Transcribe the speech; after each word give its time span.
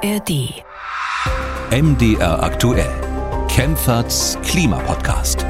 ARD. 0.00 0.62
MDR 1.72 2.40
aktuell. 2.40 2.88
Kempferts 3.48 4.38
Klimapodcast. 4.44 5.44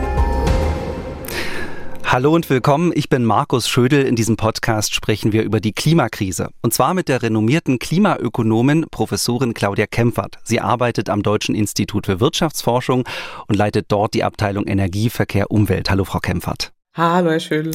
Hallo 2.04 2.34
und 2.34 2.48
willkommen. 2.48 2.92
Ich 2.94 3.10
bin 3.10 3.26
Markus 3.26 3.68
Schödel. 3.68 4.06
In 4.06 4.16
diesem 4.16 4.36
Podcast 4.36 4.94
sprechen 4.94 5.32
wir 5.32 5.42
über 5.42 5.60
die 5.60 5.72
Klimakrise. 5.72 6.48
Und 6.62 6.72
zwar 6.72 6.94
mit 6.94 7.08
der 7.08 7.22
renommierten 7.22 7.78
Klimaökonomin 7.78 8.86
Professorin 8.90 9.52
Claudia 9.52 9.86
Kempfert. 9.86 10.38
Sie 10.44 10.60
arbeitet 10.60 11.10
am 11.10 11.22
Deutschen 11.22 11.54
Institut 11.54 12.06
für 12.06 12.18
Wirtschaftsforschung 12.18 13.04
und 13.48 13.54
leitet 13.54 13.86
dort 13.92 14.14
die 14.14 14.24
Abteilung 14.24 14.66
Energie, 14.66 15.10
Verkehr, 15.10 15.50
Umwelt. 15.50 15.90
Hallo, 15.90 16.04
Frau 16.04 16.20
Kempfert. 16.20 16.72
Hallo, 16.94 17.30
Herr 17.30 17.40
Schödel. 17.40 17.72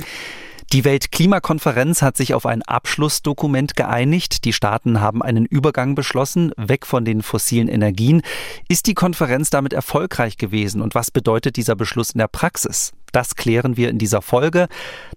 Die 0.71 0.85
Weltklimakonferenz 0.85 2.01
hat 2.01 2.17
sich 2.17 2.33
auf 2.33 2.45
ein 2.45 2.61
Abschlussdokument 2.63 3.75
geeinigt. 3.75 4.45
Die 4.45 4.53
Staaten 4.53 5.01
haben 5.01 5.21
einen 5.21 5.45
Übergang 5.45 5.95
beschlossen, 5.95 6.51
weg 6.57 6.85
von 6.85 7.05
den 7.05 7.21
fossilen 7.21 7.67
Energien. 7.67 8.21
Ist 8.69 8.87
die 8.87 8.93
Konferenz 8.93 9.49
damit 9.49 9.73
erfolgreich 9.73 10.37
gewesen 10.37 10.81
und 10.81 10.95
was 10.95 11.11
bedeutet 11.11 11.57
dieser 11.57 11.75
Beschluss 11.75 12.11
in 12.11 12.19
der 12.19 12.27
Praxis? 12.27 12.93
Das 13.13 13.35
klären 13.35 13.77
wir 13.77 13.89
in 13.89 13.99
dieser 13.99 14.23
Folge. 14.23 14.67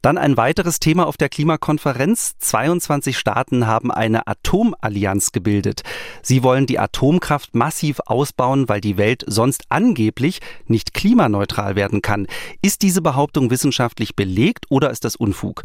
Dann 0.02 0.18
ein 0.18 0.36
weiteres 0.36 0.80
Thema 0.80 1.06
auf 1.06 1.16
der 1.16 1.30
Klimakonferenz. 1.30 2.36
22 2.38 3.18
Staaten 3.18 3.66
haben 3.66 3.90
eine 3.90 4.26
Atomallianz 4.26 5.32
gebildet. 5.32 5.80
Sie 6.22 6.42
wollen 6.42 6.66
die 6.66 6.78
Atomkraft 6.78 7.54
massiv 7.54 8.00
ausbauen, 8.04 8.68
weil 8.68 8.82
die 8.82 8.98
Welt 8.98 9.24
sonst 9.26 9.64
angeblich 9.70 10.40
nicht 10.66 10.92
klimaneutral 10.92 11.74
werden 11.74 12.02
kann. 12.02 12.26
Ist 12.60 12.82
diese 12.82 13.00
Behauptung 13.00 13.50
wissenschaftlich 13.50 14.14
belegt 14.14 14.66
oder 14.68 14.90
ist 14.90 15.04
das 15.04 15.16
Unfug? 15.16 15.62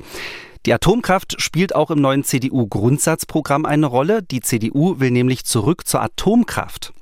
Die 0.66 0.74
Atomkraft 0.74 1.42
spielt 1.42 1.76
auch 1.76 1.92
im 1.92 2.00
neuen 2.00 2.24
CDU-Grundsatzprogramm 2.24 3.66
eine 3.66 3.88
Rolle. 3.88 4.24
Die 4.24 4.40
CDU 4.40 5.00
will 5.02 5.12
nämlich 5.12 5.44
zurück 5.44 5.86
zur 5.86 6.02
Atomkraft. 6.02 6.94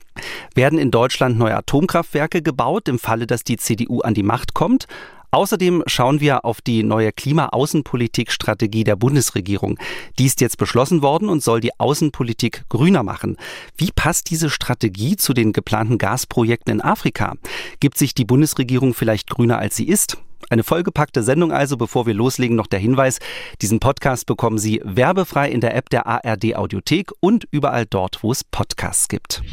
Werden 0.56 0.80
in 0.80 0.92
Deutschland 0.92 1.38
neue 1.38 1.56
Atomkraftwerke 1.56 2.42
gebaut, 2.42 2.88
im 2.88 3.00
Falle, 3.00 3.28
dass 3.28 3.44
die 3.44 3.58
CDU 3.58 4.02
an 4.02 4.14
die 4.14 4.23
Macht 4.23 4.53
kommt? 4.53 4.88
Außerdem 5.31 5.83
schauen 5.85 6.19
wir 6.19 6.44
auf 6.45 6.61
die 6.61 6.83
neue 6.83 7.11
Klima-Außenpolitik-Strategie 7.11 8.83
der 8.83 8.95
Bundesregierung. 8.95 9.77
Die 10.17 10.25
ist 10.25 10.41
jetzt 10.41 10.58
beschlossen 10.58 11.02
worden 11.02 11.30
und 11.30 11.44
soll 11.44 11.59
die 11.59 11.80
Außenpolitik 11.80 12.63
grüner 12.69 13.03
machen. 13.03 13.38
Wie 13.77 13.91
passt 13.91 14.30
diese 14.31 14.50
Strategie 14.50 15.16
zu 15.17 15.33
den 15.33 15.53
geplanten 15.53 15.97
Gasprojekten 15.97 16.73
in 16.73 16.81
Afrika? 16.81 17.35
Gibt 17.80 17.97
sich 17.97 18.16
die 18.16 18.25
Bundesregierung 18.25 18.94
vielleicht 18.94 19.30
grüner 19.30 19.59
als 19.59 19.75
sie 19.75 19.88
ist? 19.88 20.17
Eine 20.50 20.63
vollgepackte 20.63 21.22
Sendung 21.22 21.52
also, 21.52 21.77
bevor 21.77 22.07
wir 22.07 22.13
loslegen, 22.16 22.55
noch 22.55 22.67
der 22.67 22.80
Hinweis, 22.80 23.19
diesen 23.61 23.80
Podcast 23.80 24.25
bekommen 24.25 24.57
Sie 24.57 24.81
werbefrei 24.83 25.50
in 25.50 25.61
der 25.61 25.75
App 25.75 25.89
der 25.89 26.07
ARD 26.07 26.55
Audiothek 26.55 27.11
und 27.19 27.45
überall 27.52 27.85
dort, 27.85 28.23
wo 28.23 28.31
es 28.31 28.44
Podcasts 28.44 29.09
gibt. 29.09 29.44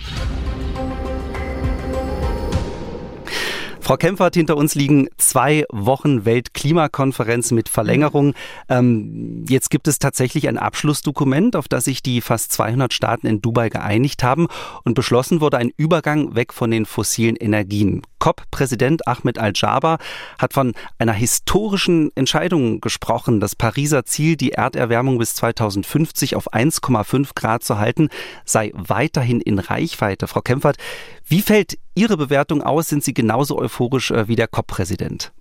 Frau 3.86 3.96
Kempfert, 3.96 4.34
hinter 4.34 4.56
uns 4.56 4.74
liegen 4.74 5.06
zwei 5.16 5.64
Wochen 5.70 6.24
Weltklimakonferenz 6.24 7.52
mit 7.52 7.68
Verlängerung. 7.68 8.34
Ähm, 8.68 9.44
jetzt 9.48 9.70
gibt 9.70 9.86
es 9.86 10.00
tatsächlich 10.00 10.48
ein 10.48 10.58
Abschlussdokument, 10.58 11.54
auf 11.54 11.68
das 11.68 11.84
sich 11.84 12.02
die 12.02 12.20
fast 12.20 12.50
200 12.50 12.92
Staaten 12.92 13.28
in 13.28 13.40
Dubai 13.40 13.68
geeinigt 13.68 14.24
haben 14.24 14.48
und 14.82 14.94
beschlossen 14.94 15.40
wurde 15.40 15.58
ein 15.58 15.70
Übergang 15.76 16.34
weg 16.34 16.52
von 16.52 16.72
den 16.72 16.84
fossilen 16.84 17.36
Energien. 17.36 18.02
COP-Präsident 18.18 19.06
Ahmed 19.06 19.38
Al-Jaber 19.38 19.98
hat 20.38 20.52
von 20.52 20.74
einer 20.98 21.12
historischen 21.12 22.10
Entscheidung 22.14 22.80
gesprochen. 22.80 23.40
Das 23.40 23.54
Pariser 23.54 24.04
Ziel, 24.04 24.36
die 24.36 24.52
Erderwärmung 24.52 25.18
bis 25.18 25.34
2050 25.34 26.36
auf 26.36 26.52
1,5 26.52 27.30
Grad 27.34 27.62
zu 27.62 27.78
halten, 27.78 28.08
sei 28.44 28.72
weiterhin 28.74 29.40
in 29.40 29.58
Reichweite. 29.58 30.26
Frau 30.26 30.40
Kempfert, 30.40 30.76
wie 31.24 31.42
fällt 31.42 31.78
Ihre 31.94 32.16
Bewertung 32.16 32.62
aus? 32.62 32.88
Sind 32.88 33.04
Sie 33.04 33.14
genauso 33.14 33.58
euphorisch 33.58 34.10
äh, 34.10 34.28
wie 34.28 34.36
der 34.36 34.48
COP-Präsident? 34.48 35.32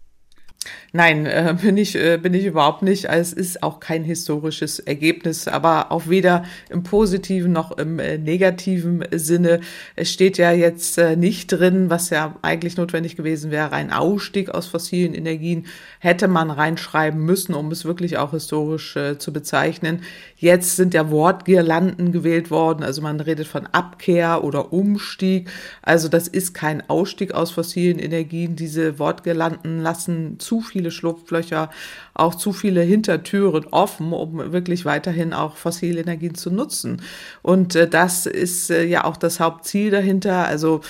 Nein, 0.94 1.26
äh, 1.26 1.56
bin 1.62 1.78
ich 1.78 1.96
äh, 1.96 2.18
bin 2.18 2.34
ich 2.34 2.46
überhaupt 2.46 2.82
nicht. 2.82 3.06
Es 3.06 3.34
ist 3.34 3.64
auch 3.64 3.80
kein 3.80 4.04
historisches 4.04 4.80
Ergebnis, 4.80 5.48
aber 5.48 5.92
auch 5.92 6.08
weder 6.08 6.46
im 6.70 6.84
positiven 6.84 7.52
noch 7.52 7.78
im 7.78 8.00
äh, 8.00 8.18
negativen 8.18 9.04
Sinne. 9.12 9.60
Es 9.96 10.12
steht 10.12 10.38
ja 10.38 10.52
jetzt 10.52 10.98
äh, 10.98 11.16
nicht 11.16 11.48
drin, 11.48 11.90
was 11.90 12.10
ja 12.10 12.36
eigentlich 12.42 12.78
notwendig 12.78 13.16
gewesen 13.16 13.52
wäre, 13.52 13.74
ein 13.74 13.92
Ausstieg 13.92 14.50
aus 14.50 14.68
fossilen 14.68 15.14
Energien 15.14 15.66
hätte 16.00 16.28
man 16.28 16.50
reinschreiben 16.50 17.20
müssen, 17.20 17.54
um 17.56 17.72
es 17.72 17.86
wirklich 17.86 18.18
auch 18.18 18.32
historisch 18.32 18.96
äh, 18.96 19.18
zu 19.18 19.34
bezeichnen. 19.34 20.02
Jetzt 20.38 20.76
sind 20.76 20.94
ja 20.94 21.10
Wortgirlanden 21.10 22.12
gewählt 22.12 22.52
worden, 22.52 22.84
also 22.84 23.02
man 23.02 23.22
redet 23.22 23.48
von 23.48 23.68
Abkehr 23.68 24.44
oder 24.44 24.74
Umstieg. 24.74 25.50
Also 25.82 26.10
das 26.10 26.28
ist 26.28 26.54
kein 26.54 26.88
Ausstieg 26.90 27.34
aus 27.34 27.52
fossilen 27.52 28.00
Energien. 28.00 28.58
Diese 28.58 29.00
Wortgirlanden 29.00 29.82
lassen 29.82 30.38
zu 30.40 30.60
viele 30.60 30.92
Schlupflöcher, 30.92 31.70
auch 32.14 32.36
zu 32.36 32.52
viele 32.52 32.82
Hintertüren 32.82 33.66
offen, 33.72 34.12
um 34.12 34.52
wirklich 34.52 34.84
weiterhin 34.84 35.32
auch 35.32 35.56
fossile 35.56 36.02
Energien 36.02 36.36
zu 36.36 36.52
nutzen. 36.52 37.02
Und 37.42 37.76
äh, 37.76 37.88
das 37.88 38.26
ist 38.26 38.70
äh, 38.72 38.84
ja 38.84 39.06
auch 39.06 39.16
das 39.16 39.40
Hauptziel 39.40 39.90
dahinter. 39.90 40.48
Also 40.48 40.82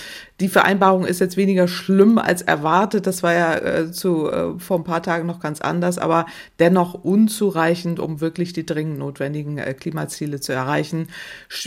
die 0.41 0.50
Vereinbarung 0.50 1.06
ist 1.06 1.22
jetzt 1.22 1.38
weniger 1.38 1.69
schlimm 1.69 2.18
als 2.18 2.41
erwartet. 2.41 3.07
Das 3.07 3.23
war 3.23 3.34
ja 3.34 3.56
äh, 3.56 3.91
zu, 3.91 4.29
äh, 4.29 4.59
vor 4.59 4.78
ein 4.78 4.84
paar 4.84 5.01
Tagen 5.01 5.25
noch 5.25 5.40
ganz 5.40 5.62
anders, 5.62 5.97
aber 5.97 6.25
dennoch 6.59 6.94
unzureichend, 6.94 8.01
um 8.01 8.19
wirklich 8.19 8.51
die 8.51 8.66
dringend 8.66 9.00
notwendigen 9.00 9.57
äh, 9.59 9.73
Klimaziele 9.73 10.41
zu 10.41 10.51
erreichen. 10.51 11.07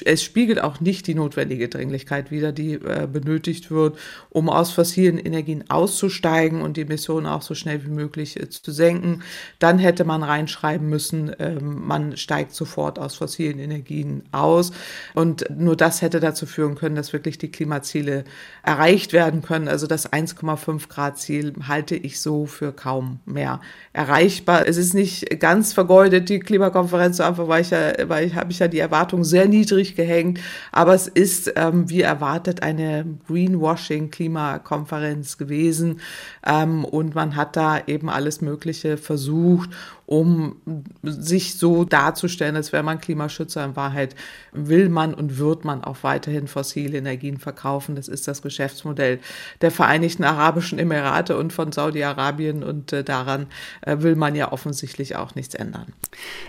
Es 0.05 0.23
spiegelt 0.23 0.61
auch 0.61 0.81
nicht 0.81 1.07
die 1.07 1.15
notwendige 1.15 1.69
Dringlichkeit 1.69 2.31
wider, 2.31 2.53
die 2.53 2.75
äh, 2.75 3.09
benötigt 3.11 3.71
wird, 3.71 3.99
um 4.29 4.51
aus 4.51 4.71
fossilen 4.71 5.17
Energien 5.17 5.65
auszusteigen 5.71 6.61
und 6.61 6.77
die 6.77 6.83
Emissionen 6.83 7.27
auch 7.27 7.43
so 7.43 7.55
schnell 7.55 7.87
wie 7.87 7.91
möglich 7.91 8.39
äh, 8.39 8.51
zu 8.51 8.71
senken. 8.71 9.23
Dann 9.61 9.79
hätte 9.79 10.05
man 10.05 10.23
reinschreiben 10.23 10.91
müssen, 10.91 11.35
ähm, 11.39 11.87
man 11.87 12.19
steigt 12.19 12.55
sofort 12.55 12.99
aus 12.99 13.15
fossilen 13.15 13.61
Energien 13.61 14.25
aus. 14.31 14.73
Und 15.15 15.47
nur 15.57 15.75
das 15.75 16.03
hätte 16.03 16.21
dazu 16.21 16.45
führen 16.45 16.75
können, 16.75 16.97
dass 16.97 17.15
wirklich 17.15 17.39
die 17.39 17.51
Klimaziele 17.51 18.25
erreicht 18.69 19.13
werden 19.15 19.41
können. 19.41 19.67
Also 19.67 19.87
das 19.87 20.13
1,5 20.13 20.91
Grad 20.91 21.17
Ziel 21.17 21.55
halte 21.67 21.97
ich 21.97 22.21
so 22.21 22.45
für 22.45 22.71
kaum 22.71 23.21
mehr 23.25 23.63
erreichbar. 23.95 24.69
Es 24.69 24.77
ist 24.77 24.93
nicht 24.93 25.41
ganz 25.41 25.73
vergeudet, 25.73 26.29
die 26.29 26.39
Klimakonferenz, 26.39 27.17
so 27.17 27.23
einfach 27.23 27.49
weil 27.49 27.63
ich 27.63 27.71
ja, 27.71 27.95
weil 28.09 28.27
ich 28.27 28.35
habe 28.35 28.53
ich 28.53 28.59
ja 28.59 28.69
die 28.69 28.79
Erwartung 28.79 29.25
sehr 29.25 29.49
niedrig 29.49 29.97
gehängt. 29.97 30.39
Aber 30.71 30.93
es 30.93 31.09
ist, 31.09 31.51
ähm, 31.57 31.89
wie 31.89 32.03
erwartet, 32.03 32.63
eine 32.63 33.07
Greenwashing-Klimakonferenz 33.27 35.39
gewesen. 35.39 36.01
Ähm, 36.47 36.85
und 36.85 37.15
man 37.15 37.37
hat 37.37 37.57
da 37.57 37.81
eben 37.87 38.11
alles 38.11 38.43
Mögliche 38.43 38.99
versucht, 38.99 39.71
um 40.09 40.57
sich 41.03 41.59
so 41.59 41.85
darzustellen, 41.85 42.57
als 42.57 42.73
wäre 42.73 42.83
man 42.83 42.99
Klimaschützer. 42.99 43.63
In 43.63 43.77
Wahrheit 43.77 44.17
will 44.53 44.89
man 44.89 45.13
und 45.13 45.37
wird 45.37 45.67
man 45.67 45.85
auch 45.85 45.99
weiterhin 46.01 46.49
fossile 46.49 46.97
Energien 46.97 47.37
verkaufen. 47.37 47.95
Das 47.95 48.09
ist 48.09 48.27
das 48.27 48.41
Geschäftsmodell 48.41 49.21
der 49.61 49.71
Vereinigten 49.71 50.25
Arabischen 50.25 50.79
Emirate 50.79 51.37
und 51.37 51.53
von 51.53 51.73
Saudi-Arabien 51.73 52.65
und 52.65 52.91
äh, 52.95 53.05
daran 53.05 53.49
äh, 53.83 53.99
will 53.99 54.17
man 54.17 54.35
ja 54.35 54.51
offensichtlich 54.51 55.15
auch 55.15 55.35
nichts 55.35 55.55
ändern. 55.55 55.93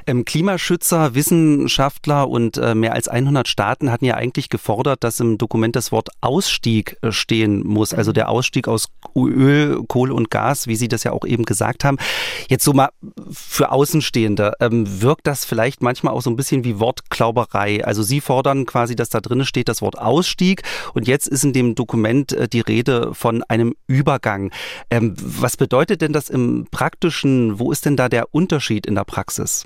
Ähm, 0.08 0.24
Klimaschützer, 0.24 1.14
Wissenschaftler 1.14 2.30
und 2.30 2.58
äh, 2.58 2.76
mehr 2.76 2.94
als 2.94 3.10
100 3.10 3.50
Staaten 3.50 3.92
hatten 3.92 4.06
ja 4.06 4.16
eigentlich 4.16 4.48
gefordert, 4.48 5.04
dass 5.04 5.20
im 5.20 5.38
Dokument 5.38 5.76
das 5.76 5.92
Wort 5.92 6.08
Ausstieg 6.22 6.96
äh, 7.02 7.12
stehen 7.12 7.68
muss, 7.68 7.94
also 7.94 8.14
der 8.14 8.30
Ausstieg 8.30 8.70
aus 8.70 8.88
Öl, 9.18 9.84
Kohle 9.90 10.14
und 10.14 10.32
Gas, 10.32 10.68
wie 10.68 10.78
Sie 10.78 10.88
das 10.88 11.04
ja 11.04 11.12
auch 11.12 11.26
eben 11.26 11.44
gesagt 11.44 11.84
haben. 11.84 11.98
Jetzt 12.48 12.64
so 12.64 12.72
mal 12.72 12.88
für 13.50 13.72
Außenstehende, 13.72 14.54
ähm, 14.60 15.02
wirkt 15.02 15.26
das 15.26 15.44
vielleicht 15.44 15.82
manchmal 15.82 16.14
auch 16.14 16.22
so 16.22 16.30
ein 16.30 16.36
bisschen 16.36 16.64
wie 16.64 16.80
Wortklauberei. 16.80 17.84
Also 17.84 18.04
Sie 18.04 18.22
fordern 18.22 18.68
quasi, 18.68 18.96
dass 18.96 19.10
da 19.10 19.22
drin 19.22 19.44
steht 19.44 19.68
das 19.68 19.82
Wort 19.82 19.98
Ausstieg 19.98 20.62
und 20.94 21.08
jetzt 21.08 21.28
ist 21.28 21.44
in 21.44 21.52
dem 21.52 21.74
Dokument 21.74 22.32
äh, 22.32 22.48
die 22.48 22.60
Rede 22.60 23.16
von 23.16 23.42
einem 23.44 23.74
Übergang. 23.88 24.52
Ähm, 24.92 25.16
was 25.18 25.58
bedeutet 25.58 26.04
denn 26.04 26.14
das 26.14 26.30
im 26.30 26.68
praktischen? 26.70 27.58
Wo 27.58 27.72
ist 27.72 27.86
denn 27.86 27.98
da 27.98 28.08
der 28.08 28.36
Unterschied 28.36 28.86
in 28.86 28.94
der 28.94 29.04
Praxis? 29.04 29.66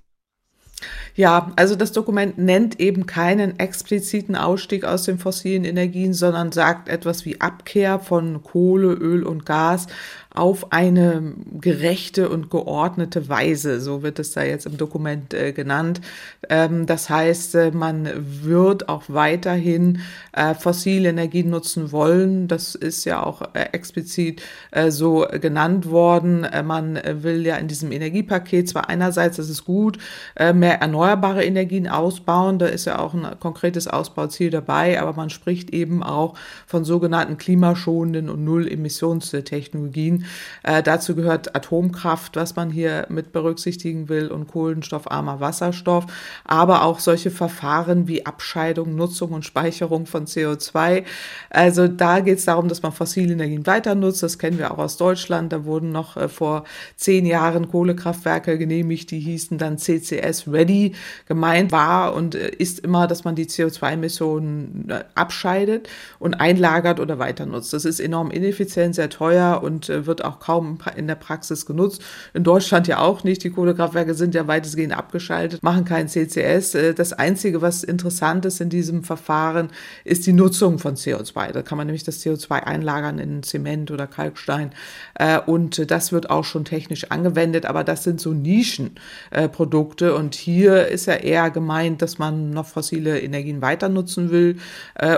Ja, 1.16 1.52
also 1.56 1.76
das 1.76 1.92
Dokument 1.92 2.38
nennt 2.38 2.80
eben 2.80 3.06
keinen 3.06 3.60
expliziten 3.60 4.36
Ausstieg 4.36 4.84
aus 4.84 5.04
den 5.04 5.20
fossilen 5.20 5.64
Energien, 5.64 6.14
sondern 6.14 6.52
sagt 6.52 6.90
etwas 6.90 7.26
wie 7.26 7.40
Abkehr 7.40 8.00
von 8.00 8.42
Kohle, 8.44 8.94
Öl 8.94 9.24
und 9.24 9.46
Gas 9.46 9.88
auf 10.34 10.72
eine 10.72 11.34
gerechte 11.60 12.30
und 12.30 12.50
geordnete 12.50 13.30
Weise. 13.30 13.80
So 13.80 14.02
wird 14.02 14.18
es 14.18 14.32
da 14.32 14.44
jetzt 14.44 14.66
im 14.66 14.78
Dokument 14.78 15.34
äh, 15.34 15.52
genannt. 15.52 16.02
Ähm, 16.50 16.88
das 16.88 17.10
heißt, 17.10 17.56
äh, 17.56 17.72
man 17.72 18.10
wird 18.16 18.90
auch 18.90 19.04
weiterhin 19.08 20.00
äh, 20.32 20.56
fossile 20.56 21.10
Energien 21.10 21.52
nutzen 21.52 21.92
wollen. 21.92 22.48
Das 22.48 22.74
ist 22.74 23.06
ja 23.06 23.22
auch 23.22 23.42
äh, 23.54 23.70
explizit 23.74 24.42
äh, 24.72 24.90
so 24.90 25.28
genannt 25.40 25.90
worden. 25.90 26.48
Man 26.66 27.00
will 27.06 27.46
ja 27.46 27.58
in 27.58 27.68
diesem 27.68 27.92
Energiepaket 27.92 28.70
zwar 28.70 28.90
einerseits, 28.90 29.38
das 29.38 29.50
ist 29.50 29.66
gut, 29.66 29.98
mehr 30.38 30.82
erneuerbare 30.82 31.44
Energien 31.44 31.88
ausbauen. 31.88 32.60
Da 32.60 32.66
ist 32.66 32.86
ja 32.86 33.00
auch 33.00 33.14
ein 33.14 33.40
konkretes 33.40 33.88
Ausbauziel 33.88 34.50
dabei, 34.50 35.02
aber 35.02 35.14
man 35.14 35.30
spricht 35.30 35.72
eben 35.72 36.04
auch 36.04 36.36
von 36.66 36.84
sogenannten 36.86 37.38
klimaschonenden 37.38 38.30
und 38.30 38.44
Null-Emissionstechnologien. 38.44 40.23
Äh, 40.64 40.84
dazu 40.84 41.16
gehört 41.16 41.56
Atomkraft, 41.56 42.36
was 42.36 42.56
man 42.56 42.70
hier 42.70 43.06
mit 43.10 43.32
berücksichtigen 43.32 44.10
will, 44.10 44.28
und 44.28 44.48
kohlenstoffarmer 44.48 45.40
Wasserstoff, 45.40 46.06
aber 46.44 46.84
auch 46.84 47.00
solche 47.00 47.32
Verfahren 47.32 48.08
wie 48.08 48.26
Abscheidung, 48.26 48.96
Nutzung 48.96 49.32
und 49.32 49.46
Speicherung 49.46 50.06
von 50.06 50.26
CO2. 50.26 51.04
Also 51.50 51.88
da 51.88 52.20
geht 52.20 52.40
es 52.40 52.46
darum, 52.46 52.68
dass 52.68 52.82
man 52.82 52.92
fossile 52.92 53.34
Energien 53.34 53.66
weiter 53.66 53.96
nutzt. 53.96 54.24
Das 54.24 54.40
kennen 54.40 54.58
wir 54.58 54.72
auch 54.72 54.78
aus 54.78 54.98
Deutschland. 54.98 55.54
Da 55.54 55.66
wurden 55.66 55.92
noch 55.92 56.18
äh, 56.18 56.30
vor 56.30 56.64
zehn 56.96 57.26
Jahren 57.26 57.70
Kohlekraftwerke 57.70 58.58
genehmigt, 58.58 59.12
die 59.12 59.20
hießen 59.20 59.58
dann 59.58 59.78
CCS 59.78 60.48
Ready. 60.48 60.94
Gemeint 61.28 61.72
war 61.72 62.14
und 62.14 62.36
äh, 62.36 62.50
ist 62.50 62.80
immer, 62.80 63.08
dass 63.08 63.24
man 63.24 63.36
die 63.36 63.46
CO2-Emissionen 63.46 64.90
äh, 64.90 65.04
abscheidet 65.16 65.90
und 66.20 66.36
einlagert 66.36 67.00
oder 67.00 67.20
weiter 67.20 67.46
nutzt. 67.46 67.74
Das 67.74 67.86
ist 67.86 68.00
enorm 68.00 68.32
ineffizient, 68.32 68.96
sehr 68.96 69.10
teuer 69.10 69.62
und 69.64 69.90
äh, 69.90 70.06
wird 70.14 70.24
auch 70.24 70.40
kaum 70.40 70.78
in 70.96 71.08
der 71.08 71.16
Praxis 71.16 71.66
genutzt. 71.66 72.04
In 72.36 72.44
Deutschland 72.44 72.88
ja 72.88 73.00
auch 73.00 73.24
nicht. 73.24 73.44
Die 73.44 73.50
Kohlekraftwerke 73.50 74.14
sind 74.14 74.36
ja 74.36 74.46
weitestgehend 74.46 74.96
abgeschaltet, 74.96 75.64
machen 75.64 75.86
kein 75.86 76.08
CCS. 76.08 76.76
Äh, 76.76 76.94
das 76.94 77.14
Einzige, 77.14 77.64
was 77.64 77.84
interessant 77.84 78.46
ist 78.46 78.62
in 78.62 78.70
diesem 78.70 79.04
Verfahren, 79.04 79.70
ist 80.04 80.28
die 80.28 80.34
Nutzung 80.34 80.78
von 80.78 80.96
CO2. 80.96 81.52
Da 81.52 81.64
kann 81.64 81.80
man 81.80 81.88
nämlich 81.88 82.04
das 82.04 82.24
CO2 82.24 82.52
einlagern 82.52 83.18
in 83.18 83.42
Zement 83.42 83.90
oder 83.90 84.06
Kalkstein. 84.06 84.72
Äh, 85.16 85.40
und 85.40 85.90
das 85.90 86.12
wird 86.12 86.30
auch 86.30 86.44
schon 86.44 86.64
technisch 86.64 87.10
angewendet, 87.10 87.66
aber 87.66 87.84
das 87.84 88.04
sind 88.04 88.22
so 88.22 88.34
Nischenprodukte. 88.34 90.14
Und 90.14 90.36
hier 90.36 90.90
ist 90.90 91.08
ja 91.08 91.16
eher 91.16 91.50
gemeint, 91.50 92.04
dass 92.04 92.20
man 92.20 92.52
noch 92.52 92.68
fossile 92.68 93.20
Energien 93.20 93.64
weiter 93.64 93.90
nutzen 93.90 94.30
will 94.30 94.58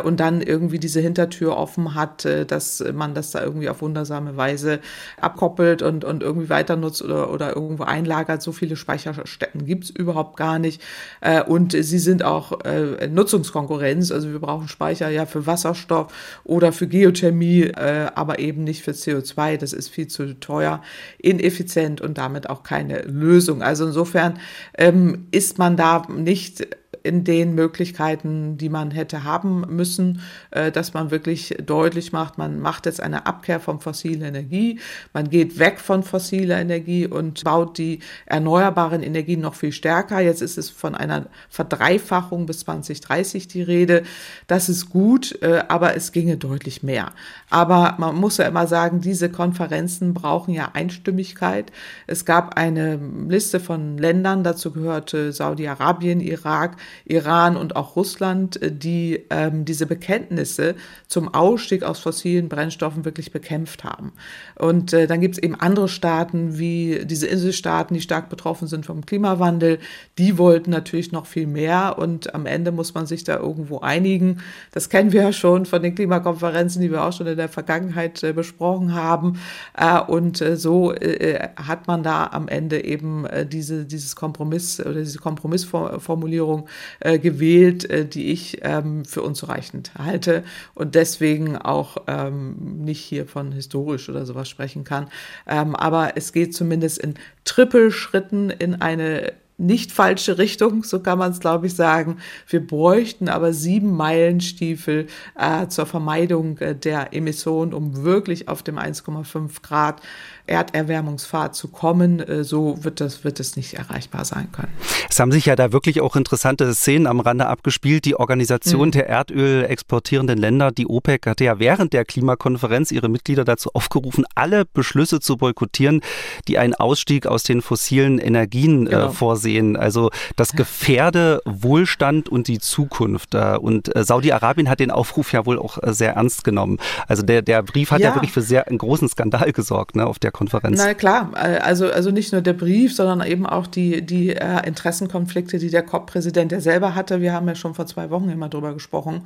und 0.04 0.20
dann 0.20 0.42
irgendwie 0.42 0.80
diese 0.80 1.00
Hintertür 1.00 1.58
offen 1.58 1.96
hat, 1.96 2.26
dass 2.48 2.84
man 2.94 3.14
das 3.14 3.32
da 3.32 3.44
irgendwie 3.44 3.70
auf 3.70 3.82
wundersame 3.82 4.38
Weise 4.38 4.80
abkoppelt 5.20 5.82
und, 5.82 6.04
und 6.04 6.24
irgendwie 6.24 6.50
weiter 6.50 6.76
nutzt 6.76 7.02
oder, 7.02 7.32
oder 7.32 7.56
irgendwo 7.56 7.84
einlagert. 7.84 8.42
So 8.42 8.52
viele 8.52 8.76
Speicherstätten 8.76 9.66
gibt 9.66 9.86
es 9.86 9.90
überhaupt 9.90 10.38
gar 10.38 10.60
nicht. 10.60 10.82
Äh, 11.22 11.44
und 11.44 11.72
sie 11.72 12.00
sind 12.00 12.24
auch 12.24 12.62
äh, 12.66 13.08
Nutzungskonkurrenz. 13.08 14.12
Also 14.12 14.32
wir 14.32 14.40
brauchen 14.40 14.68
Speicher 14.68 15.10
ja 15.10 15.26
für 15.26 15.46
Wasserstoff 15.46 16.14
oder 16.44 16.72
für 16.72 16.88
Geothermie, 16.88 17.64
äh, 17.64 18.08
aber 18.16 18.40
eben 18.40 18.64
nicht 18.64 18.84
für 18.84 18.92
CO2. 18.92 19.58
Das 19.58 19.74
ist 19.74 19.90
viel 19.90 20.08
zu 20.08 20.40
teuer, 20.40 20.82
ineffizient 21.18 22.02
und 22.02 22.18
damit 22.18 22.50
auch 22.50 22.64
keine 22.64 23.02
Lösung. 23.02 23.62
Also 23.62 23.86
insofern 23.86 24.40
ähm, 24.78 25.28
ist 25.32 25.58
man 25.58 25.78
da 25.78 26.04
nicht 26.10 26.68
in 27.06 27.24
den 27.24 27.56
Möglichkeiten, 27.56 28.58
die 28.58 28.70
man 28.70 28.92
hätte 28.92 29.24
haben 29.24 29.66
müssen, 29.70 30.22
äh, 30.52 30.72
dass 30.72 30.94
man 30.94 31.12
wirklich 31.12 31.56
deutlich 31.66 32.12
macht, 32.12 32.38
man 32.38 32.60
macht 32.60 32.86
jetzt 32.86 33.02
eine 33.02 33.26
Abkehr 33.26 33.60
von 33.60 33.80
fossiler 33.80 34.28
Energie, 34.28 34.80
man 35.14 35.30
geht 35.30 35.60
weg 35.60 35.80
von 35.80 36.04
fossiler 36.04 36.60
Energie 36.60 37.08
und 37.08 37.44
baut 37.44 37.78
die 37.78 38.00
erneuerbaren 38.26 39.04
Energien 39.04 39.42
noch 39.42 39.56
viel 39.56 39.72
stärker. 39.72 40.20
Jetzt 40.20 40.42
ist 40.42 40.58
es 40.58 40.70
von 40.70 40.96
einer 40.96 41.28
Verdreifachung 41.50 42.46
bis 42.46 42.60
2030 42.60 43.48
die 43.48 43.62
Rede. 43.62 44.04
Das 44.48 44.70
ist 44.70 44.90
gut, 44.90 45.42
äh, 45.42 45.64
aber 45.68 45.96
es 45.96 46.12
ginge 46.12 46.38
deutlich 46.38 46.84
mehr. 46.84 47.12
Aber 47.50 47.96
man 48.00 48.16
muss 48.16 48.38
ja 48.38 48.46
immer 48.48 48.68
sagen, 48.68 49.02
diese 49.02 49.30
Konferenzen 49.30 50.14
brauchen 50.14 50.54
ja 50.54 50.72
Einstimmigkeit. 50.74 51.72
Es 52.08 52.26
gab 52.26 52.58
eine 52.58 53.00
Liste 53.28 53.60
von 53.60 53.98
Ländern, 53.98 54.44
dazu 54.44 54.72
gehörte 54.72 55.32
Saudi-Arabien, 55.32 56.20
Irak, 56.20 56.78
Iran 57.06 57.58
und 57.58 57.76
auch 57.76 57.96
Russland, 57.96 58.62
äh, 58.62 58.72
die 58.72 59.26
ähm, 59.30 59.66
diese 59.66 59.86
Bekenntnisse 59.86 60.76
zum 61.08 61.34
Ausstieg 61.34 61.84
aus 61.84 62.00
fossilen 62.00 62.50
Brennstoffen 62.50 63.06
wirklich 63.06 63.32
bekämpft 63.32 63.84
haben. 63.84 64.14
Und 64.56 64.94
äh, 64.94 65.08
dann 65.08 65.22
gibt 65.22 65.36
es 65.36 65.44
eben 65.44 65.56
andere 65.56 65.90
Staaten 65.90 66.58
wie 66.58 67.06
diese 67.06 67.28
Inselstaaten, 67.28 67.94
die 67.94 68.02
stark 68.02 68.30
betroffen 68.30 68.68
sind 68.68 68.86
vom 68.86 69.06
Klimawandel. 69.06 69.80
Die 70.18 70.38
wollten 70.38 70.72
natürlich 70.72 71.12
noch 71.12 71.26
viel 71.26 71.48
mehr 71.48 71.98
und 71.98 72.34
am 72.34 72.46
Ende 72.46 72.72
muss 72.72 72.94
man 72.94 73.06
sich 73.06 73.24
da 73.24 73.38
irgendwo 73.38 73.80
einigen. 73.80 74.42
Das 74.72 74.90
kennen 74.90 75.12
wir 75.12 75.22
ja 75.24 75.34
schon 75.34 75.66
von 75.66 75.82
den 75.82 75.96
Klimakonferenzen, 75.96 76.82
die 76.82 76.92
wir 76.92 77.04
auch 77.04 77.14
schon 77.14 77.28
in 77.28 77.38
der 77.38 77.50
Vergangenheit 77.50 78.24
äh, 78.24 78.34
besprochen 78.34 78.94
haben. 78.94 79.40
Äh, 79.78 80.02
und 80.02 80.42
äh, 80.42 80.58
so 80.58 80.94
äh, 80.94 81.50
hat 81.56 81.88
man 81.88 82.04
da 82.04 82.28
am 82.28 82.48
Ende 82.48 82.84
eben 82.84 83.26
diese, 83.50 83.86
dieses 83.86 84.16
Kompromiss 84.16 84.80
oder 84.80 84.96
diese 85.00 85.20
Kompromissformulierung 85.20 86.68
äh, 87.00 87.20
gewählt, 87.20 87.90
äh, 87.90 88.06
die 88.06 88.32
ich 88.32 88.60
ähm, 88.62 89.06
für 89.06 89.22
unzureichend 89.22 89.92
halte 89.96 90.44
und 90.74 90.96
deswegen 90.96 91.58
auch 91.58 91.98
ähm, 92.08 92.84
nicht 92.84 93.02
hier 93.02 93.26
von 93.26 93.52
historisch 93.52 94.10
oder 94.10 94.26
sowas 94.26 94.50
sprechen 94.50 94.84
kann. 94.84 95.08
Ähm, 95.48 95.76
aber 95.76 96.14
es 96.16 96.34
geht 96.34 96.56
zumindest 96.56 97.00
in 97.00 97.16
Trippelschritten 97.44 98.50
in 98.50 98.82
eine 98.82 99.34
nicht 99.58 99.92
falsche 99.92 100.38
Richtung, 100.38 100.84
so 100.84 101.00
kann 101.00 101.18
man 101.18 101.32
es, 101.32 101.40
glaube 101.40 101.68
ich, 101.68 101.76
sagen. 101.76 102.18
Wir 102.48 102.66
bräuchten 102.66 103.30
aber 103.30 103.54
sieben 103.54 103.96
Meilenstiefel 103.96 105.08
äh, 105.40 105.68
zur 105.68 105.86
Vermeidung 105.86 106.58
äh, 106.58 106.76
der 106.76 107.14
Emissionen, 107.14 107.74
um 107.74 108.04
wirklich 108.04 108.48
auf 108.50 108.64
dem 108.64 108.78
1,5 108.78 109.62
Grad 109.62 110.02
Erderwärmungspfad 110.48 111.56
zu 111.56 111.70
kommen. 111.70 112.20
Äh, 112.20 112.44
so 112.44 112.84
wird 112.84 113.02
das, 113.02 113.24
wird 113.24 113.40
es 113.40 113.56
nicht 113.56 113.74
erreichbar 113.76 114.26
sein 114.26 114.52
können. 114.52 114.72
Es 115.10 115.20
haben 115.20 115.32
sich 115.32 115.46
ja 115.46 115.56
da 115.56 115.72
wirklich 115.72 116.02
auch 116.02 116.16
interessante 116.16 116.74
Szenen 116.74 117.08
am 117.08 117.20
Rande 117.20 117.48
abgespielt. 117.48 118.06
Die 118.06 118.16
Organisation 118.16 118.88
mhm. 118.88 118.92
der 118.92 119.08
Erdöl 119.08 119.64
exportierenden 119.66 120.38
Länder, 120.38 120.72
die 120.72 120.88
OPEC, 120.88 121.28
hatte 121.28 121.46
ja 121.46 121.60
während 121.60 121.94
der 121.94 122.06
Klimakonferenz 122.06 122.92
ihre 122.92 123.10
Mitglieder 123.10 123.44
dazu 123.44 123.72
aufgerufen, 123.74 124.26
alle 124.36 124.66
Beschlüsse 124.66 125.20
zu 125.20 125.38
boykottieren, 125.38 126.02
die 126.48 126.58
einen 126.58 126.76
Ausstieg 126.76 127.26
aus 127.26 127.44
den 127.44 127.62
fossilen 127.62 128.20
Energien 128.20 128.88
äh, 128.88 128.90
genau. 128.92 129.08
äh, 129.08 129.12
vorsehen. 129.46 129.78
Also 129.78 130.10
das 130.36 130.54
gefährde 130.54 131.42
Wohlstand 131.46 132.30
und 132.30 132.48
die 132.48 132.60
Zukunft. 132.60 133.36
Äh, 133.36 133.58
und 133.58 133.96
äh, 133.96 134.04
Saudi-Arabien 134.04 134.70
hat 134.70 134.80
den 134.80 134.92
Aufruf 134.92 135.32
ja 135.34 135.46
wohl 135.46 135.60
auch 135.60 135.78
sehr 135.84 136.14
ernst 136.14 136.44
genommen. 136.44 136.78
Also 137.08 137.24
der, 137.24 137.42
der 137.42 137.62
Brief 137.62 137.92
hat 137.92 138.02
ja, 138.02 138.10
ja 138.10 138.16
wirklich 138.16 138.32
für 138.32 138.42
sehr 138.42 138.68
einen 138.68 138.78
großen 138.78 139.08
Skandal 139.08 139.52
gesorgt 139.52 139.96
ne, 139.96 140.06
auf 140.06 140.20
der 140.20 140.32
Konferenz. 140.32 140.82
Na 140.84 140.94
klar, 140.94 141.32
also, 141.36 141.90
also 141.90 142.12
nicht 142.12 142.32
nur 142.32 142.42
der 142.42 142.54
Brief, 142.54 142.96
sondern 142.96 143.26
eben 143.28 143.46
auch 143.46 143.68
die, 143.68 144.06
die 144.06 144.32
äh, 144.32 144.66
Interessenkonflikte, 144.68 145.60
die 145.60 145.70
der 145.70 145.84
COP-Präsident 145.84 146.52
ja 146.52 146.60
selber 146.60 146.96
hatte. 146.96 147.22
Wir 147.22 147.34
haben 147.34 147.48
ja 147.48 147.56
schon 147.56 147.76
vor 147.76 147.86
zwei 147.86 148.10
Wochen 148.10 148.30
immer 148.30 148.50
drüber 148.50 148.74
gesprochen. 148.74 149.22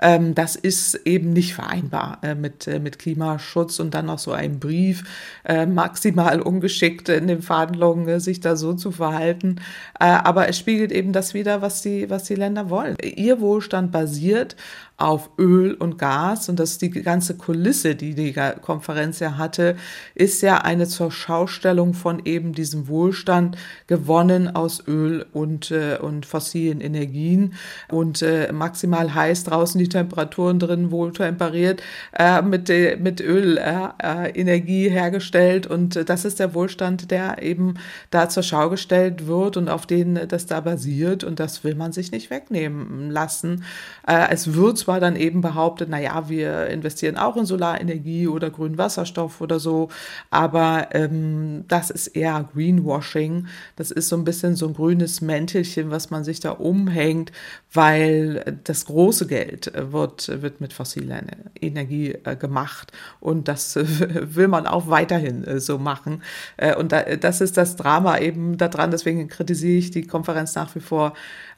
Ähm, 0.00 0.34
das 0.34 0.56
ist 0.56 0.94
eben 1.06 1.32
nicht 1.32 1.54
vereinbar 1.54 2.18
äh, 2.22 2.34
mit, 2.34 2.66
äh, 2.66 2.78
mit 2.78 2.98
Klimaschutz 2.98 3.80
und 3.80 3.94
dann 3.94 4.06
noch 4.06 4.18
so 4.18 4.32
ein 4.32 4.58
Brief, 4.58 5.04
äh, 5.44 5.66
maximal 5.66 6.40
ungeschickt 6.40 7.08
in 7.08 7.26
den 7.26 7.42
Verhandlungen, 7.42 8.08
äh, 8.08 8.20
sich 8.20 8.40
da 8.40 8.56
so 8.56 8.74
zu 8.74 8.90
verhalten. 8.90 9.56
Äh, 9.98 10.04
aber 10.04 10.48
es 10.48 10.58
spiegelt 10.58 10.92
eben 10.92 11.12
das 11.12 11.34
wieder, 11.34 11.62
was 11.62 11.82
die, 11.82 12.10
was 12.10 12.24
die 12.24 12.34
Länder 12.34 12.70
wollen. 12.70 12.96
Ihr 13.02 13.40
Wohlstand 13.40 13.92
basiert 13.92 14.56
auf 15.02 15.30
Öl 15.36 15.74
und 15.74 15.98
Gas. 15.98 16.48
Und 16.48 16.60
das 16.60 16.78
die 16.78 16.90
ganze 16.90 17.36
Kulisse, 17.36 17.96
die 17.96 18.14
die 18.14 18.32
Konferenz 18.60 19.18
ja 19.18 19.36
hatte, 19.36 19.74
ist 20.14 20.42
ja 20.42 20.58
eine 20.58 20.86
zur 20.86 21.10
Schaustellung 21.10 21.92
von 21.92 22.22
eben 22.24 22.52
diesem 22.52 22.86
Wohlstand 22.86 23.58
gewonnen 23.88 24.54
aus 24.54 24.86
Öl 24.86 25.26
und, 25.32 25.72
äh, 25.72 25.98
und 26.00 26.24
fossilen 26.24 26.80
Energien. 26.80 27.54
Und 27.88 28.22
äh, 28.22 28.52
maximal 28.52 29.12
heiß 29.12 29.42
draußen 29.42 29.76
die 29.80 29.88
Temperaturen 29.88 30.60
drin 30.60 30.92
wohl 30.92 31.12
temperiert, 31.12 31.82
äh, 32.16 32.40
mit, 32.40 32.68
mit 33.00 33.20
Ölenergie 33.20 34.86
äh, 34.86 34.90
hergestellt. 34.90 35.66
Und 35.66 35.96
äh, 35.96 36.04
das 36.04 36.24
ist 36.24 36.38
der 36.38 36.54
Wohlstand, 36.54 37.10
der 37.10 37.42
eben 37.42 37.74
da 38.10 38.28
zur 38.28 38.44
Schau 38.44 38.70
gestellt 38.70 39.26
wird 39.26 39.56
und 39.56 39.68
auf 39.68 39.84
den 39.84 40.28
das 40.28 40.46
da 40.46 40.60
basiert. 40.60 41.24
Und 41.24 41.40
das 41.40 41.64
will 41.64 41.74
man 41.74 41.90
sich 41.90 42.12
nicht 42.12 42.30
wegnehmen 42.30 43.10
lassen. 43.10 43.64
Äh, 44.06 44.28
es 44.30 44.54
wird 44.54 44.78
zwar 44.78 44.91
zwar 44.92 45.00
dann 45.00 45.16
eben 45.16 45.40
behauptet, 45.40 45.88
na 45.90 45.98
ja, 45.98 46.28
wir 46.28 46.66
investieren 46.66 47.16
auch 47.16 47.38
in 47.38 47.46
Solarenergie 47.46 48.28
oder 48.28 48.50
grünen 48.50 48.76
Wasserstoff 48.76 49.40
oder 49.40 49.58
so, 49.58 49.88
aber 50.28 50.88
ähm, 50.92 51.64
das 51.68 51.88
ist 51.88 52.08
eher 52.08 52.46
Greenwashing. 52.52 53.46
Das 53.76 53.90
ist 53.90 54.10
so 54.10 54.16
ein 54.16 54.24
bisschen 54.24 54.54
so 54.54 54.68
ein 54.68 54.74
grünes 54.74 55.22
Mäntelchen, 55.22 55.90
was 55.90 56.10
man 56.10 56.24
sich 56.24 56.40
da 56.40 56.50
umhängt, 56.50 57.32
weil 57.72 58.58
das 58.64 58.84
große 58.84 59.26
Geld 59.26 59.72
wird, 59.74 60.42
wird 60.42 60.60
mit 60.60 60.74
fossiler 60.74 61.22
Energie 61.58 62.10
äh, 62.24 62.36
gemacht 62.36 62.92
und 63.20 63.48
das 63.48 63.76
will 63.76 64.48
man 64.48 64.66
auch 64.66 64.88
weiterhin 64.88 65.44
äh, 65.44 65.58
so 65.58 65.78
machen. 65.78 66.22
Äh, 66.58 66.76
und 66.76 66.92
da, 66.92 67.02
das 67.16 67.40
ist 67.40 67.56
das 67.56 67.76
Drama 67.76 68.18
eben 68.18 68.58
daran, 68.58 68.90
deswegen 68.90 69.26
kritisiere 69.28 69.78
ich 69.78 69.90
die 69.90 70.06
Konferenz 70.06 70.54
nach 70.54 70.74
wie 70.74 70.80
vor 70.80 71.14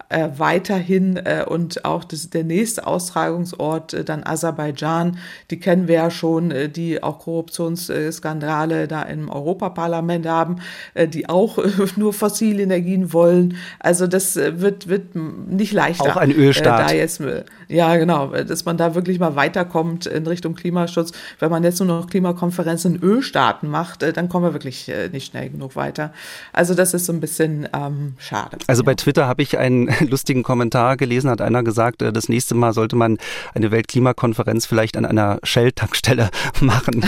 äh, 0.08 0.28
weiterhin 0.36 1.16
äh, 1.16 1.44
und 1.46 1.84
auch 1.84 2.04
das, 2.04 2.30
der 2.30 2.44
nächste 2.44 2.86
Austragungsort, 2.86 3.94
äh, 3.94 4.04
dann 4.04 4.24
Aserbaidschan, 4.24 5.18
die 5.50 5.58
kennen 5.58 5.88
wir 5.88 5.94
ja 5.94 6.10
schon, 6.10 6.50
äh, 6.50 6.68
die 6.68 7.02
auch 7.02 7.20
Korruptionsskandale 7.20 8.86
da 8.88 9.02
im 9.02 9.30
Europaparlament 9.30 10.26
haben, 10.26 10.56
äh, 10.94 11.08
die 11.08 11.28
auch 11.28 11.58
äh, 11.58 11.70
nur 11.96 12.12
fossile 12.12 12.62
Energien 12.62 13.12
wollen. 13.12 13.56
Also 13.78 14.06
das 14.06 14.36
wird, 14.36 14.88
wird 14.88 15.14
nicht 15.14 15.72
leichter. 15.72 16.04
Auch 16.04 16.16
ein 16.16 16.32
Ölstaat. 16.32 16.90
Da 16.90 16.94
jetzt, 16.94 17.22
ja, 17.68 17.96
genau, 17.96 18.28
dass 18.28 18.64
man 18.64 18.76
da 18.76 18.94
wirklich 18.94 19.18
mal 19.18 19.36
weiterkommt 19.36 20.06
in 20.06 20.26
Richtung 20.26 20.54
Klimaschutz. 20.54 21.12
Wenn 21.38 21.50
man 21.50 21.64
jetzt 21.64 21.80
nur 21.80 21.88
noch 21.88 22.08
Klimakonferenzen 22.08 22.96
in 22.96 23.02
Ölstaaten 23.02 23.68
macht, 23.68 24.02
dann 24.02 24.28
kommen 24.28 24.46
wir 24.46 24.52
wirklich 24.52 24.90
nicht 25.12 25.30
schnell 25.30 25.50
genug 25.50 25.76
weiter. 25.76 26.12
Also 26.52 26.74
das 26.74 26.94
ist 26.94 27.06
so 27.06 27.12
ein 27.12 27.20
bisschen 27.20 27.68
ähm, 27.72 28.14
schade. 28.18 28.58
Also 28.66 28.84
bei 28.84 28.94
Twitter 28.94 29.26
habe 29.26 29.42
ich 29.42 29.58
einen 29.58 29.88
lustigen 30.08 30.42
Kommentar 30.42 30.96
gelesen, 30.96 31.30
hat 31.30 31.40
einer 31.40 31.62
gesagt, 31.62 32.02
äh, 32.02 32.12
das 32.12 32.28
nächste 32.28 32.54
Mal 32.54 32.72
sollte 32.72 32.96
man 32.96 33.18
eine 33.54 33.70
Weltklimakonferenz 33.70 34.66
vielleicht 34.66 34.96
an 34.96 35.04
einer 35.04 35.38
Shell-Tankstelle 35.42 36.30
machen. 36.60 37.04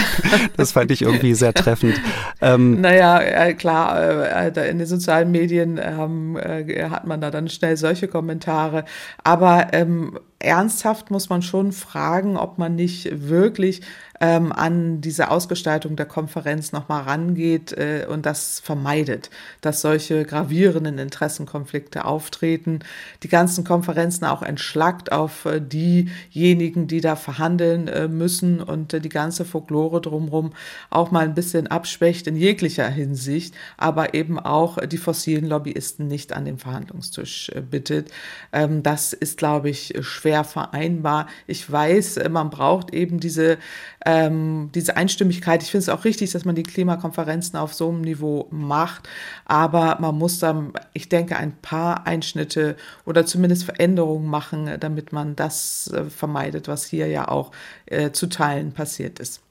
Das 0.57 0.73
fand 0.73 0.91
ich 0.91 1.03
irgendwie 1.03 1.35
sehr 1.35 1.55
treffend. 1.55 2.01
Ähm, 2.41 2.81
naja, 2.81 3.53
klar, 3.55 4.01
äh, 4.01 4.71
in 4.71 4.79
den 4.79 4.87
sozialen 4.87 5.31
Medien 5.31 5.81
ähm, 5.83 6.37
äh, 6.37 6.89
hat 6.89 7.07
man 7.07 7.21
da 7.21 7.31
dann 7.31 7.49
schnell 7.49 7.77
solche 7.77 8.09
Kommentare. 8.09 8.85
Aber 9.23 9.69
ähm, 9.73 10.19
ernsthaft 10.39 11.11
muss 11.11 11.29
man 11.29 11.43
schon 11.43 11.73
fragen, 11.73 12.37
ob 12.37 12.59
man 12.59 12.75
nicht 12.75 13.29
wirklich 13.29 13.83
ähm, 14.21 14.53
an 14.53 15.01
diese 15.01 15.31
Ausgestaltung 15.31 15.97
der 15.97 16.07
Konferenz 16.07 16.73
nochmal 16.73 17.03
rangeht 17.03 17.73
äh, 17.73 18.07
und 18.09 18.27
das 18.27 18.61
vermeidet, 18.61 19.31
dass 19.61 19.81
solche 19.81 20.25
gravierenden 20.25 20.99
Interessenkonflikte 20.99 22.05
auftreten. 22.05 22.81
Die 23.23 23.29
ganzen 23.29 23.65
Konferenzen 23.65 24.25
auch 24.25 24.43
entschlackt 24.43 25.13
auf 25.13 25.45
äh, 25.45 25.61
diejenigen, 25.61 26.87
die 26.87 27.01
da 27.01 27.17
verhandeln 27.17 27.89
äh, 27.89 28.09
müssen 28.09 28.63
und 28.63 28.95
äh, 28.95 29.01
die 29.01 29.09
ganze 29.09 29.45
Folklore 29.45 30.01
drumherum 30.01 30.53
auch 30.91 31.11
mal 31.11 31.25
ein 31.25 31.35
bisschen 31.35 31.67
abschwächt 31.67 32.27
in 32.27 32.37
jeglicher 32.37 32.89
Hinsicht, 32.89 33.55
aber 33.77 34.15
eben 34.15 34.39
auch 34.39 34.79
die 34.87 34.99
fossilen 34.99 35.47
Lobbyisten 35.47 36.07
nicht 36.07 36.33
an 36.33 36.45
den 36.45 36.59
Verhandlungstisch 36.59 37.51
äh, 37.55 37.61
bittet. 37.61 38.11
Ähm, 38.53 38.83
das 38.83 39.13
ist, 39.13 39.39
glaube 39.39 39.69
ich, 39.71 39.95
schwer 40.01 40.45
vereinbar. 40.45 41.27
Ich 41.47 41.71
weiß, 41.71 42.19
äh, 42.19 42.29
man 42.29 42.51
braucht 42.51 42.93
eben 42.95 43.21
diese 43.21 43.59
ähm, 44.07 44.71
diese 44.73 44.97
Einstimmigkeit. 44.97 45.63
Ich 45.63 45.73
finde 45.73 45.83
es 45.83 45.89
auch 45.89 46.05
richtig, 46.05 46.31
dass 46.31 46.45
man 46.45 46.55
die 46.55 46.63
Klimakonferenzen 46.63 47.59
auf 47.59 47.75
so 47.75 47.91
einem 47.91 48.03
Niveau 48.03 48.47
macht, 48.51 49.09
aber 49.45 49.99
man 50.01 50.17
muss 50.17 50.39
dann, 50.39 50.73
ich 50.93 51.09
denke, 51.09 51.37
ein 51.37 51.57
paar 51.61 52.07
Einschnitte 52.07 52.77
oder 53.05 53.27
zumindest 53.27 53.65
Veränderungen 53.65 54.31
machen, 54.31 54.71
damit 54.79 55.13
man 55.13 55.35
das 55.35 55.93
äh, 55.93 56.05
vermeidet, 56.05 56.69
was 56.69 56.87
hier 56.87 57.09
ja 57.09 57.29
auch 57.29 57.51
äh, 57.87 58.13
zu 58.13 58.29
Teilen 58.29 58.73
passiert 58.73 59.19
ist. 59.19 59.43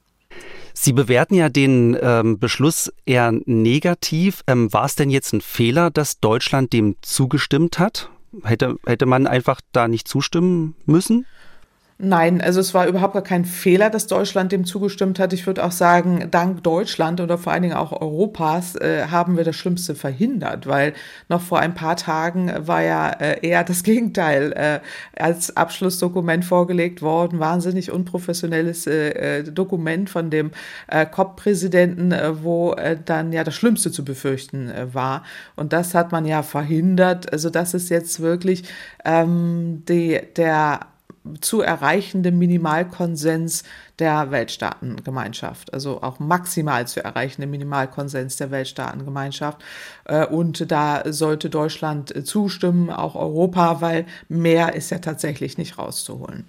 Sie 0.72 0.92
bewerten 0.92 1.34
ja 1.34 1.48
den 1.48 1.96
ähm, 2.00 2.38
Beschluss 2.38 2.92
eher 3.04 3.32
negativ. 3.44 4.42
Ähm, 4.46 4.72
war 4.72 4.86
es 4.86 4.94
denn 4.94 5.10
jetzt 5.10 5.32
ein 5.32 5.40
Fehler, 5.40 5.90
dass 5.90 6.20
Deutschland 6.20 6.72
dem 6.72 6.96
zugestimmt 7.02 7.78
hat? 7.78 8.10
Hätte, 8.42 8.76
hätte 8.86 9.06
man 9.06 9.26
einfach 9.26 9.60
da 9.72 9.88
nicht 9.88 10.08
zustimmen 10.08 10.74
müssen? 10.84 11.26
Nein, 11.98 12.42
also 12.42 12.60
es 12.60 12.74
war 12.74 12.86
überhaupt 12.86 13.14
gar 13.14 13.22
kein 13.22 13.46
Fehler, 13.46 13.88
dass 13.88 14.06
Deutschland 14.06 14.52
dem 14.52 14.66
zugestimmt 14.66 15.18
hat. 15.18 15.32
Ich 15.32 15.46
würde 15.46 15.64
auch 15.64 15.72
sagen, 15.72 16.28
dank 16.30 16.62
Deutschland 16.62 17.22
oder 17.22 17.38
vor 17.38 17.54
allen 17.54 17.62
Dingen 17.62 17.74
auch 17.76 17.90
Europas 17.90 18.76
äh, 18.76 19.06
haben 19.10 19.38
wir 19.38 19.44
das 19.44 19.56
Schlimmste 19.56 19.94
verhindert, 19.94 20.66
weil 20.66 20.92
noch 21.30 21.40
vor 21.40 21.58
ein 21.58 21.72
paar 21.72 21.96
Tagen 21.96 22.52
war 22.58 22.82
ja 22.82 23.08
äh, 23.08 23.38
eher 23.40 23.64
das 23.64 23.82
Gegenteil 23.82 24.52
äh, 24.52 24.80
als 25.18 25.56
Abschlussdokument 25.56 26.44
vorgelegt 26.44 27.00
worden. 27.00 27.38
Wahnsinnig 27.40 27.90
unprofessionelles 27.90 28.86
äh, 28.86 29.38
äh 29.38 29.42
Dokument 29.44 30.10
von 30.10 30.28
dem 30.28 30.50
äh, 30.88 31.06
COP-Präsidenten, 31.06 32.12
äh, 32.12 32.42
wo 32.42 32.74
äh, 32.74 32.98
dann 33.02 33.32
ja 33.32 33.42
das 33.42 33.54
Schlimmste 33.54 33.90
zu 33.90 34.04
befürchten 34.04 34.68
äh, 34.68 34.92
war. 34.92 35.24
Und 35.56 35.72
das 35.72 35.94
hat 35.94 36.12
man 36.12 36.26
ja 36.26 36.42
verhindert. 36.42 37.32
Also 37.32 37.48
das 37.48 37.72
ist 37.72 37.88
jetzt 37.88 38.20
wirklich 38.20 38.64
ähm, 39.06 39.82
die, 39.86 40.20
der 40.36 40.80
zu 41.40 41.60
erreichende 41.60 42.32
Minimalkonsens 42.32 43.64
der 43.98 44.30
Weltstaatengemeinschaft, 44.30 45.72
also 45.72 46.02
auch 46.02 46.18
maximal 46.18 46.86
zu 46.86 47.02
erreichende 47.02 47.46
Minimalkonsens 47.46 48.36
der 48.36 48.50
Weltstaatengemeinschaft. 48.50 49.62
Äh, 50.04 50.26
und 50.26 50.70
da 50.70 51.02
sollte 51.12 51.50
Deutschland 51.50 52.26
zustimmen, 52.26 52.90
auch 52.90 53.14
Europa, 53.14 53.80
weil 53.80 54.06
mehr 54.28 54.74
ist 54.74 54.90
ja 54.90 54.98
tatsächlich 54.98 55.58
nicht 55.58 55.78
rauszuholen. 55.78 56.44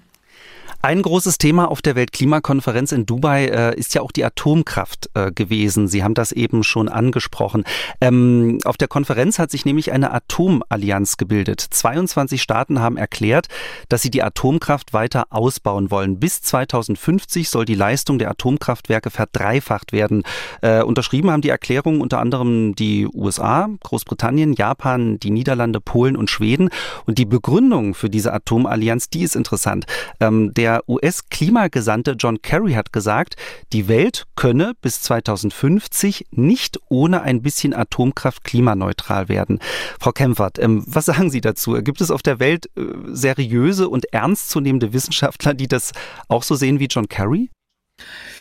Ein 0.88 1.02
großes 1.02 1.38
Thema 1.38 1.70
auf 1.70 1.82
der 1.82 1.98
Weltklimakonferenz 1.98 2.94
in 2.94 3.06
Dubai 3.06 3.48
äh, 3.48 3.78
ist 3.78 3.94
ja 3.94 4.02
auch 4.02 4.14
die 4.14 4.24
Atomkraft 4.24 5.10
äh, 5.16 5.34
gewesen. 5.34 5.90
Sie 5.90 6.02
haben 6.02 6.14
das 6.14 6.32
eben 6.32 6.64
schon 6.64 6.88
angesprochen. 6.88 7.66
Ähm, 8.00 8.60
auf 8.64 8.78
der 8.78 8.88
Konferenz 8.88 9.38
hat 9.38 9.52
sich 9.52 9.66
nämlich 9.66 9.92
eine 9.92 10.14
Atomallianz 10.14 11.18
gebildet. 11.18 11.60
22 11.60 12.42
Staaten 12.42 12.80
haben 12.80 12.96
erklärt, 12.96 13.48
dass 13.90 14.02
sie 14.02 14.10
die 14.10 14.24
Atomkraft 14.24 14.94
weiter 14.94 15.26
ausbauen 15.30 15.92
wollen. 15.92 16.22
Bis 16.22 16.42
2050 16.42 17.50
soll 17.50 17.66
die 17.66 17.76
Leistung 17.76 18.18
der 18.18 18.32
Atomkraftwerke 18.32 19.10
verdreifacht 19.10 19.92
werden. 19.92 20.24
Äh, 20.62 20.84
unterschrieben 20.84 21.32
haben 21.32 21.42
die 21.42 21.50
Erklärung 21.50 22.00
unter 22.00 22.20
anderem 22.20 22.76
die 22.76 23.10
USA, 23.14 23.68
Großbritannien, 23.84 24.54
Japan, 24.54 25.20
die 25.20 25.32
Niederlande, 25.32 25.82
Polen 25.82 26.16
und 26.16 26.30
Schweden. 26.30 26.70
Und 27.06 27.18
die 27.18 27.26
Begründung 27.26 27.94
für 27.94 28.10
diese 28.10 28.32
Atomallianz, 28.32 29.10
die 29.10 29.24
ist 29.24 29.36
interessant. 29.36 29.86
Ähm, 30.22 30.54
der 30.54 30.77
der 30.78 30.88
US-Klimagesandte 30.88 32.16
John 32.20 32.42
Kerry 32.42 32.74
hat 32.74 32.94
gesagt, 32.94 33.36
die 33.74 33.88
Welt 33.88 34.26
könne 34.36 34.74
bis 34.82 35.02
2050 35.02 36.28
nicht 36.32 36.80
ohne 36.90 37.22
ein 37.22 37.42
bisschen 37.42 37.74
Atomkraft 37.74 38.44
klimaneutral 38.44 39.28
werden. 39.28 39.60
Frau 40.00 40.12
Kempfert, 40.12 40.60
ähm, 40.60 40.84
was 40.86 41.06
sagen 41.06 41.32
Sie 41.32 41.42
dazu? 41.42 41.74
Gibt 41.82 42.02
es 42.02 42.12
auf 42.12 42.22
der 42.22 42.40
Welt 42.40 42.68
äh, 42.78 42.84
seriöse 43.08 43.90
und 43.90 44.14
ernstzunehmende 44.14 44.94
Wissenschaftler, 44.94 45.56
die 45.56 45.68
das 45.68 45.94
auch 46.28 46.44
so 46.44 46.56
sehen 46.56 46.80
wie 46.80 46.86
John 46.86 47.10
Kerry? 47.10 47.50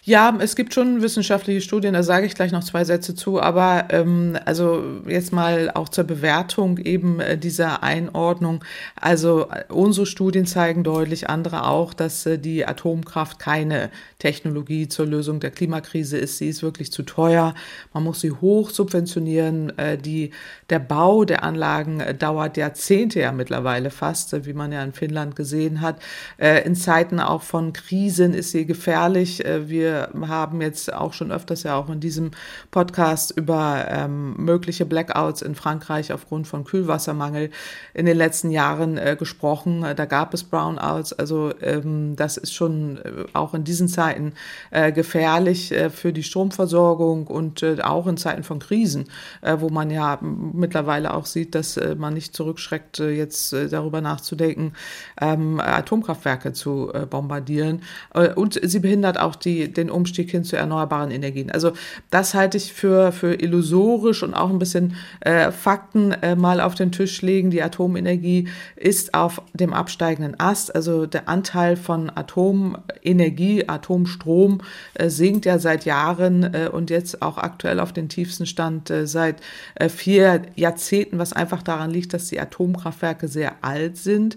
Ja, 0.04 0.36
es 0.38 0.54
gibt 0.54 0.72
schon 0.72 1.02
wissenschaftliche 1.02 1.60
Studien, 1.60 1.94
da 1.94 2.02
sage 2.04 2.26
ich 2.26 2.34
gleich 2.34 2.52
noch 2.52 2.62
zwei 2.62 2.84
Sätze 2.84 3.16
zu, 3.16 3.40
aber 3.40 3.88
ähm, 3.90 4.38
also 4.44 5.00
jetzt 5.06 5.32
mal 5.32 5.70
auch 5.74 5.88
zur 5.88 6.04
Bewertung 6.04 6.78
eben 6.78 7.18
äh, 7.18 7.36
dieser 7.36 7.82
Einordnung. 7.82 8.62
Also 8.94 9.48
äh, 9.50 9.64
unsere 9.68 10.06
Studien 10.06 10.46
zeigen 10.46 10.84
deutlich, 10.84 11.28
andere 11.28 11.66
auch, 11.66 11.92
dass 11.92 12.24
äh, 12.24 12.38
die 12.38 12.66
Atomkraft 12.66 13.40
keine 13.40 13.90
Technologie 14.18 14.88
zur 14.88 15.06
Lösung 15.06 15.40
der 15.40 15.50
Klimakrise 15.50 16.16
ist. 16.16 16.38
Sie 16.38 16.48
ist 16.48 16.62
wirklich 16.62 16.90
zu 16.90 17.02
teuer. 17.02 17.54
Man 17.92 18.02
muss 18.02 18.20
sie 18.20 18.30
hoch 18.30 18.70
subventionieren. 18.70 19.76
Äh, 19.78 19.98
die, 19.98 20.30
der 20.70 20.78
Bau 20.78 21.26
der 21.26 21.42
Anlagen 21.42 22.00
äh, 22.00 22.14
dauert 22.14 22.56
Jahrzehnte 22.56 23.20
ja 23.20 23.32
mittlerweile 23.32 23.90
fast, 23.90 24.32
äh, 24.32 24.46
wie 24.46 24.54
man 24.54 24.72
ja 24.72 24.82
in 24.82 24.94
Finnland 24.94 25.36
gesehen 25.36 25.80
hat. 25.80 26.00
In 26.38 26.74
Zeiten 26.74 27.20
auch 27.20 27.42
von 27.42 27.72
Krisen 27.72 28.32
ist 28.32 28.52
sie 28.52 28.64
gefährlich. 28.64 29.44
Äh, 29.44 29.68
wir 29.68 30.10
haben 30.26 30.62
jetzt 30.62 30.92
auch 30.92 31.12
schon 31.12 31.30
öfters 31.30 31.62
ja 31.64 31.76
auch 31.76 31.90
in 31.90 32.00
diesem 32.00 32.30
Podcast 32.70 33.32
über 33.36 33.86
ähm, 33.88 34.34
mögliche 34.38 34.86
Blackouts 34.86 35.42
in 35.42 35.54
Frankreich 35.54 36.12
aufgrund 36.12 36.46
von 36.46 36.64
Kühlwassermangel 36.64 37.50
in 37.92 38.06
den 38.06 38.16
letzten 38.16 38.50
Jahren 38.50 38.98
gesprochen. 39.18 39.84
Da 39.96 40.04
gab 40.04 40.32
es 40.34 40.44
Brownouts. 40.44 41.12
Also 41.12 41.52
ähm, 41.60 42.16
das 42.16 42.36
ist 42.36 42.54
schon 42.54 42.98
auch 43.32 43.54
in 43.54 43.64
diesen 43.64 43.88
Zeiten 43.88 44.05
äh, 44.70 44.92
gefährlich 44.92 45.72
äh, 45.72 45.90
für 45.90 46.12
die 46.12 46.22
Stromversorgung 46.22 47.26
und 47.26 47.62
äh, 47.62 47.80
auch 47.82 48.06
in 48.06 48.16
Zeiten 48.16 48.42
von 48.42 48.58
Krisen, 48.58 49.06
äh, 49.42 49.56
wo 49.58 49.68
man 49.68 49.90
ja 49.90 50.18
mittlerweile 50.20 51.14
auch 51.14 51.26
sieht, 51.26 51.54
dass 51.54 51.78
man 51.98 52.14
nicht 52.14 52.34
zurückschreckt, 52.34 52.98
jetzt 52.98 53.52
darüber 53.52 54.00
nachzudenken, 54.00 54.72
ähm, 55.20 55.60
Atomkraftwerke 55.60 56.52
zu 56.52 56.92
bombardieren. 57.10 57.82
und 58.34 58.58
sie 58.62 58.78
behindert 58.80 59.18
auch 59.18 59.34
die, 59.34 59.72
den 59.72 59.90
Umstieg 59.90 60.30
hin 60.30 60.44
zu 60.44 60.56
erneuerbaren 60.56 61.10
Energien. 61.10 61.50
Also 61.50 61.72
das 62.10 62.34
halte 62.34 62.56
ich 62.56 62.72
für, 62.72 63.12
für 63.12 63.34
illusorisch 63.34 64.22
und 64.22 64.34
auch 64.34 64.50
ein 64.50 64.58
bisschen 64.58 64.96
äh, 65.20 65.50
Fakten 65.50 66.12
äh, 66.12 66.36
mal 66.36 66.60
auf 66.60 66.74
den 66.74 66.92
Tisch 66.92 67.22
legen. 67.22 67.50
Die 67.50 67.62
Atomenergie 67.62 68.48
ist 68.76 69.14
auf 69.14 69.42
dem 69.54 69.72
absteigenden 69.72 70.38
Ast. 70.38 70.74
Also 70.74 71.06
der 71.06 71.28
Anteil 71.28 71.76
von 71.76 72.10
Atomenergie, 72.14 73.68
Atomstrom 73.68 73.95
äh, 74.94 75.08
sinkt 75.08 75.46
ja 75.46 75.58
seit 75.58 75.84
Jahren 75.84 76.42
äh, 76.42 76.68
und 76.70 76.90
jetzt 76.90 77.22
auch 77.22 77.38
aktuell 77.38 77.80
auf 77.80 77.92
den 77.92 78.08
tiefsten 78.08 78.46
Stand 78.46 78.90
äh, 78.90 79.06
seit 79.06 79.36
vier 79.88 80.42
Jahrzehnten, 80.54 81.18
was 81.18 81.32
einfach 81.32 81.62
daran 81.62 81.90
liegt, 81.90 82.12
dass 82.12 82.28
die 82.28 82.40
Atomkraftwerke 82.40 83.28
sehr 83.28 83.52
alt 83.62 83.96
sind 83.96 84.36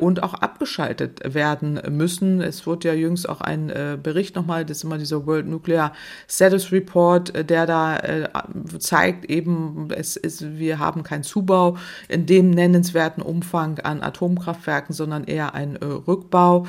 und 0.00 0.22
auch 0.22 0.34
abgeschaltet 0.34 1.20
werden 1.34 1.80
müssen. 1.90 2.40
Es 2.40 2.66
wurde 2.66 2.88
ja 2.88 2.94
jüngst 2.94 3.28
auch 3.28 3.40
ein 3.40 3.72
Bericht 4.02 4.36
nochmal, 4.36 4.64
das 4.64 4.78
ist 4.78 4.84
immer 4.84 4.98
dieser 4.98 5.26
World 5.26 5.46
Nuclear 5.46 5.92
Status 6.28 6.72
Report, 6.72 7.32
der 7.48 7.66
da 7.66 8.32
zeigt 8.78 9.26
eben, 9.26 9.88
es 9.94 10.16
ist, 10.16 10.58
wir 10.58 10.78
haben 10.78 11.02
keinen 11.02 11.22
Zubau 11.22 11.76
in 12.08 12.26
dem 12.26 12.50
nennenswerten 12.50 13.22
Umfang 13.22 13.78
an 13.80 14.02
Atomkraftwerken, 14.02 14.94
sondern 14.94 15.24
eher 15.24 15.54
ein 15.54 15.76
äh, 15.76 15.84
Rückbau 15.84 16.66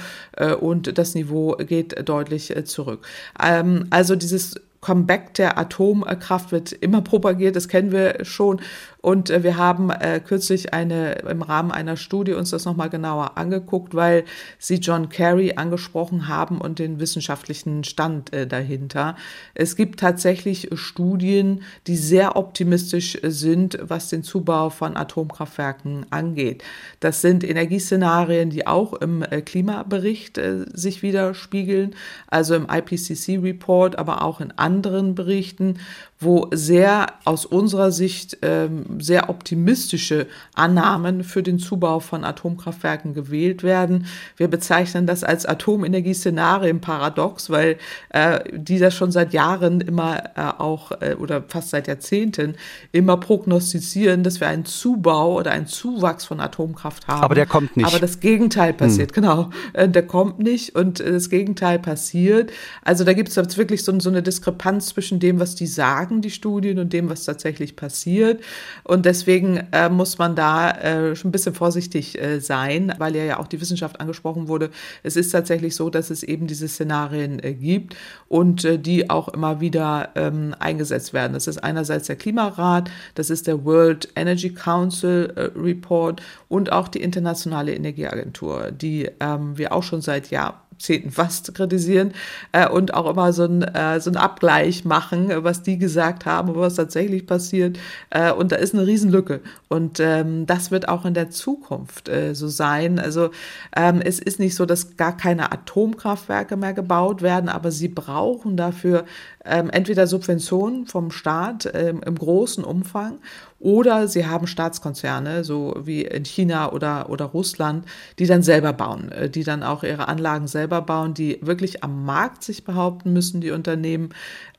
und 0.60 0.98
das 0.98 1.16
Niveau 1.16 1.56
geht 1.58 2.08
deutlich 2.08 2.13
äh, 2.22 2.64
zurück. 2.66 3.06
Ähm, 3.42 3.88
also 3.90 4.16
dieses 4.16 4.56
Comeback 4.82 5.34
der 5.36 5.58
Atomkraft 5.58 6.52
wird 6.52 6.72
immer 6.74 7.02
propagiert, 7.02 7.56
das 7.56 7.68
kennen 7.68 7.92
wir 7.92 8.26
schon. 8.26 8.60
Und 9.04 9.30
äh, 9.30 9.44
wir 9.44 9.58
haben 9.58 9.90
äh, 9.90 10.22
kürzlich 10.26 10.74
eine, 10.74 11.16
im 11.30 11.42
Rahmen 11.42 11.72
einer 11.72 11.98
Studie 11.98 12.34
uns 12.34 12.52
das 12.52 12.64
nochmal 12.64 12.90
genauer 12.90 13.38
angeguckt, 13.38 13.94
weil 13.94 14.24
Sie 14.60 14.76
John 14.76 15.10
Kerry 15.10 15.54
angesprochen 15.58 16.30
haben 16.30 16.62
und 16.62 16.80
den 16.80 17.02
wissenschaftlichen 17.02 17.84
Stand 17.84 18.32
äh, 18.32 18.48
dahinter. 18.48 19.18
Es 19.56 19.76
gibt 19.76 20.00
tatsächlich 20.00 20.70
Studien, 20.76 21.64
die 21.86 21.98
sehr 21.98 22.38
optimistisch 22.38 23.20
sind, 23.24 23.78
was 23.82 24.08
den 24.08 24.24
Zubau 24.24 24.70
von 24.70 24.96
Atomkraftwerken 24.96 26.06
angeht. 26.10 26.64
Das 27.02 27.20
sind 27.20 27.44
Energieszenarien, 27.44 28.52
die 28.52 28.66
auch 28.68 28.94
im 28.94 29.22
äh, 29.22 29.42
Klimabericht 29.42 30.38
äh, 30.38 30.64
sich 30.74 31.02
widerspiegeln, 31.02 31.94
also 32.28 32.56
im 32.56 32.68
IPCC-Report, 32.70 34.00
aber 34.00 34.22
auch 34.22 34.40
in 34.40 34.52
anderen 34.52 35.14
Berichten, 35.14 35.80
wo 36.24 36.48
sehr 36.52 37.08
aus 37.26 37.46
unserer 37.46 37.92
Sicht 37.92 38.38
ähm, 38.42 39.00
sehr 39.00 39.30
optimistische 39.30 40.28
Annahmen 40.54 41.24
für 41.24 41.44
den 41.44 41.60
Zubau 41.60 42.00
von 42.00 42.24
Atomkraftwerken 42.24 43.14
gewählt 43.14 43.64
werden. 43.64 44.06
Wir 44.38 44.48
bezeichnen 44.48 45.08
das 45.08 45.24
als 45.24 45.46
Atomenergieszenarien-Paradox, 45.46 47.50
weil 47.50 47.78
äh, 48.10 48.40
die 48.52 48.80
das 48.80 48.96
schon 48.96 49.12
seit 49.12 49.34
Jahren 49.34 49.82
immer 49.82 50.24
äh, 50.36 50.42
auch 50.58 50.92
äh, 51.02 51.16
oder 51.16 51.44
fast 51.48 51.70
seit 51.70 51.88
Jahrzehnten 51.88 52.56
immer 52.92 53.18
prognostizieren, 53.18 54.24
dass 54.24 54.40
wir 54.40 54.48
einen 54.48 54.66
Zubau 54.66 55.40
oder 55.40 55.52
einen 55.52 55.68
Zuwachs 55.68 56.26
von 56.26 56.40
Atomkraft 56.40 57.08
haben. 57.08 57.24
Aber 57.24 57.36
der 57.36 57.46
kommt 57.46 57.78
nicht. 57.78 57.88
Aber 57.88 58.00
das 58.00 58.20
Gegenteil 58.20 58.74
passiert, 58.74 59.16
hm. 59.16 59.22
genau. 59.22 59.50
Äh, 59.74 59.90
der 59.90 60.06
kommt 60.06 60.40
nicht 60.40 60.76
und 60.76 61.00
das 61.00 61.30
Gegenteil 61.30 61.80
passiert. 61.80 62.52
Also 62.84 63.04
da 63.04 63.14
gibt 63.14 63.30
es 63.30 63.58
wirklich 63.58 63.84
so, 63.84 64.00
so 64.00 64.10
eine 64.10 64.24
Diskrepanz 64.24 64.88
zwischen 64.88 65.20
dem, 65.20 65.40
was 65.40 65.56
die 65.56 65.68
sagen, 65.68 66.13
die 66.22 66.30
Studien 66.30 66.80
und 66.80 66.94
dem, 66.94 67.10
was 67.10 67.26
tatsächlich 67.26 67.76
passiert. 67.76 68.44
Und 68.84 69.06
deswegen 69.06 69.58
äh, 69.72 69.90
muss 69.90 70.18
man 70.18 70.36
da 70.36 70.72
äh, 70.72 71.16
schon 71.16 71.30
ein 71.30 71.32
bisschen 71.32 71.56
vorsichtig 71.56 72.22
äh, 72.22 72.40
sein, 72.40 72.94
weil 72.98 73.16
ja 73.16 73.40
auch 73.40 73.48
die 73.48 73.62
Wissenschaft 73.62 74.00
angesprochen 74.00 74.48
wurde. 74.48 74.70
Es 75.04 75.16
ist 75.16 75.32
tatsächlich 75.32 75.76
so, 75.76 75.90
dass 75.90 76.10
es 76.10 76.24
eben 76.24 76.48
diese 76.48 76.68
Szenarien 76.68 77.44
äh, 77.44 77.54
gibt 77.54 77.96
und 78.28 78.66
äh, 78.66 78.80
die 78.80 79.10
auch 79.10 79.30
immer 79.30 79.60
wieder 79.60 80.10
ähm, 80.16 80.56
eingesetzt 80.60 81.14
werden. 81.14 81.34
Das 81.34 81.48
ist 81.48 81.64
einerseits 81.64 82.08
der 82.08 82.16
Klimarat, 82.16 82.90
das 83.16 83.30
ist 83.30 83.48
der 83.48 83.66
World 83.66 84.10
Energy 84.16 84.50
Council 84.54 85.34
äh, 85.36 85.60
Report 85.60 86.22
und 86.50 86.72
auch 86.72 86.88
die 86.88 87.02
Internationale 87.02 87.74
Energieagentur, 87.74 88.72
die 88.72 89.10
ähm, 89.20 89.58
wir 89.58 89.74
auch 89.74 89.84
schon 89.84 90.02
seit 90.02 90.30
Jahren 90.30 90.63
Zehnten 90.80 91.12
fast 91.12 91.54
kritisieren 91.54 92.14
äh, 92.52 92.68
und 92.68 92.94
auch 92.94 93.10
immer 93.10 93.34
so 93.34 93.44
ein, 93.44 93.62
äh, 93.62 94.00
so 94.00 94.10
ein 94.10 94.18
Abgleich 94.18 94.86
machen, 94.86 95.30
was 95.44 95.64
die 95.64 95.78
gesagt 95.78 96.26
haben 96.26 96.54
was 96.56 96.76
tatsächlich 96.76 97.26
passiert. 97.26 97.78
Äh, 98.10 98.32
und 98.32 98.52
da 98.52 98.58
ist 98.58 98.74
eine 98.74 98.86
Riesenlücke. 98.86 99.42
Und 99.70 100.00
ähm, 100.00 100.46
das 100.46 100.72
wird 100.72 100.88
auch 100.88 101.06
in 101.06 101.14
der 101.14 101.30
Zukunft 101.30 102.10
äh, 102.10 102.34
so 102.34 102.48
sein. 102.48 103.00
Also 103.00 103.32
ähm, 103.76 104.02
es 104.04 104.20
ist 104.20 104.40
nicht 104.40 104.56
so, 104.56 104.66
dass 104.66 104.98
gar 104.98 105.16
keine 105.18 105.52
Atomkraftwerke 105.52 106.58
mehr 106.58 106.74
gebaut 106.74 107.22
werden, 107.22 107.50
aber 107.50 107.72
sie 107.72 107.88
brauchen 107.88 108.58
dafür 108.58 109.06
ähm, 109.46 109.70
entweder 109.70 110.08
Subventionen 110.08 110.86
vom 110.86 111.12
Staat 111.12 111.70
ähm, 111.74 112.02
im 112.06 112.16
großen 112.16 112.64
Umfang 112.64 113.20
oder 113.64 114.10
sie 114.10 114.26
haben 114.28 114.46
Staatskonzerne, 114.46 115.46
so 115.46 115.74
wie 115.86 116.02
in 116.02 116.26
China 116.26 116.74
oder, 116.74 117.10
oder 117.10 117.24
Russland, 117.24 117.86
die 118.20 118.26
dann 118.26 118.44
selber 118.44 118.74
bauen, 118.74 119.10
äh, 119.14 119.30
die 119.30 119.46
dann 119.46 119.64
auch 119.64 119.84
ihre 119.84 120.10
Anlagen 120.10 120.48
selber 120.48 120.82
bauen, 120.82 121.14
die 121.14 121.40
wirklich 121.42 121.82
am 121.82 122.04
Markt 122.04 122.44
sich 122.44 122.66
behaupten 122.66 123.14
müssen, 123.14 123.40
die 123.40 123.52
Unternehmen. 123.52 124.10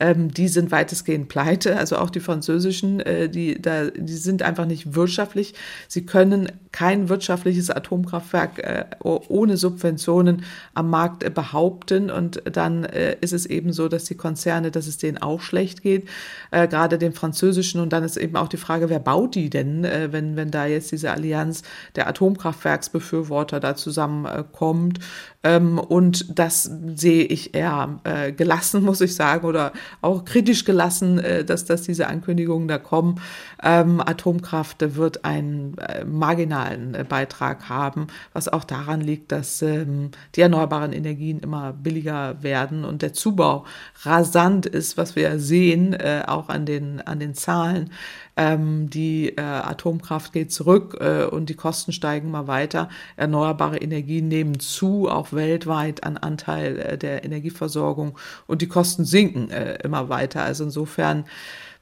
Ähm, 0.00 0.32
die 0.32 0.48
sind 0.48 0.70
weitestgehend 0.70 1.28
pleite, 1.28 1.76
also 1.76 1.98
auch 1.98 2.08
die 2.08 2.20
französischen, 2.20 3.00
äh, 3.00 3.28
die, 3.28 3.60
da, 3.60 3.90
die 3.90 4.14
sind 4.14 4.42
einfach 4.42 4.64
nicht 4.64 4.94
wirtschaftlich. 4.94 5.52
Sie 5.86 6.06
können 6.06 6.50
kein 6.72 7.10
wirtschaftliches 7.10 7.70
Atomkraftwerk 7.70 8.58
äh, 8.58 8.86
ohne 9.02 9.58
Subventionen 9.58 10.44
am 10.72 10.88
Markt 10.88 11.22
äh, 11.22 11.28
behaupten. 11.30 12.10
Und 12.10 12.42
dann 12.50 12.84
äh, 12.84 13.18
ist 13.20 13.34
es 13.34 13.44
eben 13.44 13.72
so, 13.74 13.88
dass 13.88 14.04
die 14.04 14.16
Konzerne, 14.16 14.70
dass 14.76 14.86
es 14.86 14.98
denen 14.98 15.18
auch 15.18 15.40
schlecht 15.40 15.82
geht, 15.82 16.08
äh, 16.50 16.68
gerade 16.68 16.98
den 16.98 17.12
französischen. 17.12 17.80
Und 17.80 17.92
dann 17.92 18.04
ist 18.04 18.16
eben 18.16 18.36
auch 18.36 18.48
die 18.48 18.56
Frage, 18.56 18.88
wer 18.88 19.00
baut 19.00 19.34
die 19.34 19.50
denn, 19.50 19.84
äh, 19.84 20.12
wenn, 20.12 20.36
wenn 20.36 20.50
da 20.50 20.66
jetzt 20.66 20.92
diese 20.92 21.10
Allianz 21.10 21.62
der 21.96 22.08
Atomkraftwerksbefürworter 22.08 23.60
da 23.60 23.76
zusammenkommt? 23.76 25.00
Ähm, 25.44 25.78
und 25.78 26.38
das 26.38 26.70
sehe 26.94 27.24
ich 27.24 27.54
eher 27.54 28.00
äh, 28.04 28.32
gelassen, 28.32 28.82
muss 28.84 29.00
ich 29.00 29.14
sagen, 29.14 29.46
oder 29.46 29.72
auch 30.00 30.24
kritisch 30.24 30.64
gelassen, 30.64 31.18
äh, 31.18 31.44
dass, 31.44 31.66
dass 31.66 31.82
diese 31.82 32.08
Ankündigungen 32.08 32.66
da 32.66 32.78
kommen. 32.78 33.20
Ähm, 33.62 34.00
Atomkraft 34.00 34.96
wird 34.96 35.24
einen 35.24 35.76
äh, 35.78 36.04
marginalen 36.04 36.94
äh, 36.94 37.04
Beitrag 37.06 37.68
haben, 37.68 38.06
was 38.32 38.48
auch 38.48 38.64
daran 38.64 39.00
liegt, 39.00 39.30
dass 39.32 39.60
ähm, 39.62 40.10
die 40.34 40.40
erneuerbaren 40.40 40.92
Energien 40.92 41.40
immer 41.40 41.72
billiger 41.72 42.42
werden 42.42 42.84
und 42.84 43.02
der 43.02 43.12
Zubau 43.12 43.64
rasant 44.02 44.66
ist, 44.66 44.96
was 44.96 45.14
wir 45.14 45.38
sehen, 45.38 45.92
äh, 45.92 46.22
auch 46.26 46.48
an 46.48 46.64
den, 46.64 47.00
an 47.02 47.20
den 47.20 47.34
Zahlen. 47.34 47.90
Ähm, 48.36 48.90
die 48.90 49.36
äh, 49.36 49.40
Atomkraft 49.40 50.32
geht 50.32 50.52
zurück 50.52 50.96
äh, 51.00 51.24
und 51.24 51.50
die 51.50 51.54
Kosten 51.54 51.92
steigen 51.92 52.30
mal 52.30 52.48
weiter. 52.48 52.88
Erneuerbare 53.16 53.78
Energien 53.78 54.28
nehmen 54.28 54.58
zu, 54.58 55.08
auch 55.08 55.32
weltweit 55.32 56.02
an 56.02 56.16
Anteil 56.16 56.78
äh, 56.78 56.98
der 56.98 57.24
Energieversorgung 57.24 58.18
und 58.46 58.60
die 58.60 58.68
Kosten 58.68 59.04
sinken 59.04 59.50
äh, 59.50 59.78
immer 59.84 60.08
weiter. 60.08 60.42
Also 60.42 60.64
insofern 60.64 61.24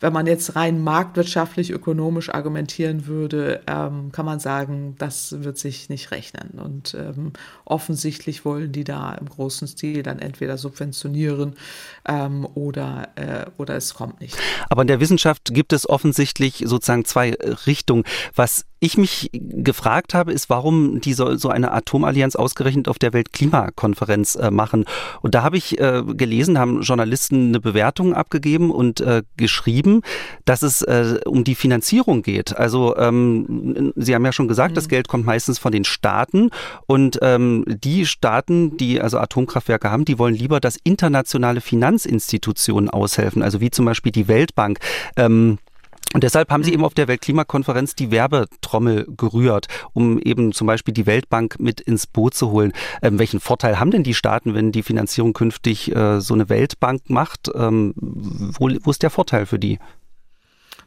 wenn 0.03 0.13
man 0.13 0.27
jetzt 0.27 0.57
rein 0.57 0.83
marktwirtschaftlich, 0.83 1.71
ökonomisch 1.71 2.29
argumentieren 2.29 3.07
würde, 3.07 3.63
ähm, 3.69 4.11
kann 4.11 4.27
man 4.27 4.41
sagen, 4.41 4.97
das 4.99 5.45
wird 5.45 5.59
sich 5.59 5.89
nicht 5.89 6.11
rechnen. 6.11 6.59
Und 6.63 6.95
ähm, 6.95 7.33
offensichtlich 7.65 8.45
wollen 8.45 8.73
die 8.73 8.83
da 8.83 9.15
im 9.15 9.29
großen 9.29 9.69
Stil 9.69 10.03
dann 10.03 10.19
entweder 10.19 10.59
subventionieren 10.59 11.55
ähm, 12.07 12.49
oder, 12.55 13.11
äh, 13.15 13.47
oder 13.59 13.77
es 13.77 13.95
kommt 13.95 14.21
nicht. 14.21 14.37
Aber 14.69 14.83
in 14.83 14.89
der 14.89 14.99
Wissenschaft 14.99 15.55
gibt 15.55 15.73
es 15.73 15.89
offensichtlich 15.89 16.65
sozusagen 16.67 17.05
zwei 17.05 17.35
Richtungen. 17.67 18.03
Was 18.35 18.67
ich 18.83 18.99
mich 18.99 19.31
gefragt 19.33 20.13
habe, 20.13 20.33
ist, 20.33 20.51
warum 20.51 21.01
die 21.01 21.13
so, 21.15 21.37
so 21.37 21.49
eine 21.49 21.71
Atomallianz 21.71 22.35
ausgerechnet 22.35 22.89
auf 22.89 22.99
der 22.99 23.13
Weltklimakonferenz 23.13 24.35
äh, 24.35 24.51
machen. 24.51 24.87
Und 25.21 25.37
da 25.37 25.45
habe 25.45 25.57
ich 25.57 25.79
äh, 25.79 26.03
gelesen, 26.05 26.59
haben 26.59 26.83
Journalisten 26.83 27.49
eine 27.49 27.61
Bewertung 27.61 28.13
abgegeben 28.13 28.73
und 28.73 29.01
äh, 29.01 29.23
geschrieben, 29.37 30.03
dass 30.45 30.63
es 30.63 30.83
äh, 30.83 31.21
um 31.25 31.45
die 31.45 31.55
Finanzierung 31.55 32.23
geht. 32.23 32.57
Also 32.57 32.97
ähm, 32.97 33.93
Sie 33.95 34.17
haben 34.17 34.25
ja 34.25 34.33
schon 34.33 34.49
gesagt, 34.49 34.73
mhm. 34.73 34.75
das 34.75 34.89
Geld 34.89 35.07
kommt 35.07 35.25
meistens 35.25 35.61
von 35.61 35.71
den 35.71 35.85
Staaten 35.85 36.51
und 36.87 37.21
ähm, 37.23 37.65
die 37.69 38.05
Staaten, 38.05 38.77
die 38.79 39.01
also 39.01 39.19
Atomkraftwerke 39.19 39.93
haben, 39.93 40.05
die 40.05 40.19
wollen 40.19 40.35
lieber, 40.35 40.59
dass 40.59 40.77
internationale 40.83 41.61
Finanzinstitutionen 41.61 42.91
aushelfen, 42.91 43.45
also 43.45 43.61
wie 43.61 43.71
zum 43.71 43.85
Beispiel 43.85 44.11
die 44.11 44.27
Weltbank. 44.27 44.81
Ähm, 45.17 45.59
und 46.15 46.25
deshalb 46.25 46.51
haben 46.51 46.63
sie 46.63 46.71
mhm. 46.71 46.75
eben 46.75 46.85
auf 46.85 46.95
der 46.95 47.09
Weltklimakonferenz 47.09 47.95
die 47.95 48.11
Werbetrommel 48.11 49.07
gerührt, 49.17 49.67
um 49.93 50.19
eben 50.19 50.53
zum 50.53 50.67
Beispiel 50.67 50.95
die 50.95 51.07
Weltbank 51.07 51.59
mit 51.59 51.81
ins 51.81 52.07
Boot 52.07 52.35
zu 52.35 52.51
holen. 52.51 52.73
Ähm, 53.03 53.19
welchen 53.19 53.41
Vorteil 53.41 53.79
haben 53.79 53.91
denn 53.91 54.03
die 54.03 54.15
Staaten, 54.15 54.55
wenn 54.55 54.73
die 54.73 54.83
Finanzierung 54.83 55.33
künftig 55.33 55.95
äh, 55.95 56.21
so 56.21 56.35
eine 56.35 56.49
Weltbank 56.49 57.09
macht? 57.09 57.51
Ähm, 57.55 57.95
wo, 57.97 58.71
wo 58.83 58.91
ist 58.91 59.03
der 59.03 59.11
Vorteil 59.11 59.47
für 59.47 59.59
die? 59.59 59.79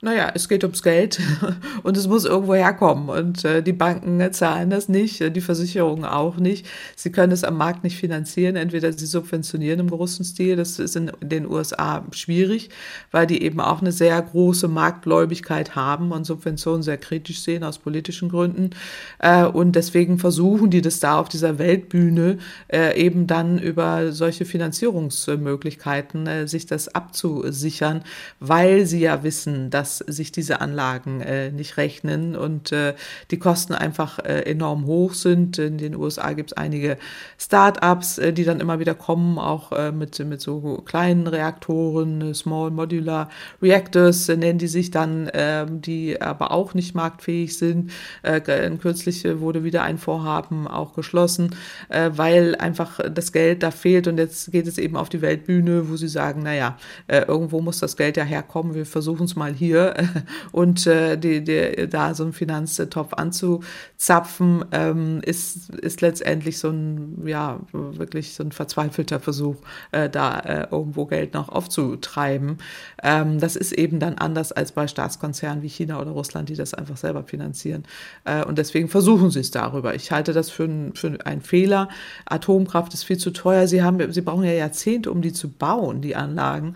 Naja, 0.05 0.31
es 0.35 0.47
geht 0.47 0.63
ums 0.63 0.83
Geld 0.83 1.19
und 1.83 1.97
es 1.97 2.07
muss 2.07 2.25
irgendwo 2.25 2.53
herkommen. 2.53 3.09
Und 3.09 3.43
äh, 3.43 3.63
die 3.63 3.73
Banken 3.73 4.31
zahlen 4.33 4.69
das 4.69 4.87
nicht, 4.87 5.19
äh, 5.19 5.31
die 5.31 5.41
Versicherungen 5.41 6.05
auch 6.05 6.37
nicht. 6.37 6.67
Sie 6.95 7.11
können 7.11 7.31
es 7.31 7.43
am 7.43 7.57
Markt 7.57 7.83
nicht 7.83 7.97
finanzieren. 7.97 8.55
Entweder 8.55 8.93
sie 8.93 9.07
subventionieren 9.07 9.79
im 9.79 9.89
großen 9.89 10.23
Stil. 10.23 10.57
Das 10.57 10.77
ist 10.77 10.95
in 10.95 11.11
den 11.21 11.49
USA 11.49 12.05
schwierig, 12.11 12.69
weil 13.09 13.25
die 13.25 13.41
eben 13.41 13.59
auch 13.59 13.81
eine 13.81 13.91
sehr 13.91 14.21
große 14.21 14.67
Marktgläubigkeit 14.67 15.75
haben 15.75 16.11
und 16.11 16.23
Subventionen 16.23 16.83
sehr 16.83 16.99
kritisch 16.99 17.41
sehen 17.41 17.63
aus 17.63 17.79
politischen 17.79 18.29
Gründen. 18.29 18.69
Äh, 19.17 19.45
und 19.45 19.75
deswegen 19.75 20.19
versuchen 20.19 20.69
die 20.69 20.83
das 20.83 20.99
da 20.99 21.19
auf 21.19 21.29
dieser 21.29 21.57
Weltbühne 21.57 22.37
äh, 22.71 22.95
eben 22.95 23.25
dann 23.25 23.57
über 23.57 24.11
solche 24.11 24.45
Finanzierungsmöglichkeiten 24.45 26.27
äh, 26.27 26.47
sich 26.47 26.67
das 26.67 26.89
abzusichern, 26.89 28.03
weil 28.39 28.85
sie 28.85 28.99
ja 28.99 29.23
wissen, 29.23 29.71
dass 29.71 29.94
sich 29.99 30.31
diese 30.31 30.61
Anlagen 30.61 31.21
äh, 31.21 31.51
nicht 31.51 31.77
rechnen 31.77 32.35
und 32.35 32.71
äh, 32.71 32.95
die 33.31 33.39
Kosten 33.39 33.73
einfach 33.73 34.19
äh, 34.19 34.41
enorm 34.41 34.85
hoch 34.85 35.13
sind. 35.13 35.57
In 35.57 35.77
den 35.77 35.95
USA 35.95 36.33
gibt 36.33 36.51
es 36.51 36.57
einige 36.57 36.97
Start-ups, 37.37 38.17
äh, 38.17 38.33
die 38.33 38.43
dann 38.43 38.59
immer 38.59 38.79
wieder 38.79 38.95
kommen, 38.95 39.37
auch 39.37 39.71
äh, 39.71 39.91
mit, 39.91 40.17
mit 40.19 40.41
so 40.41 40.81
kleinen 40.85 41.27
Reaktoren, 41.27 42.21
äh, 42.21 42.33
Small 42.33 42.71
Modular 42.71 43.29
Reactors 43.61 44.27
nennen 44.27 44.59
die 44.59 44.67
sich 44.67 44.91
dann, 44.91 45.27
äh, 45.27 45.65
die 45.69 46.21
aber 46.21 46.51
auch 46.51 46.73
nicht 46.73 46.95
marktfähig 46.95 47.57
sind. 47.57 47.91
Kürzlich 48.81 49.25
wurde 49.39 49.63
wieder 49.63 49.83
ein 49.83 49.97
Vorhaben 49.97 50.67
auch 50.67 50.93
geschlossen, 50.93 51.55
weil 51.89 52.55
einfach 52.55 52.99
das 53.09 53.31
Geld 53.31 53.63
da 53.63 53.71
fehlt 53.71 54.07
und 54.07 54.17
jetzt 54.17 54.51
geht 54.51 54.67
es 54.67 54.77
eben 54.77 54.95
auf 54.95 55.09
die 55.09 55.21
Weltbühne, 55.21 55.89
wo 55.89 55.95
sie 55.95 56.07
sagen, 56.07 56.43
naja, 56.43 56.77
irgendwo 57.07 57.61
muss 57.61 57.79
das 57.79 57.97
Geld 57.97 58.17
ja 58.17 58.23
herkommen, 58.23 58.73
wir 58.73 58.85
versuchen 58.85 59.25
es 59.25 59.35
mal 59.35 59.53
hier 59.53 59.74
und 60.51 60.87
äh, 60.87 61.17
die, 61.17 61.43
die, 61.43 61.87
da 61.89 62.13
so 62.13 62.23
einen 62.23 62.33
Finanztopf 62.33 63.13
anzuzapfen, 63.13 64.65
ähm, 64.71 65.21
ist, 65.23 65.69
ist 65.75 66.01
letztendlich 66.01 66.59
so 66.59 66.69
ein, 66.69 67.23
ja, 67.25 67.59
wirklich 67.71 68.33
so 68.33 68.43
ein 68.43 68.51
verzweifelter 68.51 69.19
Versuch, 69.19 69.57
äh, 69.91 70.09
da 70.09 70.39
äh, 70.39 70.67
irgendwo 70.71 71.05
Geld 71.05 71.33
noch 71.33 71.49
aufzutreiben. 71.49 72.57
Ähm, 73.03 73.39
das 73.39 73.55
ist 73.55 73.71
eben 73.71 73.99
dann 73.99 74.15
anders 74.15 74.51
als 74.51 74.71
bei 74.71 74.87
Staatskonzernen 74.87 75.63
wie 75.63 75.69
China 75.69 75.99
oder 75.99 76.11
Russland, 76.11 76.49
die 76.49 76.55
das 76.55 76.73
einfach 76.73 76.97
selber 76.97 77.23
finanzieren. 77.23 77.83
Äh, 78.23 78.43
und 78.43 78.57
deswegen 78.57 78.89
versuchen 78.89 79.31
sie 79.31 79.39
es 79.39 79.51
darüber. 79.51 79.95
Ich 79.95 80.11
halte 80.11 80.33
das 80.33 80.49
für, 80.49 80.65
ein, 80.65 80.93
für 80.95 81.17
einen 81.25 81.41
Fehler. 81.41 81.89
Atomkraft 82.25 82.93
ist 82.93 83.03
viel 83.03 83.17
zu 83.17 83.31
teuer. 83.31 83.67
Sie, 83.67 83.83
haben, 83.83 84.11
sie 84.11 84.21
brauchen 84.21 84.43
ja 84.43 84.51
Jahrzehnte, 84.51 85.11
um 85.11 85.21
die 85.21 85.33
zu 85.33 85.49
bauen, 85.49 86.01
die 86.01 86.15
Anlagen. 86.15 86.75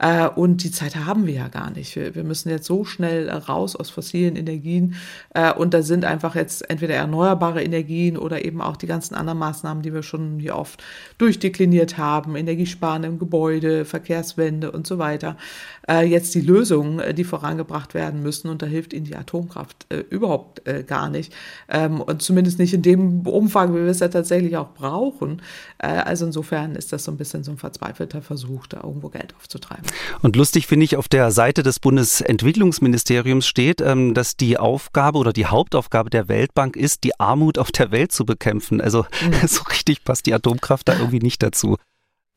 Äh, 0.00 0.28
und 0.28 0.64
die 0.64 0.70
Zeit 0.70 0.96
haben 0.96 1.26
wir 1.26 1.34
ja 1.34 1.48
gar 1.48 1.70
nicht. 1.70 1.94
Wir, 1.94 2.14
wir 2.14 2.24
müssen 2.24 2.48
jetzt 2.48 2.66
so 2.66 2.84
schnell 2.84 3.28
raus 3.28 3.76
aus 3.76 3.90
fossilen 3.90 4.34
Energien. 4.34 4.94
Äh, 5.34 5.52
und 5.52 5.74
da 5.74 5.82
sind 5.82 6.04
einfach 6.04 6.34
jetzt 6.34 6.68
entweder 6.68 6.94
erneuerbare 6.94 7.62
Energien 7.62 8.16
oder 8.16 8.44
eben 8.44 8.60
auch 8.62 8.76
die 8.76 8.86
ganzen 8.86 9.14
anderen 9.14 9.38
Maßnahmen, 9.38 9.82
die 9.82 9.92
wir 9.92 10.02
schon 10.02 10.40
hier 10.40 10.56
oft 10.56 10.82
durchdekliniert 11.18 11.98
haben, 11.98 12.34
Energiesparen 12.34 13.04
im 13.04 13.18
Gebäude, 13.18 13.84
Verkehrswende 13.84 14.72
und 14.72 14.86
so 14.86 14.98
weiter. 14.98 15.36
Äh, 15.88 16.06
jetzt 16.06 16.34
die 16.34 16.40
Lösungen, 16.40 17.00
äh, 17.00 17.12
die 17.12 17.24
vorangebracht 17.24 17.94
werden 17.94 18.22
müssen. 18.22 18.48
Und 18.48 18.62
da 18.62 18.66
hilft 18.66 18.92
Ihnen 18.92 19.04
die 19.04 19.16
Atomkraft 19.16 19.86
äh, 19.90 19.98
überhaupt 19.98 20.66
äh, 20.66 20.82
gar 20.82 21.10
nicht. 21.10 21.34
Ähm, 21.68 22.00
und 22.00 22.22
zumindest 22.22 22.58
nicht 22.58 22.72
in 22.72 22.82
dem 22.82 23.26
Umfang, 23.26 23.74
wie 23.74 23.80
wir 23.80 23.86
es 23.88 24.00
ja 24.00 24.08
tatsächlich 24.08 24.56
auch 24.56 24.72
brauchen. 24.72 25.42
Also 25.78 26.26
insofern 26.26 26.74
ist 26.74 26.92
das 26.92 27.04
so 27.04 27.10
ein 27.10 27.16
bisschen 27.16 27.42
so 27.42 27.52
ein 27.52 27.56
verzweifelter 27.56 28.22
Versuch, 28.22 28.66
da 28.66 28.82
irgendwo 28.82 29.08
Geld 29.08 29.34
aufzutreiben. 29.36 29.89
Und 30.22 30.36
lustig 30.36 30.66
finde 30.66 30.84
ich, 30.84 30.96
auf 30.96 31.08
der 31.08 31.30
Seite 31.30 31.62
des 31.62 31.80
Bundesentwicklungsministeriums 31.80 33.46
steht, 33.46 33.80
ähm, 33.80 34.14
dass 34.14 34.36
die 34.36 34.58
Aufgabe 34.58 35.18
oder 35.18 35.32
die 35.32 35.46
Hauptaufgabe 35.46 36.10
der 36.10 36.28
Weltbank 36.28 36.76
ist, 36.76 37.04
die 37.04 37.18
Armut 37.18 37.58
auf 37.58 37.72
der 37.72 37.90
Welt 37.90 38.12
zu 38.12 38.24
bekämpfen. 38.24 38.80
Also 38.80 39.04
mhm. 39.22 39.46
so 39.46 39.62
richtig 39.64 40.04
passt 40.04 40.26
die 40.26 40.34
Atomkraft 40.34 40.88
da 40.88 40.94
irgendwie 40.94 41.20
nicht 41.20 41.42
dazu. 41.42 41.76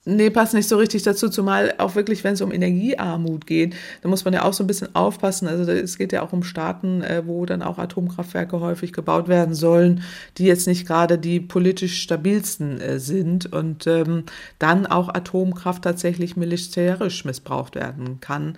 Nee, 0.06 0.30
passt 0.32 0.54
nicht 0.54 0.68
so 0.68 0.76
richtig 0.76 1.04
dazu, 1.04 1.30
zumal 1.30 1.76
auch 1.78 1.96
wirklich, 1.96 2.26
wenn 2.26 2.34
es 2.34 2.42
um 2.42 2.52
Energiearmut 2.52 3.48
geht, 3.48 3.74
da 4.02 4.10
muss 4.10 4.26
man 4.26 4.34
ja 4.34 4.44
auch 4.44 4.52
so 4.52 4.62
ein 4.62 4.68
bisschen 4.68 4.94
aufpassen. 4.96 5.48
Also 5.48 5.72
es 5.72 5.98
geht 5.98 6.12
ja 6.12 6.22
auch 6.24 6.34
um 6.34 6.44
Staaten, 6.44 7.02
äh, 7.02 7.24
wo 7.26 7.46
dann 7.46 7.62
auch 7.62 7.78
Atomkraftwerke 7.78 8.60
häufig 8.60 8.92
gebaut 8.92 9.30
werden 9.30 9.56
sollen, 9.56 10.04
die 10.38 10.44
jetzt 10.44 10.68
nicht 10.68 10.86
gerade 10.86 11.18
die 11.18 11.40
politisch 11.40 12.02
stabilsten 12.02 12.82
äh, 12.82 13.00
sind 13.00 13.54
und 13.54 13.88
ähm, 13.88 14.26
dann 14.60 14.86
auch 14.88 15.08
Atomkraft 15.08 15.84
tatsächlich 15.84 16.36
militärisch 16.36 17.24
missbraucht 17.24 17.76
werden 17.76 18.20
kann. 18.20 18.58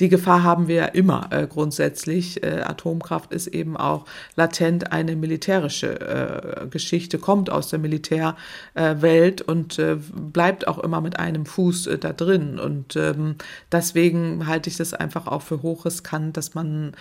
Die 0.00 0.08
Gefahr 0.08 0.42
haben 0.42 0.68
wir 0.68 0.74
ja 0.76 0.84
immer 0.86 1.28
äh, 1.30 1.46
grundsätzlich. 1.46 2.42
Äh, 2.42 2.62
Atomkraft 2.62 3.32
ist 3.32 3.46
eben 3.48 3.76
auch 3.76 4.04
latent 4.36 4.92
eine 4.92 5.16
militärische 5.16 6.00
äh, 6.00 6.66
Geschichte, 6.68 7.18
kommt 7.18 7.50
aus 7.50 7.68
der 7.68 7.78
Militärwelt 7.78 9.42
und 9.42 9.78
äh, 9.78 9.96
bleibt 9.96 10.68
auch 10.68 10.78
immer 10.78 11.00
mit 11.00 11.18
einem 11.18 11.46
Fuß 11.46 11.86
äh, 11.86 11.98
da 11.98 12.12
drin. 12.12 12.58
Und 12.58 12.96
ähm, 12.96 13.36
deswegen 13.72 14.46
halte 14.46 14.70
ich 14.70 14.76
das 14.76 14.94
einfach 14.94 15.26
auch 15.26 15.42
für 15.42 15.62
hochriskant, 15.62 16.36
dass 16.36 16.54
man 16.54 16.92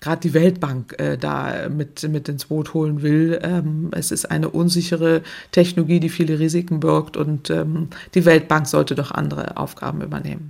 gerade 0.00 0.20
die 0.20 0.34
Weltbank 0.34 0.98
äh, 0.98 1.16
da 1.16 1.68
mit, 1.70 2.02
mit 2.08 2.28
ins 2.28 2.46
Boot 2.46 2.74
holen 2.74 3.02
will. 3.02 3.38
Ähm, 3.42 3.90
es 3.92 4.10
ist 4.10 4.30
eine 4.30 4.50
unsichere 4.50 5.22
Technologie, 5.52 6.00
die 6.00 6.08
viele 6.10 6.38
Risiken 6.38 6.80
birgt 6.80 7.16
und 7.16 7.48
ähm, 7.50 7.88
die 8.14 8.24
Weltbank 8.24 8.66
sollte 8.66 8.94
doch 8.94 9.12
andere 9.12 9.56
Aufgaben 9.56 10.02
übernehmen. 10.02 10.48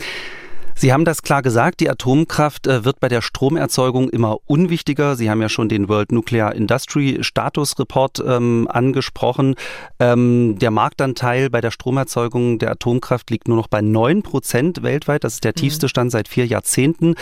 Sie 0.82 0.92
haben 0.92 1.04
das 1.04 1.22
klar 1.22 1.42
gesagt, 1.42 1.78
die 1.78 1.88
Atomkraft 1.88 2.66
äh, 2.66 2.84
wird 2.84 2.98
bei 2.98 3.06
der 3.06 3.22
Stromerzeugung 3.22 4.10
immer 4.10 4.38
unwichtiger. 4.46 5.14
Sie 5.14 5.30
haben 5.30 5.40
ja 5.40 5.48
schon 5.48 5.68
den 5.68 5.88
World 5.88 6.10
Nuclear 6.10 6.56
Industry 6.56 7.18
Status 7.20 7.78
Report 7.78 8.20
ähm, 8.26 8.66
angesprochen. 8.68 9.54
Ähm, 10.00 10.58
der 10.58 10.72
Marktanteil 10.72 11.50
bei 11.50 11.60
der 11.60 11.70
Stromerzeugung 11.70 12.58
der 12.58 12.72
Atomkraft 12.72 13.30
liegt 13.30 13.46
nur 13.46 13.56
noch 13.56 13.68
bei 13.68 13.80
neun 13.80 14.24
Prozent 14.24 14.82
weltweit. 14.82 15.22
Das 15.22 15.34
ist 15.34 15.44
der 15.44 15.52
mhm. 15.52 15.60
tiefste 15.60 15.88
Stand 15.88 16.10
seit 16.10 16.26
vier 16.26 16.46
Jahrzehnten. 16.46 17.14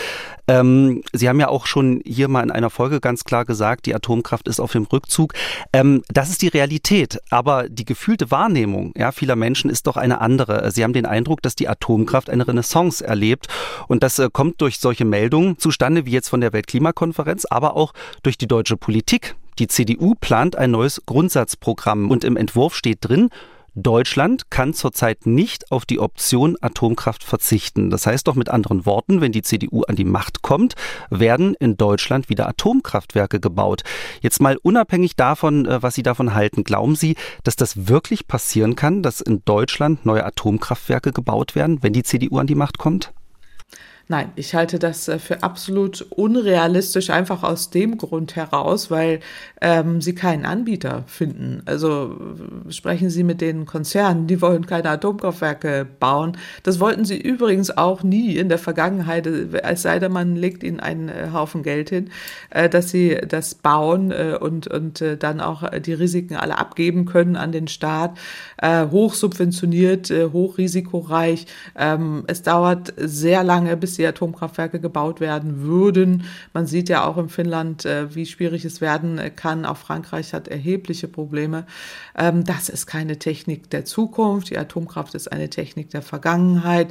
Ähm, 0.47 1.03
Sie 1.13 1.29
haben 1.29 1.39
ja 1.39 1.49
auch 1.49 1.67
schon 1.67 2.01
hier 2.03 2.29
mal 2.29 2.41
in 2.41 2.49
einer 2.49 2.71
Folge 2.71 2.99
ganz 2.99 3.25
klar 3.25 3.45
gesagt, 3.45 3.85
die 3.85 3.93
Atomkraft 3.93 4.47
ist 4.47 4.59
auf 4.59 4.71
dem 4.71 4.85
Rückzug. 4.85 5.35
Ähm, 5.71 6.01
das 6.07 6.31
ist 6.31 6.41
die 6.41 6.47
Realität, 6.47 7.19
aber 7.29 7.69
die 7.69 7.85
gefühlte 7.85 8.31
Wahrnehmung 8.31 8.91
ja, 8.97 9.11
vieler 9.11 9.35
Menschen 9.35 9.69
ist 9.69 9.85
doch 9.85 9.97
eine 9.97 10.19
andere. 10.19 10.71
Sie 10.71 10.83
haben 10.83 10.93
den 10.93 11.05
Eindruck, 11.05 11.43
dass 11.43 11.55
die 11.55 11.69
Atomkraft 11.69 12.27
eine 12.27 12.47
Renaissance 12.47 13.05
erlebt 13.05 13.49
und 13.87 14.03
das 14.03 14.19
äh, 14.19 14.29
kommt 14.31 14.61
durch 14.61 14.79
solche 14.79 15.05
Meldungen 15.05 15.57
zustande, 15.57 16.05
wie 16.05 16.11
jetzt 16.11 16.29
von 16.29 16.41
der 16.41 16.53
Weltklimakonferenz, 16.53 17.45
aber 17.45 17.75
auch 17.75 17.93
durch 18.23 18.37
die 18.37 18.47
deutsche 18.47 18.77
Politik. 18.77 19.35
Die 19.59 19.67
CDU 19.67 20.15
plant 20.19 20.55
ein 20.55 20.71
neues 20.71 21.03
Grundsatzprogramm 21.05 22.09
und 22.09 22.23
im 22.23 22.37
Entwurf 22.37 22.75
steht 22.75 22.99
drin, 23.01 23.29
Deutschland 23.73 24.51
kann 24.51 24.73
zurzeit 24.73 25.25
nicht 25.25 25.71
auf 25.71 25.85
die 25.85 25.99
Option 25.99 26.57
Atomkraft 26.59 27.23
verzichten. 27.23 27.89
Das 27.89 28.05
heißt 28.05 28.27
doch 28.27 28.35
mit 28.35 28.49
anderen 28.49 28.85
Worten, 28.85 29.21
wenn 29.21 29.31
die 29.31 29.43
CDU 29.43 29.83
an 29.83 29.95
die 29.95 30.03
Macht 30.03 30.41
kommt, 30.41 30.75
werden 31.09 31.53
in 31.53 31.77
Deutschland 31.77 32.27
wieder 32.27 32.49
Atomkraftwerke 32.49 33.39
gebaut. 33.39 33.83
Jetzt 34.19 34.41
mal 34.41 34.57
unabhängig 34.61 35.15
davon, 35.15 35.65
äh, 35.65 35.81
was 35.81 35.95
Sie 35.95 36.03
davon 36.03 36.33
halten, 36.33 36.65
glauben 36.65 36.95
Sie, 36.95 37.15
dass 37.43 37.55
das 37.55 37.87
wirklich 37.87 38.27
passieren 38.27 38.75
kann, 38.75 39.03
dass 39.03 39.21
in 39.21 39.41
Deutschland 39.45 40.05
neue 40.05 40.25
Atomkraftwerke 40.25 41.13
gebaut 41.13 41.55
werden, 41.55 41.81
wenn 41.81 41.93
die 41.93 42.03
CDU 42.03 42.39
an 42.39 42.47
die 42.47 42.55
Macht 42.55 42.77
kommt? 42.77 43.13
Nein, 44.11 44.33
ich 44.35 44.53
halte 44.55 44.77
das 44.77 45.07
äh, 45.07 45.19
für 45.19 45.41
absolut 45.41 46.01
unrealistisch, 46.09 47.11
einfach 47.11 47.43
aus 47.43 47.69
dem 47.69 47.97
Grund 47.97 48.35
heraus, 48.35 48.91
weil 48.91 49.21
ähm, 49.61 50.01
sie 50.01 50.13
keinen 50.13 50.45
Anbieter 50.45 51.05
finden. 51.07 51.61
Also 51.65 52.19
äh, 52.67 52.71
sprechen 52.73 53.09
Sie 53.09 53.23
mit 53.23 53.39
den 53.39 53.65
Konzernen, 53.65 54.27
die 54.27 54.41
wollen 54.41 54.65
keine 54.65 54.89
Atomkraftwerke 54.89 55.87
bauen. 56.01 56.37
Das 56.63 56.81
wollten 56.81 57.05
sie 57.05 57.21
übrigens 57.21 57.77
auch 57.77 58.03
nie 58.03 58.35
in 58.35 58.49
der 58.49 58.57
Vergangenheit, 58.57 59.27
äh, 59.27 59.47
es 59.63 59.83
sei 59.83 59.97
denn, 59.97 60.11
man 60.11 60.35
legt 60.35 60.63
ihnen 60.63 60.81
einen 60.81 61.31
Haufen 61.31 61.63
Geld 61.63 61.87
hin, 61.87 62.09
äh, 62.49 62.67
dass 62.67 62.89
sie 62.89 63.17
das 63.25 63.55
bauen 63.55 64.11
äh, 64.11 64.37
und, 64.37 64.67
und 64.67 64.99
äh, 64.99 65.15
dann 65.15 65.39
auch 65.39 65.63
die 65.79 65.93
Risiken 65.93 66.35
alle 66.35 66.57
abgeben 66.57 67.05
können 67.05 67.37
an 67.37 67.53
den 67.53 67.69
Staat. 67.69 68.17
Hoch 68.61 69.13
subventioniert, 69.13 70.11
hochrisikoreich. 70.11 71.47
Ähm, 71.75 72.23
es 72.27 72.43
dauert 72.43 72.93
sehr 72.97 73.43
lange, 73.43 73.75
bis 73.77 73.95
die 73.95 74.05
Atomkraftwerke 74.05 74.79
gebaut 74.79 75.19
werden 75.19 75.63
würden. 75.63 76.25
Man 76.53 76.67
sieht 76.67 76.89
ja 76.89 77.05
auch 77.05 77.17
in 77.17 77.29
Finnland, 77.29 77.85
äh, 77.85 78.13
wie 78.15 78.25
schwierig 78.25 78.65
es 78.65 78.81
werden 78.81 79.19
kann. 79.35 79.65
Auch 79.65 79.77
Frankreich 79.77 80.33
hat 80.33 80.47
erhebliche 80.47 81.07
Probleme. 81.07 81.65
Ähm, 82.17 82.43
das 82.43 82.69
ist 82.69 82.85
keine 82.85 83.17
Technik 83.17 83.69
der 83.69 83.85
Zukunft. 83.85 84.49
Die 84.49 84.57
Atomkraft 84.57 85.15
ist 85.15 85.31
eine 85.31 85.49
Technik 85.49 85.89
der 85.89 86.01
Vergangenheit. 86.01 86.89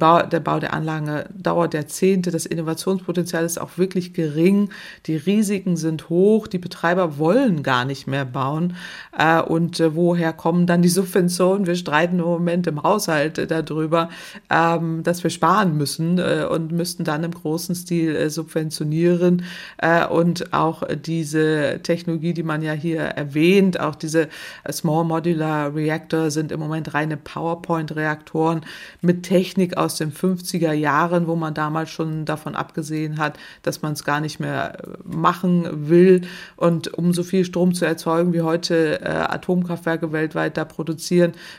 Bau, 0.00 0.22
der 0.22 0.40
Bau 0.40 0.58
der 0.58 0.72
Anlage 0.72 1.26
dauert 1.36 1.74
Jahrzehnte. 1.74 2.30
Das 2.30 2.46
Innovationspotenzial 2.46 3.44
ist 3.44 3.60
auch 3.60 3.76
wirklich 3.76 4.14
gering. 4.14 4.70
Die 5.06 5.16
Risiken 5.16 5.76
sind 5.76 6.08
hoch. 6.08 6.46
Die 6.46 6.58
Betreiber 6.58 7.18
wollen 7.18 7.62
gar 7.62 7.84
nicht 7.84 8.06
mehr 8.06 8.24
bauen. 8.24 8.76
Äh, 9.16 9.42
und 9.42 9.78
äh, 9.78 9.94
woher 9.94 10.32
kommen 10.32 10.66
dann 10.66 10.82
die 10.82 10.88
Subventionen? 11.10 11.66
Wir 11.66 11.74
streiten 11.74 12.20
im 12.20 12.24
Moment 12.24 12.66
im 12.66 12.82
Haushalt 12.82 13.50
darüber, 13.50 14.10
ähm, 14.48 15.02
dass 15.02 15.22
wir 15.24 15.30
sparen 15.30 15.76
müssen 15.76 16.20
und 16.20 16.72
müssten 16.72 17.04
dann 17.04 17.24
im 17.24 17.32
großen 17.32 17.74
Stil 17.74 18.14
äh, 18.14 18.30
subventionieren. 18.30 19.44
Äh, 19.78 20.06
und 20.06 20.52
auch 20.52 20.82
diese 21.04 21.80
Technologie, 21.82 22.32
die 22.32 22.42
man 22.42 22.62
ja 22.62 22.72
hier 22.72 23.00
erwähnt, 23.00 23.80
auch 23.80 23.96
diese 23.96 24.28
Small 24.70 25.04
Modular 25.04 25.74
Reactor 25.74 26.30
sind 26.30 26.52
im 26.52 26.60
Moment 26.60 26.94
reine 26.94 27.16
PowerPoint-Reaktoren 27.16 28.62
mit 29.00 29.24
Technik 29.24 29.76
aus 29.76 29.96
den 29.96 30.12
50er 30.12 30.72
Jahren, 30.72 31.26
wo 31.26 31.34
man 31.34 31.54
damals 31.54 31.90
schon 31.90 32.24
davon 32.24 32.54
abgesehen 32.54 33.18
hat, 33.18 33.38
dass 33.62 33.82
man 33.82 33.94
es 33.94 34.04
gar 34.04 34.20
nicht 34.20 34.38
mehr 34.38 34.78
machen 35.04 35.88
will. 35.88 36.22
Und 36.56 36.94
um 36.94 37.12
so 37.12 37.24
viel 37.24 37.44
Strom 37.44 37.74
zu 37.74 37.84
erzeugen, 37.84 38.32
wie 38.32 38.42
heute 38.42 39.00
äh, 39.00 39.08
Atomkraftwerke 39.08 40.12
weltweit 40.12 40.56
da 40.56 40.64
produzieren, 40.64 40.99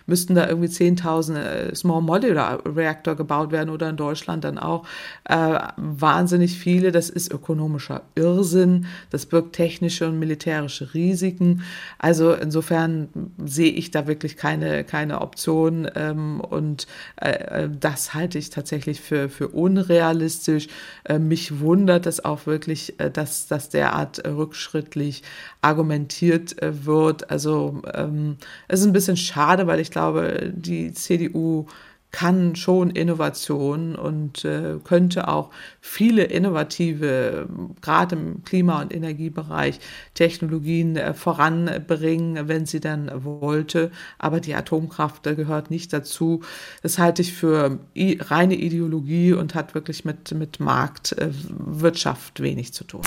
müssten 0.05 0.35
da 0.35 0.47
irgendwie 0.47 0.69
10.000 0.69 1.35
äh, 1.35 1.75
Small 1.75 2.01
Modular 2.01 2.59
Reactor 2.65 3.15
gebaut 3.15 3.51
werden 3.51 3.69
oder 3.69 3.89
in 3.89 3.97
Deutschland 3.97 4.43
dann 4.43 4.57
auch 4.57 4.85
äh, 5.25 5.59
wahnsinnig 5.77 6.57
viele. 6.57 6.91
Das 6.91 7.09
ist 7.09 7.31
ökonomischer 7.31 8.03
Irrsinn. 8.15 8.85
Das 9.09 9.25
birgt 9.25 9.53
technische 9.53 10.07
und 10.07 10.19
militärische 10.19 10.93
Risiken. 10.93 11.63
Also 11.97 12.33
insofern 12.33 13.09
sehe 13.43 13.71
ich 13.71 13.91
da 13.91 14.07
wirklich 14.07 14.37
keine, 14.37 14.83
keine 14.83 15.21
Option 15.21 15.89
ähm, 15.95 16.41
und 16.41 16.87
äh, 17.15 17.31
äh 17.31 17.69
das 17.79 18.13
halte 18.13 18.37
ich 18.37 18.49
tatsächlich 18.49 19.01
für, 19.01 19.29
für 19.29 19.47
unrealistisch. 19.49 20.67
Äh, 21.03 21.19
mich 21.19 21.59
wundert 21.59 22.05
es 22.05 22.23
auch 22.23 22.45
wirklich, 22.45 22.99
äh, 22.99 23.09
dass 23.09 23.47
das 23.47 23.69
derart 23.69 24.23
rückschrittlich 24.25 25.23
argumentiert 25.61 26.55
wird. 26.61 27.29
Also 27.29 27.81
ähm, 27.93 28.37
es 28.67 28.81
ist 28.81 28.85
ein 28.85 28.93
bisschen 28.93 29.17
schade, 29.31 29.67
weil 29.67 29.79
ich 29.79 29.91
glaube, 29.91 30.51
die 30.53 30.93
CDU 30.93 31.65
kann 32.11 32.55
schon 32.55 32.89
Innovation 32.89 33.95
und 33.95 34.43
äh, 34.43 34.75
könnte 34.83 35.29
auch 35.29 35.49
viele 35.79 36.23
innovative, 36.23 37.47
gerade 37.81 38.15
im 38.15 38.43
Klima- 38.43 38.81
und 38.81 38.93
Energiebereich, 38.93 39.79
Technologien 40.13 40.97
äh, 40.97 41.13
voranbringen, 41.13 42.49
wenn 42.49 42.65
sie 42.65 42.81
dann 42.81 43.09
wollte. 43.23 43.91
Aber 44.19 44.41
die 44.41 44.55
Atomkraft 44.55 45.25
äh, 45.25 45.35
gehört 45.35 45.71
nicht 45.71 45.93
dazu. 45.93 46.41
Das 46.83 46.99
halte 46.99 47.21
ich 47.21 47.33
für 47.33 47.79
reine 47.95 48.55
Ideologie 48.55 49.33
und 49.33 49.55
hat 49.55 49.73
wirklich 49.73 50.03
mit, 50.03 50.33
mit 50.33 50.59
Marktwirtschaft 50.59 52.41
wenig 52.41 52.73
zu 52.73 52.83
tun. 52.83 53.01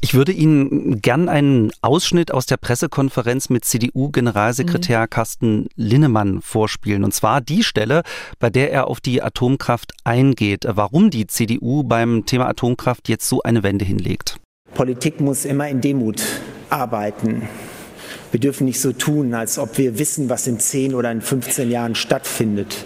Ich 0.00 0.14
würde 0.14 0.32
Ihnen 0.32 1.02
gern 1.02 1.28
einen 1.28 1.72
Ausschnitt 1.82 2.32
aus 2.32 2.46
der 2.46 2.56
Pressekonferenz 2.56 3.50
mit 3.50 3.64
CDU-Generalsekretär 3.64 5.02
mhm. 5.02 5.10
Carsten 5.10 5.68
Linnemann 5.76 6.40
vorspielen. 6.40 7.04
Und 7.04 7.12
zwar 7.12 7.40
die 7.40 7.62
Stelle, 7.62 8.02
bei 8.38 8.45
der 8.50 8.72
er 8.72 8.88
auf 8.88 9.00
die 9.00 9.22
Atomkraft 9.22 9.92
eingeht. 10.04 10.66
Warum 10.68 11.10
die 11.10 11.26
CDU 11.26 11.82
beim 11.82 12.26
Thema 12.26 12.48
Atomkraft 12.48 13.08
jetzt 13.08 13.28
so 13.28 13.42
eine 13.42 13.62
Wende 13.62 13.84
hinlegt. 13.84 14.36
Politik 14.74 15.20
muss 15.20 15.44
immer 15.44 15.68
in 15.68 15.80
Demut 15.80 16.22
arbeiten. 16.70 17.48
Wir 18.30 18.40
dürfen 18.40 18.64
nicht 18.64 18.80
so 18.80 18.92
tun, 18.92 19.32
als 19.34 19.58
ob 19.58 19.78
wir 19.78 19.98
wissen, 19.98 20.28
was 20.28 20.46
in 20.46 20.58
10 20.58 20.94
oder 20.94 21.10
in 21.10 21.22
15 21.22 21.70
Jahren 21.70 21.94
stattfindet. 21.94 22.84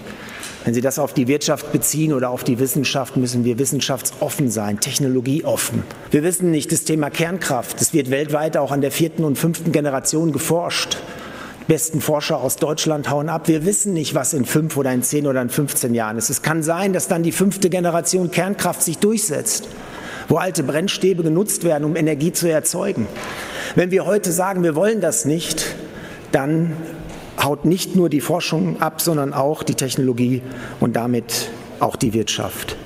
Wenn 0.64 0.74
Sie 0.74 0.82
das 0.82 0.98
auf 0.98 1.14
die 1.14 1.26
Wirtschaft 1.26 1.72
beziehen 1.72 2.12
oder 2.12 2.28
auf 2.28 2.44
die 2.44 2.58
Wissenschaft, 2.58 3.16
müssen 3.16 3.44
wir 3.44 3.58
wissenschaftsoffen 3.58 4.50
sein, 4.50 4.78
technologieoffen. 4.78 5.82
Wir 6.10 6.22
wissen 6.22 6.50
nicht 6.50 6.70
das 6.70 6.84
Thema 6.84 7.08
Kernkraft. 7.08 7.80
Es 7.80 7.94
wird 7.94 8.10
weltweit 8.10 8.58
auch 8.58 8.70
an 8.70 8.82
der 8.82 8.90
vierten 8.90 9.24
und 9.24 9.38
fünften 9.38 9.72
Generation 9.72 10.32
geforscht. 10.32 10.98
Besten 11.70 12.00
Forscher 12.00 12.40
aus 12.40 12.56
Deutschland 12.56 13.08
hauen 13.10 13.28
ab. 13.28 13.46
Wir 13.46 13.64
wissen 13.64 13.92
nicht, 13.92 14.16
was 14.16 14.34
in 14.34 14.44
fünf 14.44 14.76
oder 14.76 14.92
in 14.92 15.04
zehn 15.04 15.28
oder 15.28 15.40
in 15.40 15.50
15 15.50 15.94
Jahren 15.94 16.18
ist. 16.18 16.28
Es 16.28 16.42
kann 16.42 16.64
sein, 16.64 16.92
dass 16.92 17.06
dann 17.06 17.22
die 17.22 17.30
fünfte 17.30 17.70
Generation 17.70 18.32
Kernkraft 18.32 18.82
sich 18.82 18.98
durchsetzt, 18.98 19.68
wo 20.26 20.38
alte 20.38 20.64
Brennstäbe 20.64 21.22
genutzt 21.22 21.62
werden, 21.62 21.84
um 21.84 21.94
Energie 21.94 22.32
zu 22.32 22.50
erzeugen. 22.50 23.06
Wenn 23.76 23.92
wir 23.92 24.04
heute 24.04 24.32
sagen, 24.32 24.64
wir 24.64 24.74
wollen 24.74 25.00
das 25.00 25.26
nicht, 25.26 25.76
dann 26.32 26.72
haut 27.40 27.64
nicht 27.64 27.94
nur 27.94 28.08
die 28.08 28.20
Forschung 28.20 28.82
ab, 28.82 29.00
sondern 29.00 29.32
auch 29.32 29.62
die 29.62 29.76
Technologie 29.76 30.42
und 30.80 30.96
damit 30.96 31.50
auch 31.78 31.94
die 31.94 32.12
Wirtschaft. 32.14 32.76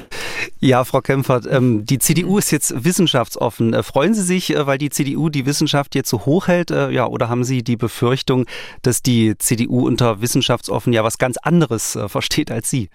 Ja, 0.64 0.82
Frau 0.84 1.02
Kempfert, 1.02 1.46
ähm, 1.46 1.84
die 1.84 1.98
CDU 1.98 2.38
ist 2.38 2.50
jetzt 2.50 2.84
wissenschaftsoffen. 2.84 3.74
Äh, 3.74 3.82
freuen 3.82 4.14
Sie 4.14 4.22
sich, 4.22 4.48
äh, 4.56 4.66
weil 4.66 4.78
die 4.78 4.88
CDU 4.88 5.28
die 5.28 5.44
Wissenschaft 5.44 5.94
jetzt 5.94 6.08
so 6.08 6.24
hoch 6.24 6.48
hält? 6.48 6.70
Äh, 6.70 6.88
ja, 6.90 7.06
oder 7.06 7.28
haben 7.28 7.44
Sie 7.44 7.62
die 7.62 7.76
Befürchtung, 7.76 8.46
dass 8.80 9.02
die 9.02 9.36
CDU 9.36 9.86
unter 9.86 10.22
wissenschaftsoffen 10.22 10.94
ja 10.94 11.04
was 11.04 11.18
ganz 11.18 11.36
anderes 11.36 11.98
versteht 12.06 12.50
als 12.50 12.70
Sie? 12.70 12.88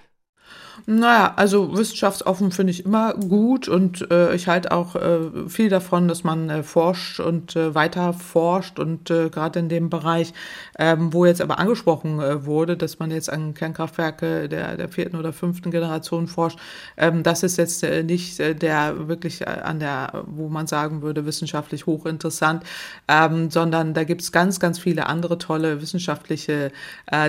Naja, 0.85 1.33
also 1.35 1.77
wissenschaftsoffen 1.77 2.51
finde 2.51 2.71
ich 2.71 2.85
immer 2.85 3.13
gut 3.13 3.67
und 3.67 4.09
äh, 4.11 4.33
ich 4.35 4.47
halte 4.47 4.71
auch 4.71 4.95
äh, 4.95 5.47
viel 5.47 5.69
davon, 5.69 6.07
dass 6.07 6.23
man 6.23 6.49
äh, 6.49 6.63
forscht 6.63 7.19
und 7.19 7.55
äh, 7.55 7.75
weiter 7.75 8.13
forscht 8.13 8.79
und 8.79 9.09
äh, 9.09 9.29
gerade 9.29 9.59
in 9.59 9.69
dem 9.69 9.89
Bereich, 9.89 10.33
ähm, 10.77 11.13
wo 11.13 11.25
jetzt 11.25 11.41
aber 11.41 11.59
angesprochen 11.59 12.19
äh, 12.19 12.45
wurde, 12.45 12.77
dass 12.77 12.99
man 12.99 13.11
jetzt 13.11 13.29
an 13.29 13.53
Kernkraftwerke 13.53 14.49
der, 14.49 14.77
der 14.77 14.89
vierten 14.89 15.15
oder 15.15 15.33
fünften 15.33 15.71
Generation 15.71 16.27
forscht, 16.27 16.59
ähm, 16.97 17.23
das 17.23 17.43
ist 17.43 17.57
jetzt 17.57 17.83
nicht 17.83 18.39
der 18.39 19.07
wirklich 19.07 19.47
an 19.47 19.79
der, 19.79 20.23
wo 20.27 20.49
man 20.49 20.67
sagen 20.67 21.01
würde, 21.01 21.25
wissenschaftlich 21.25 21.85
hochinteressant, 21.85 22.63
ähm, 23.07 23.49
sondern 23.51 23.93
da 23.93 24.03
gibt 24.03 24.21
es 24.21 24.31
ganz, 24.31 24.59
ganz 24.59 24.79
viele 24.79 25.07
andere 25.07 25.37
tolle 25.37 25.81
wissenschaftliche 25.81 26.71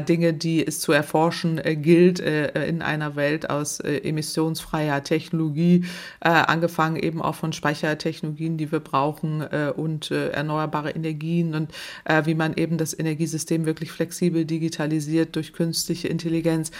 Dinge, 0.08 0.34
die 0.34 0.66
es 0.66 0.80
zu 0.80 0.92
erforschen 0.92 1.60
gilt 1.82 2.20
in 2.20 2.82
einer 2.82 3.16
Welt, 3.16 3.39
Welt 3.40 3.50
aus 3.50 3.80
äh, 3.80 3.98
emissionsfreier 3.98 5.02
Technologie, 5.02 5.84
äh, 6.20 6.28
angefangen 6.28 6.96
eben 6.96 7.22
auch 7.22 7.34
von 7.34 7.52
Speichertechnologien, 7.52 8.56
die 8.56 8.70
wir 8.70 8.80
brauchen 8.80 9.42
äh, 9.42 9.72
und 9.74 10.10
äh, 10.10 10.30
erneuerbare 10.30 10.90
Energien 10.90 11.54
und 11.54 11.72
äh, 12.04 12.26
wie 12.26 12.34
man 12.34 12.54
eben 12.54 12.76
das 12.76 12.98
Energiesystem 12.98 13.66
wirklich 13.66 13.92
flexibel 13.92 14.44
digitalisiert 14.44 15.36
durch 15.36 15.52
künstliche 15.52 16.08
Intelligenz. 16.08 16.70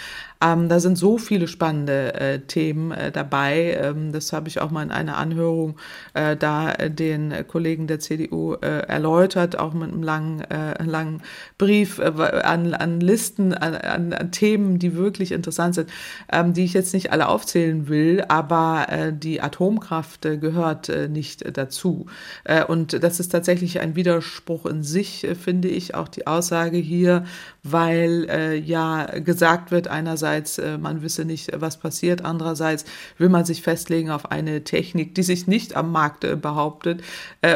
Ähm, 0.43 0.69
da 0.69 0.81
sind 0.81 0.97
so 0.97 1.19
viele 1.19 1.49
spannende 1.49 2.15
äh, 2.15 2.41
Themen 2.41 2.93
äh, 2.93 3.13
dabei. 3.13 3.79
Ähm, 3.81 4.13
das 4.13 4.33
habe 4.33 4.49
ich 4.49 4.61
auch 4.61 4.71
mal 4.71 4.83
in 4.83 4.91
einer 4.91 5.17
Anhörung 5.17 5.77
äh, 6.15 6.37
da 6.37 6.73
den 6.73 7.47
Kollegen 7.47 7.87
der 7.87 8.01
CDU 8.01 8.55
äh, 8.55 8.87
erläutert, 8.87 9.59
auch 9.59 9.73
mit 9.73 9.93
einem 9.93 10.03
langen, 10.03 10.41
äh, 10.43 10.83
langen 10.83 11.23
Brief 11.59 11.99
äh, 11.99 12.11
an, 12.43 12.75
an 12.75 13.01
Listen, 13.01 13.55
an, 13.55 13.75
an, 13.75 14.13
an 14.13 14.33
Themen, 14.33 14.79
die 14.79 14.95
wirklich 14.95 15.33
interessant 15.33 15.75
sind, 15.75 15.91
ähm, 16.33 16.50
die 16.53 16.65
ich 16.65 16.73
jetzt 16.73 16.95
nicht 16.95 17.13
alle 17.13 17.29
aufzählen 17.29 17.89
will, 17.89 18.25
aber 18.29 18.87
äh, 18.89 19.13
die 19.13 19.41
Atomkraft 19.41 20.25
äh, 20.25 20.37
gehört 20.37 20.89
äh, 20.89 21.09
nicht 21.09 21.43
äh, 21.43 21.53
dazu. 21.53 22.07
Äh, 22.45 22.65
und 22.65 23.03
das 23.03 23.21
ist 23.21 23.31
tatsächlich 23.31 23.81
ein 23.81 23.97
Widerspruch 23.97 24.67
in 24.67 24.83
sich, 24.83 25.25
äh, 25.25 25.35
finde 25.35 25.69
ich, 25.69 25.95
auch 25.95 26.09
die 26.09 26.27
Aussage 26.27 26.79
hier, 26.79 27.25
weil 27.63 28.61
ja 28.65 29.05
gesagt 29.21 29.71
wird, 29.71 29.89
einerseits, 29.89 30.61
man 30.81 31.03
wisse 31.03 31.25
nicht, 31.25 31.51
was 31.55 31.79
passiert, 31.79 32.25
andererseits 32.25 32.85
will 33.19 33.29
man 33.29 33.45
sich 33.45 33.63
festlegen 33.63 34.11
auf 34.11 34.31
eine 34.31 34.65
Technik, 34.65 35.15
die 35.15 35.23
sich 35.23 35.47
nicht 35.47 35.77
am 35.77 35.93
Markt 35.93 36.27
behauptet 36.41 37.03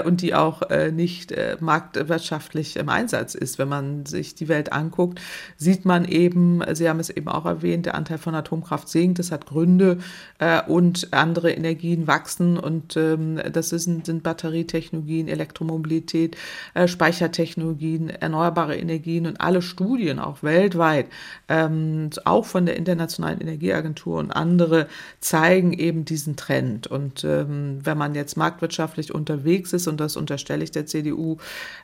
und 0.05 0.21
die 0.21 0.35
auch 0.35 0.63
nicht 0.93 1.35
marktwirtschaftlich 1.61 2.77
im 2.77 2.89
Einsatz 2.91 3.35
ist. 3.35 3.59
Wenn 3.59 3.69
man 3.69 4.05
sich 4.05 4.35
die 4.35 4.49
Welt 4.49 4.73
anguckt, 4.73 5.21
sieht 5.57 5.85
man 5.85 6.05
eben, 6.05 6.63
Sie 6.75 6.89
haben 6.89 7.01
es 7.01 7.11
eben 7.11 7.29
auch 7.29 7.47
erwähnt, 7.47 7.87
der 7.87 7.95
Anteil 7.95 8.19
von 8.19 8.35
Atomkraft 8.35 8.84
sinkt, 8.89 9.19
das 9.19 9.31
hat 9.31 9.47
Gründe 9.47 9.99
äh, 10.39 10.63
und 10.63 11.13
andere 11.13 11.53
Energien 11.53 12.07
wachsen 12.07 12.59
und 12.59 12.97
ähm, 12.97 13.41
das 13.53 13.73
ist, 13.73 13.85
sind 13.85 14.23
Batterietechnologien, 14.23 15.29
Elektromobilität, 15.29 16.37
äh, 16.75 16.89
Speichertechnologien, 16.89 18.11
erneuerbare 18.11 18.77
Energien 18.77 19.27
und 19.27 19.41
alle 19.41 19.63
Studien, 19.63 19.85
Studien, 19.85 20.19
auch 20.19 20.43
weltweit, 20.43 21.07
ähm, 21.49 22.11
auch 22.25 22.47
von 22.47 22.67
der 22.67 22.77
Internationalen 22.77 23.41
Energieagentur 23.41 24.19
und 24.19 24.31
andere, 24.31 24.89
zeigen 25.21 25.73
eben 25.73 26.05
diesen 26.05 26.37
Trend. 26.37 26.87
Und 26.87 27.23
ähm, 27.25 27.79
wenn 27.83 27.97
man 27.97 28.15
jetzt 28.15 28.37
marktwirtschaftlich 28.37 29.15
unterwegs 29.15 29.73
ist, 29.73 29.87
und 29.87 30.01
das 30.01 30.17
unterstelle 30.17 30.65
ich 30.65 30.73
der 30.73 30.87
CDU, 30.87 31.37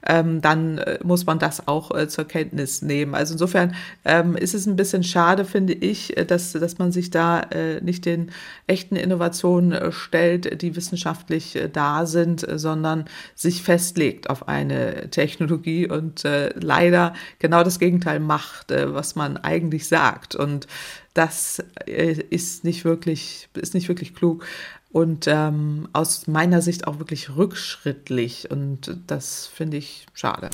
ähm, 0.06 0.40
dann 0.40 0.78
äh, 0.78 0.98
muss 1.04 1.26
man 1.26 1.38
das 1.38 1.68
auch 1.68 1.94
äh, 1.96 2.08
zur 2.08 2.24
Kenntnis 2.24 2.82
nehmen. 2.82 3.14
Also 3.14 3.34
insofern 3.34 3.74
ähm, 4.04 4.36
ist 4.36 4.54
es 4.54 4.66
ein 4.66 4.76
bisschen 4.76 5.04
schade, 5.04 5.44
finde 5.44 5.74
ich, 5.74 6.16
äh, 6.16 6.24
dass, 6.24 6.52
dass 6.52 6.78
man 6.80 6.90
sich 6.90 7.10
da 7.10 7.40
äh, 7.40 7.80
nicht 7.80 8.04
den 8.04 8.32
echten 8.66 8.96
Innovationen 8.96 9.70
äh, 9.70 9.92
stellt, 9.92 10.60
die 10.62 10.74
wissenschaftlich 10.74 11.54
äh, 11.54 11.68
da 11.68 12.06
sind, 12.06 12.44
sondern 12.56 13.04
sich 13.36 13.62
festlegt 13.62 14.28
auf 14.28 14.48
eine 14.48 15.10
Technologie 15.10 15.88
und 15.88 16.24
leider 16.54 17.14
genau 17.38 17.62
das 17.62 17.78
Gegenteil 17.78 18.18
macht, 18.20 18.70
äh, 18.70 18.92
was 18.92 19.14
man 19.14 19.36
eigentlich 19.36 19.86
sagt. 19.86 20.34
Und 20.34 20.66
das 21.14 21.62
äh, 21.86 22.12
ist 22.30 22.64
nicht 22.64 22.84
wirklich, 22.84 23.48
ist 23.54 23.74
nicht 23.74 23.88
wirklich 23.88 24.14
klug 24.14 24.44
und 24.90 25.26
ähm, 25.28 25.88
aus 25.92 26.26
meiner 26.26 26.62
Sicht 26.62 26.86
auch 26.86 26.98
wirklich 26.98 27.36
rückschrittlich. 27.36 28.50
Und 28.50 28.98
das 29.06 29.46
finde 29.46 29.76
ich 29.76 30.06
schade. 30.14 30.50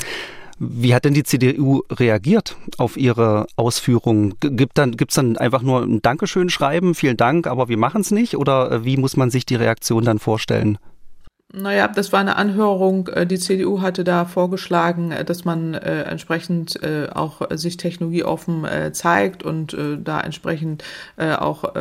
Wie 0.59 0.95
hat 0.95 1.05
denn 1.05 1.13
die 1.13 1.23
CDU 1.23 1.83
reagiert 1.91 2.57
auf 2.79 2.97
Ihre 2.97 3.47
Ausführungen? 3.57 4.35
Gibt 4.41 4.79
dann, 4.79 4.97
dann 4.97 5.37
einfach 5.37 5.63
nur 5.63 5.83
ein 5.83 6.01
Dankeschön 6.01 6.49
schreiben, 6.49 6.95
vielen 6.95 7.19
Dank, 7.19 7.47
aber 7.47 7.69
wir 7.69 7.77
machen 7.77 8.01
es 8.01 8.11
nicht? 8.11 8.37
Oder 8.37 8.73
äh, 8.73 8.85
wie 8.85 8.97
muss 8.97 9.17
man 9.17 9.31
sich 9.31 9.45
die 9.45 9.57
Reaktion 9.57 10.05
dann 10.05 10.19
vorstellen? 10.19 10.79
Naja, 11.59 11.89
das 11.89 12.13
war 12.13 12.21
eine 12.21 12.37
Anhörung. 12.37 13.09
Äh, 13.09 13.27
die 13.27 13.39
CDU 13.39 13.81
hatte 13.81 14.05
da 14.05 14.27
vorgeschlagen, 14.27 15.11
äh, 15.11 15.25
dass 15.25 15.47
man 15.47 15.73
äh, 15.73 16.03
entsprechend 16.03 16.79
auch 17.15 17.41
sich 17.53 17.79
technologieoffen 17.79 18.67
zeigt 18.93 19.43
und 19.43 19.77
da 20.03 20.21
entsprechend 20.21 20.83
auch 21.17 21.73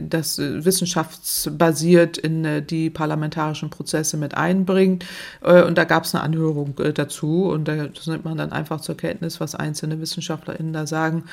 das 0.00 0.38
wissenschaftsbasiert 0.38 2.18
in 2.18 2.66
die 2.66 2.90
parlamentarischen 2.90 3.70
Prozesse 3.70 4.16
mit 4.16 4.36
einbringt. 4.36 5.04
und 5.42 5.76
da 5.76 5.84
gab 5.84 6.04
es 6.04 6.14
eine 6.14 6.22
Anhörung 6.22 6.74
dazu 6.94 7.46
und 7.46 7.66
da, 7.66 7.74
nimmt 8.06 8.24
man 8.24 8.36
dann 8.36 8.52
einfach 8.52 8.80
zur 8.80 8.96
Kenntnis, 8.96 9.40
was 9.40 9.54
einzelne 9.54 10.00
WissenschaftlerInnen 10.00 10.72
da 10.72 10.86
sagen. 10.86 11.24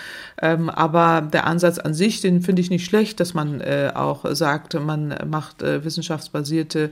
Ähm, 0.42 0.70
aber 0.70 1.22
der 1.22 1.46
Ansatz 1.46 1.78
an 1.78 1.94
sich, 1.94 2.22
den 2.22 2.42
finde 2.42 2.62
ich 2.62 2.70
nicht 2.70 2.86
schlecht, 2.86 3.20
dass 3.20 3.34
man 3.34 3.62
auch 3.94 4.26
sagt, 4.34 4.74
man 4.80 5.16
macht 5.28 5.62
wissenschaftsbasierte 5.62 6.92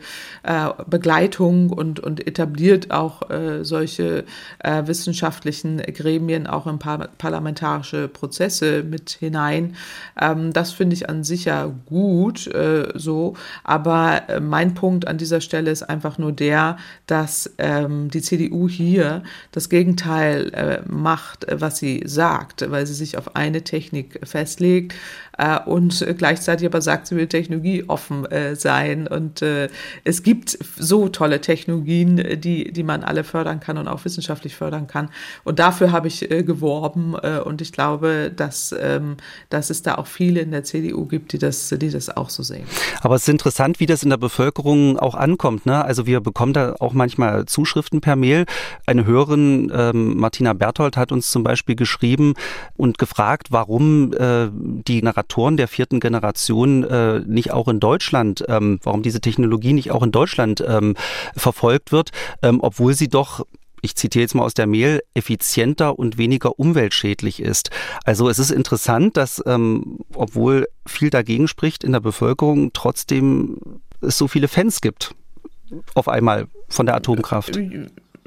Begleitung 1.00 1.70
und, 1.70 2.02
und 2.02 2.28
etabliert 2.28 2.92
auch 2.92 3.30
äh, 3.30 3.64
solche 3.64 4.26
äh, 4.60 4.86
wissenschaftlichen 4.86 5.78
Gremien 5.78 6.46
auch 6.46 6.68
in 6.68 6.78
par 6.78 7.08
parlamentarische 7.18 8.10
Prozesse 8.10 8.84
mit 8.84 9.12
hinein. 9.12 9.78
Ähm, 10.20 10.52
das 10.52 10.74
finde 10.74 10.96
ich 10.96 11.08
an 11.08 11.24
sich 11.24 11.46
ja 11.46 11.72
gut 11.86 12.48
äh, 12.48 12.90
so. 12.96 13.36
Aber 13.64 14.24
äh, 14.28 14.42
mein 14.42 14.74
Punkt 14.74 15.08
an 15.08 15.18
dieser 15.18 15.40
Stelle 15.40 15.72
ist 15.72 15.84
einfach 15.84 16.18
nur 16.18 16.34
der, 16.34 16.76
dass 17.08 17.50
ähm, 17.60 18.10
die 18.10 18.22
CDU 18.22 18.68
hier 18.68 19.24
das 19.54 19.70
Gegenteil 19.70 20.50
äh, 20.54 20.82
macht, 20.86 21.48
was 21.50 21.78
sie 21.78 22.04
sagt, 22.06 22.70
weil 22.70 22.86
sie 22.86 22.94
sich 22.94 23.18
auf 23.18 23.38
eine 23.38 23.64
Technik 23.64 24.20
festlegt 24.28 24.94
äh, 25.40 25.58
und 25.66 26.06
gleichzeitig 26.18 26.68
aber 26.68 26.82
sagt, 26.82 27.08
sie 27.08 27.16
will 27.16 27.28
technologieoffen 27.28 28.26
äh, 28.26 28.56
sein. 28.56 29.08
Und 29.08 29.42
äh, 29.42 29.70
es 30.04 30.22
gibt 30.22 30.60
so 30.78 31.08
tolle 31.08 31.40
Technologien, 31.40 32.42
die, 32.42 32.72
die 32.74 32.84
man 32.84 33.04
alle 33.04 33.24
fördern 33.24 33.62
kann 33.62 33.78
und 33.78 33.88
auch 33.88 34.04
wissenschaftlich 34.04 34.56
fördern 34.56 34.88
kann. 34.88 35.10
Und 35.46 35.60
dafür 35.60 35.94
habe 35.94 36.10
ich 36.10 36.30
äh, 36.30 36.44
geworben. 36.44 37.16
Äh, 37.22 37.40
und 37.40 37.62
ich 37.62 37.72
glaube, 37.72 38.32
dass, 38.36 38.76
ähm, 38.78 39.16
dass 39.50 39.70
es 39.70 39.82
da 39.82 39.96
auch 39.96 40.08
viele 40.08 40.42
in 40.42 40.52
der 40.52 40.66
CDU 40.66 41.06
gibt, 41.06 41.32
die 41.32 41.38
das, 41.38 41.70
die 41.70 41.90
das 41.90 42.10
auch 42.16 42.30
so 42.30 42.44
sehen. 42.44 42.66
Aber 43.02 43.16
es 43.16 43.24
ist 43.24 43.30
interessant, 43.30 43.80
wie 43.80 43.86
das 43.86 44.04
in 44.04 44.10
der 44.10 44.18
Bevölkerung 44.18 45.00
auch 45.00 45.16
ankommt. 45.16 45.66
Ne? 45.66 45.84
Also 45.84 46.06
wir 46.06 46.20
bekommen 46.20 46.52
da 46.52 46.76
auch 46.80 46.94
manchmal 46.94 47.46
Zuschriften 47.46 48.02
per 48.02 48.18
Mail. 48.18 48.46
Eine 48.86 49.06
Hörerin, 49.06 49.72
ähm, 49.74 50.18
Martina 50.18 50.52
Berthold, 50.52 50.98
hat 50.98 51.14
uns 51.14 51.32
zum 51.32 51.44
Beispiel 51.44 51.78
geschrieben 51.78 52.34
und 52.76 52.98
gefragt, 52.98 53.48
warum 53.52 54.12
äh, 54.14 54.50
die 54.52 55.02
Narrative 55.02 55.29
Generatoren 55.30 55.58
der 55.58 55.68
vierten 55.68 56.00
Generation 56.00 56.84
äh, 56.84 57.20
nicht 57.20 57.52
auch 57.52 57.68
in 57.68 57.80
Deutschland, 57.80 58.44
ähm, 58.48 58.80
warum 58.84 59.04
diese 59.04 59.22
Technologie 59.22 59.74
nicht 59.74 59.92
auch 59.92 60.02
in 60.02 60.12
Deutschland 60.12 60.64
ähm, 60.68 60.96
verfolgt 61.36 61.92
wird, 61.92 62.10
ähm, 62.42 62.60
obwohl 62.62 62.94
sie 62.94 63.08
doch 63.08 63.46
ich 63.82 63.96
zitiere 63.96 64.24
jetzt 64.24 64.36
mal 64.36 64.44
aus 64.44 64.56
der 64.56 64.68
Mail, 64.68 65.00
effizienter 65.14 65.98
und 65.98 66.18
weniger 66.18 66.60
umweltschädlich 66.60 67.42
ist. 67.42 67.70
Also 68.04 68.28
es 68.28 68.38
ist 68.38 68.52
interessant, 68.52 69.16
dass 69.16 69.42
ähm, 69.46 70.00
obwohl 70.14 70.68
viel 70.86 71.10
dagegen 71.10 71.48
spricht 71.48 71.86
in 71.86 71.94
der 71.94 72.02
Bevölkerung, 72.02 72.74
trotzdem 72.74 73.56
es 74.02 74.18
so 74.18 74.28
viele 74.28 74.50
Fans 74.50 74.82
gibt 74.82 75.16
auf 75.96 76.10
einmal 76.10 76.48
von 76.68 76.88
der 76.88 76.96
Atomkraft. 76.96 77.58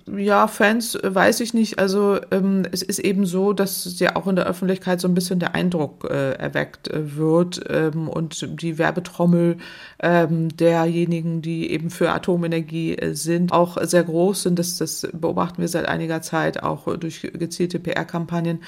Ja, 0.07 0.49
Fans 0.49 0.97
äh, 0.97 1.15
weiß 1.15 1.41
ich 1.41 1.55
nicht. 1.55 1.79
Also 1.79 2.19
ähm, 2.33 2.65
es 2.73 2.83
ist 2.83 2.99
eben 2.99 3.25
so, 3.25 3.53
dass 3.53 3.99
ja 4.01 4.17
auch 4.17 4.27
in 4.27 4.35
der 4.35 4.47
Öffentlichkeit 4.47 5.01
so 5.01 5.07
ein 5.07 5.15
bisschen 5.15 5.39
der 5.39 5.55
Eindruck 5.55 6.09
äh, 6.11 6.33
erweckt 6.33 6.89
äh, 6.89 7.17
wird 7.17 7.61
ähm, 7.69 8.09
und 8.09 8.61
die 8.61 8.79
Werbetrommel 8.79 9.59
ähm, 10.01 10.49
derjenigen, 10.57 11.41
die 11.41 11.71
eben 11.71 11.91
für 11.91 12.11
Atomenergie 12.11 12.97
äh, 12.97 13.15
sind, 13.15 13.53
auch 13.53 13.79
sehr 13.83 14.03
groß 14.03 14.43
sind. 14.43 14.59
Das, 14.59 14.77
das 14.77 15.07
beobachten 15.13 15.61
wir 15.61 15.69
seit 15.69 15.87
einiger 15.87 16.21
Zeit 16.21 16.65
auch 16.65 16.97
durch 16.97 17.21
gezielte 17.21 17.79
PR-Kampagnen, 17.79 18.63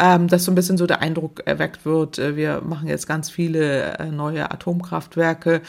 ähm, 0.00 0.26
dass 0.28 0.44
so 0.44 0.52
ein 0.52 0.54
bisschen 0.54 0.78
so 0.78 0.86
der 0.86 1.02
Eindruck 1.02 1.42
erweckt 1.44 1.84
wird. 1.84 2.18
Äh, 2.18 2.34
wir 2.34 2.62
machen 2.62 2.88
jetzt 2.88 3.06
ganz 3.06 3.28
viele 3.28 3.98
äh, 3.98 4.06
neue 4.06 4.50
Atomkraftwerke 4.50 5.60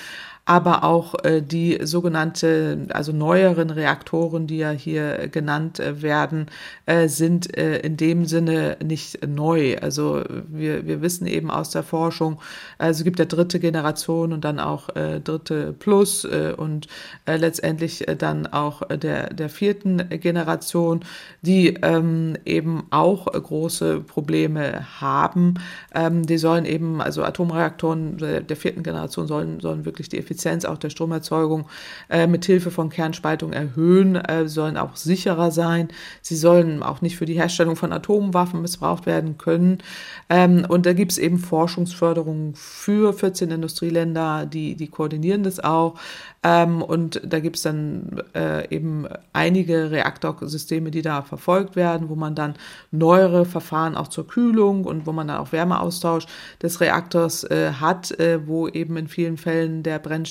aber 0.50 0.84
auch 0.84 1.14
äh, 1.24 1.44
die 1.44 1.78
sogenannte, 1.84 2.88
also 2.90 3.12
neueren 3.12 3.70
Reaktoren, 3.70 4.48
die 4.48 4.58
ja 4.58 4.72
hier 4.72 5.28
genannt 5.28 5.80
äh, 5.80 6.02
werden, 6.02 6.48
äh, 6.88 7.08
sind 7.08 7.56
äh, 7.56 7.78
in 7.82 7.98
dem 7.98 8.26
Sinne 8.26 8.76
nicht 8.84 9.28
neu. 9.28 9.78
Also 9.78 10.24
wir, 10.48 10.88
wir 10.88 11.04
wissen 11.04 11.28
eben 11.28 11.52
aus 11.52 11.70
der 11.70 11.84
Forschung, 11.84 12.40
also 12.80 13.02
es 13.02 13.04
gibt 13.04 13.20
ja 13.20 13.26
dritte 13.26 13.60
Generation 13.60 14.34
und 14.34 14.44
dann 14.44 14.60
auch 14.60 14.90
äh, 14.96 15.20
dritte 15.20 15.72
Plus 15.78 16.26
äh, 16.26 16.56
und 16.58 16.88
äh, 17.28 17.38
letztendlich 17.38 18.08
äh, 18.08 18.16
dann 18.16 18.48
auch 18.48 18.82
der, 18.88 19.32
der 19.32 19.50
vierten 19.50 20.10
Generation, 20.10 21.02
die 21.44 21.76
ähm, 21.84 22.38
eben 22.46 22.88
auch 22.90 23.28
große 23.28 24.00
Probleme 24.00 25.00
haben. 25.00 25.60
Ähm, 25.94 26.26
die 26.26 26.40
sollen 26.40 26.66
eben, 26.66 27.02
also 27.02 27.24
Atomreaktoren 27.24 28.18
der, 28.18 28.42
der 28.42 28.58
vierten 28.58 28.82
Generation 28.82 29.28
sollen, 29.28 29.60
sollen 29.60 29.86
wirklich 29.86 30.10
die 30.10 30.18
Effizienz 30.18 30.39
Effizienz 30.40 30.66
auch 30.66 30.78
der 30.78 30.90
Stromerzeugung 30.90 31.66
äh, 32.10 32.28
mit 32.28 32.46
Hilfe 32.46 32.72
von 32.72 32.90
Kernspaltung 32.90 33.52
erhöhen, 33.52 34.16
äh, 34.16 34.48
sollen 34.48 34.78
auch 34.78 34.96
sicherer 34.96 35.52
sein. 35.52 35.90
Sie 36.22 36.36
sollen 36.36 36.82
auch 36.82 37.02
nicht 37.02 37.18
für 37.18 37.26
die 37.26 37.34
Herstellung 37.34 37.76
von 37.76 37.92
Atomwaffen 37.92 38.62
missbraucht 38.62 39.06
werden 39.06 39.38
können. 39.38 39.80
Ähm, 40.30 40.66
und 40.68 40.86
da 40.86 40.94
gibt 40.94 41.12
es 41.12 41.18
eben 41.18 41.38
Forschungsförderung 41.38 42.54
für 42.56 43.14
14 43.14 43.52
Industrieländer, 43.52 44.46
die, 44.46 44.76
die 44.76 44.88
koordinieren 44.88 45.44
das 45.44 45.60
auch. 45.60 45.96
Ähm, 46.42 46.82
und 46.82 47.22
da 47.26 47.40
gibt 47.40 47.58
es 47.58 47.64
dann 47.64 48.22
äh, 48.34 48.74
eben 48.74 49.08
einige 49.34 49.92
Reaktorsysteme, 49.92 50.90
die 50.90 51.02
da 51.02 51.22
verfolgt 51.22 51.76
werden, 51.76 52.08
wo 52.08 52.16
man 52.16 52.34
dann 52.34 52.54
neuere 52.92 53.44
Verfahren 53.44 53.96
auch 53.96 54.08
zur 54.08 54.26
Kühlung 54.26 54.86
und 54.86 55.06
wo 55.06 55.12
man 55.12 55.28
dann 55.28 55.38
auch 55.38 55.52
Wärmeaustausch 55.52 56.28
des 56.62 56.80
Reaktors 56.80 57.44
äh, 57.44 57.74
hat, 57.80 58.18
äh, 58.20 58.48
wo 58.48 58.70
eben 58.70 58.96
in 58.96 59.10
vielen 59.10 59.36
Fällen 59.36 59.84
der 59.84 60.00
Brennstoff 60.00 60.29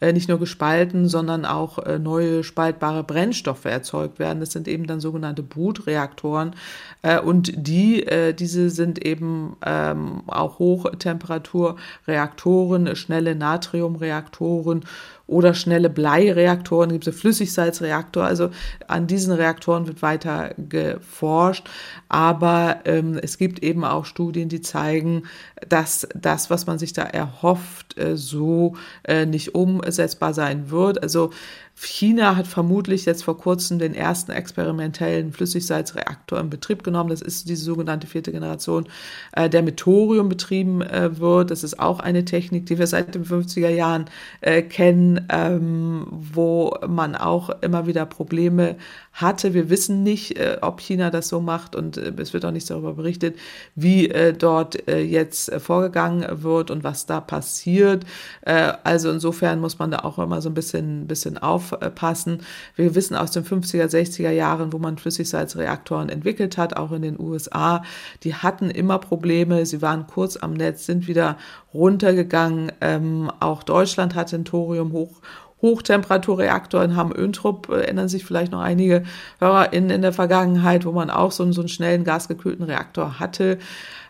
äh, 0.00 0.12
nicht 0.12 0.28
nur 0.28 0.38
gespalten, 0.38 1.08
sondern 1.08 1.44
auch 1.44 1.78
äh, 1.78 1.98
neue 1.98 2.44
spaltbare 2.44 3.02
Brennstoffe 3.04 3.64
erzeugt 3.64 4.18
werden. 4.18 4.40
Das 4.40 4.52
sind 4.52 4.68
eben 4.68 4.86
dann 4.86 5.00
sogenannte 5.00 5.42
Brutreaktoren. 5.42 6.54
Äh, 7.02 7.20
und 7.20 7.52
die, 7.56 8.06
diese 8.38 8.70
sind 8.70 9.04
eben 9.04 9.56
ähm, 9.64 10.22
auch 10.26 10.58
Hochtemperaturreaktoren, 10.58 12.94
schnelle 12.96 13.34
Natriumreaktoren 13.34 14.84
oder 15.32 15.54
schnelle 15.54 15.90
Bleireaktoren, 15.90 16.92
gibt 16.92 17.06
es 17.06 17.18
Flüssigsalzreaktor. 17.18 18.24
Also 18.24 18.50
an 18.86 19.06
diesen 19.06 19.32
Reaktoren 19.32 19.86
wird 19.86 20.02
weiter 20.02 20.54
geforscht. 20.56 21.68
Aber 22.08 22.80
ähm, 22.84 23.18
es 23.20 23.38
gibt 23.38 23.62
eben 23.62 23.84
auch 23.84 24.04
Studien, 24.04 24.48
die 24.48 24.60
zeigen, 24.60 25.24
dass 25.68 26.06
das, 26.14 26.50
was 26.50 26.66
man 26.66 26.78
sich 26.78 26.92
da 26.92 27.02
erhofft, 27.02 27.98
äh, 27.98 28.16
so 28.16 28.76
äh, 29.04 29.26
nicht 29.26 29.54
umsetzbar 29.54 30.34
sein 30.34 30.70
wird. 30.70 31.02
Also 31.02 31.30
China 31.74 32.36
hat 32.36 32.46
vermutlich 32.46 33.06
jetzt 33.06 33.24
vor 33.24 33.38
kurzem 33.38 33.78
den 33.78 33.94
ersten 33.94 34.30
experimentellen 34.30 35.32
Flüssigsalzreaktor 35.32 36.38
in 36.38 36.50
Betrieb 36.50 36.84
genommen. 36.84 37.10
Das 37.10 37.22
ist 37.22 37.48
diese 37.48 37.64
sogenannte 37.64 38.06
vierte 38.06 38.30
Generation, 38.30 38.86
äh, 39.32 39.48
der 39.48 39.62
mit 39.62 39.78
Thorium 39.78 40.28
betrieben 40.28 40.82
äh, 40.82 41.18
wird. 41.18 41.50
Das 41.50 41.64
ist 41.64 41.80
auch 41.80 42.00
eine 42.00 42.24
Technik, 42.24 42.66
die 42.66 42.78
wir 42.78 42.86
seit 42.86 43.14
den 43.14 43.24
50er 43.24 43.68
Jahren 43.68 44.06
äh, 44.40 44.62
kennen, 44.62 45.26
ähm, 45.28 46.06
wo 46.10 46.76
man 46.86 47.16
auch 47.16 47.50
immer 47.62 47.86
wieder 47.86 48.06
Probleme 48.06 48.76
hatte. 49.12 49.52
Wir 49.54 49.68
wissen 49.68 50.02
nicht, 50.02 50.38
äh, 50.38 50.58
ob 50.60 50.80
China 50.80 51.10
das 51.10 51.28
so 51.28 51.40
macht 51.40 51.76
und 51.76 51.96
äh, 51.96 52.12
es 52.16 52.32
wird 52.32 52.44
auch 52.44 52.50
nichts 52.50 52.68
darüber 52.68 52.94
berichtet, 52.94 53.36
wie 53.74 54.08
äh, 54.08 54.32
dort 54.32 54.78
jetzt 54.88 55.52
vorgegangen 55.54 56.42
wird 56.42 56.70
und 56.70 56.84
was 56.84 57.06
da 57.06 57.20
passiert. 57.20 58.04
Also 58.44 59.10
insofern 59.10 59.60
muss 59.60 59.78
man 59.78 59.90
da 59.90 60.00
auch 60.00 60.18
immer 60.18 60.40
so 60.40 60.48
ein 60.50 60.54
bisschen, 60.54 61.06
bisschen 61.06 61.38
aufpassen. 61.62 62.40
Wir 62.76 62.94
wissen 62.94 63.14
aus 63.14 63.30
den 63.30 63.44
50er, 63.44 63.86
60er 63.86 64.30
Jahren, 64.30 64.72
wo 64.72 64.78
man 64.78 64.98
Flüssigsalzreaktoren 64.98 66.08
entwickelt 66.08 66.58
hat, 66.58 66.76
auch 66.76 66.92
in 66.92 67.02
den 67.02 67.20
USA, 67.20 67.82
die 68.24 68.34
hatten 68.34 68.70
immer 68.70 68.98
Probleme. 68.98 69.66
Sie 69.66 69.82
waren 69.82 70.06
kurz 70.06 70.36
am 70.36 70.54
Netz, 70.54 70.86
sind 70.86 71.06
wieder 71.06 71.36
runtergegangen. 71.72 72.72
Ähm, 72.80 73.30
auch 73.40 73.62
Deutschland 73.62 74.14
hat 74.14 74.32
den 74.32 74.44
Thorium 74.44 74.92
hoch 74.92 75.20
Hochtemperaturreaktor 75.62 76.82
in 76.82 76.96
Hamm-Öntrup, 76.96 77.68
äh, 77.68 77.82
erinnern 77.82 78.08
sich 78.08 78.24
vielleicht 78.24 78.52
noch 78.52 78.60
einige 78.60 79.04
HörerInnen 79.38 79.90
in 79.90 80.02
der 80.02 80.12
Vergangenheit, 80.12 80.84
wo 80.84 80.90
man 80.90 81.08
auch 81.08 81.30
so, 81.30 81.50
so 81.52 81.62
einen 81.62 81.68
schnellen 81.68 82.04
gasgekühlten 82.04 82.64
Reaktor 82.64 83.20
hatte. 83.20 83.58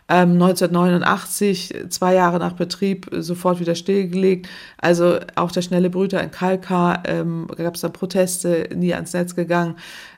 Ähm, 0.09 0.33
1989, 0.33 1.85
zwei 1.89 2.13
Jahre 2.13 2.39
nach 2.39 2.53
Betrieb, 2.53 3.09
sofort 3.11 3.59
wieder 3.59 3.75
stillgelegt. 3.75 4.49
Also 4.77 5.19
auch 5.35 5.51
der 5.51 5.61
schnelle 5.61 5.89
Brüter 5.89 6.21
in 6.21 6.31
Kalkar 6.31 7.03
ähm, 7.05 7.47
gab 7.55 7.75
es 7.75 7.81
dann 7.81 7.93
Proteste, 7.93 8.69
nie 8.75 8.93
ans 8.93 9.13
Netz 9.13 9.35
gegangen. 9.35 9.75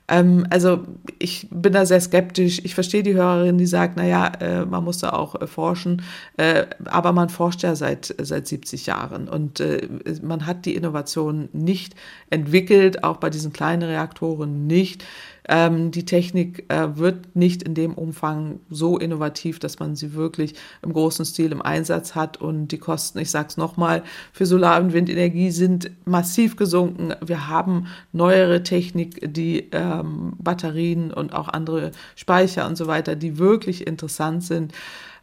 Ähm, 0.07 0.45
also 0.49 0.83
ich 1.19 1.47
bin 1.49 1.73
da 1.73 1.85
sehr 1.85 2.01
skeptisch. 2.01 2.61
Ich 2.63 2.75
verstehe 2.75 3.03
die 3.03 3.15
Hörerin, 3.15 3.57
die 3.57 3.65
sagt, 3.65 3.97
naja, 3.97 4.27
äh, 4.39 4.65
man 4.65 4.83
muss 4.83 4.99
da 4.99 5.11
auch 5.11 5.39
äh, 5.41 5.47
forschen, 5.47 6.03
äh, 6.37 6.65
aber 6.85 7.11
man 7.11 7.29
forscht 7.29 7.63
ja 7.63 7.75
seit, 7.75 8.13
seit 8.21 8.47
70 8.47 8.85
Jahren 8.85 9.27
und 9.27 9.59
äh, 9.59 9.87
man 10.21 10.45
hat 10.45 10.65
die 10.65 10.75
Innovation 10.75 11.49
nicht 11.53 11.95
entwickelt, 12.29 13.03
auch 13.03 13.17
bei 13.17 13.29
diesen 13.29 13.51
kleinen 13.53 13.83
Reaktoren 13.83 14.67
nicht. 14.67 15.03
Ähm, 15.47 15.91
die 15.91 16.05
Technik 16.05 16.65
äh, 16.69 16.97
wird 16.97 17.35
nicht 17.35 17.63
in 17.63 17.75
dem 17.75 17.93
Umfang 17.93 18.59
so 18.69 18.97
innovativ, 18.97 19.59
dass 19.59 19.79
man 19.79 19.95
sie 19.95 20.13
wirklich 20.13 20.55
im 20.81 20.93
großen 20.93 21.25
Stil 21.25 21.51
im 21.51 21.61
Einsatz 21.61 22.15
hat. 22.15 22.37
Und 22.37 22.69
die 22.69 22.77
Kosten, 22.77 23.19
ich 23.19 23.31
sage 23.31 23.49
es 23.49 23.57
nochmal, 23.57 24.03
für 24.33 24.45
Solar- 24.45 24.81
und 24.81 24.93
Windenergie 24.93 25.51
sind 25.51 25.91
massiv 26.05 26.55
gesunken. 26.55 27.13
Wir 27.23 27.47
haben 27.47 27.87
neuere 28.11 28.63
Technik, 28.63 29.33
die 29.33 29.69
ähm, 29.71 30.33
Batterien 30.39 31.13
und 31.13 31.33
auch 31.33 31.47
andere 31.47 31.91
Speicher 32.15 32.67
und 32.67 32.75
so 32.75 32.87
weiter, 32.87 33.15
die 33.15 33.37
wirklich 33.37 33.85
interessant 33.85 34.43
sind. 34.43 34.73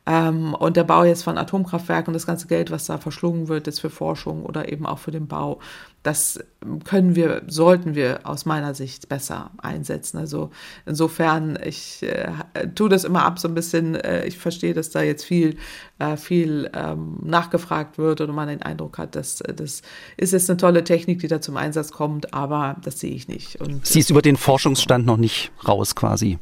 Ähm, 0.04 0.54
und 0.54 0.76
der 0.76 0.84
Bau 0.84 1.04
jetzt 1.04 1.22
von 1.22 1.38
Atomkraftwerken 1.38 2.12
das 2.12 2.26
ganze 2.26 2.48
Geld, 2.48 2.70
was 2.70 2.86
da 2.86 2.98
verschlungen 2.98 3.48
wird, 3.48 3.66
jetzt 3.66 3.80
für 3.80 3.90
Forschung 3.90 4.44
oder 4.44 4.70
eben 4.70 4.84
auch 4.84 4.98
für 4.98 5.12
den 5.12 5.28
Bau, 5.28 5.60
das 6.02 6.40
können 6.84 7.14
wir, 7.14 7.42
sollten 7.46 7.94
wir 7.94 8.20
aus 8.24 8.44
meiner 8.44 8.74
Sicht 8.74 9.08
besser 9.08 9.50
einsetzen. 9.58 10.18
Also 10.18 10.50
insofern, 10.84 11.58
ich 11.64 12.02
äh, 12.02 12.32
tue 12.74 12.88
das 12.88 13.04
immer 13.04 13.24
ab 13.24 13.38
so 13.38 13.48
ein 13.48 13.54
bisschen. 13.54 13.94
Äh, 13.94 14.26
ich 14.26 14.38
verstehe, 14.38 14.74
dass 14.74 14.90
da 14.90 15.02
jetzt 15.02 15.24
viel, 15.24 15.56
äh, 15.98 16.16
viel 16.16 16.70
ähm, 16.74 17.18
nachgefragt 17.22 17.98
wird 17.98 18.20
oder 18.20 18.32
man 18.32 18.48
den 18.48 18.62
Eindruck 18.62 18.98
hat, 18.98 19.14
dass 19.14 19.40
äh, 19.42 19.54
das 19.54 19.82
ist 20.16 20.32
jetzt 20.32 20.50
eine 20.50 20.56
tolle 20.56 20.82
Technik, 20.82 21.20
die 21.20 21.28
da 21.28 21.40
zum 21.40 21.56
Einsatz 21.56 21.92
kommt, 21.92 22.34
aber 22.34 22.76
das 22.82 22.98
sehe 22.98 23.14
ich 23.14 23.28
nicht. 23.28 23.60
Und, 23.60 23.86
Sie 23.86 24.00
ist 24.00 24.10
über 24.10 24.22
den 24.22 24.36
Forschungsstand 24.36 25.06
noch 25.06 25.16
nicht 25.18 25.52
raus 25.66 25.94
quasi. 25.94 26.38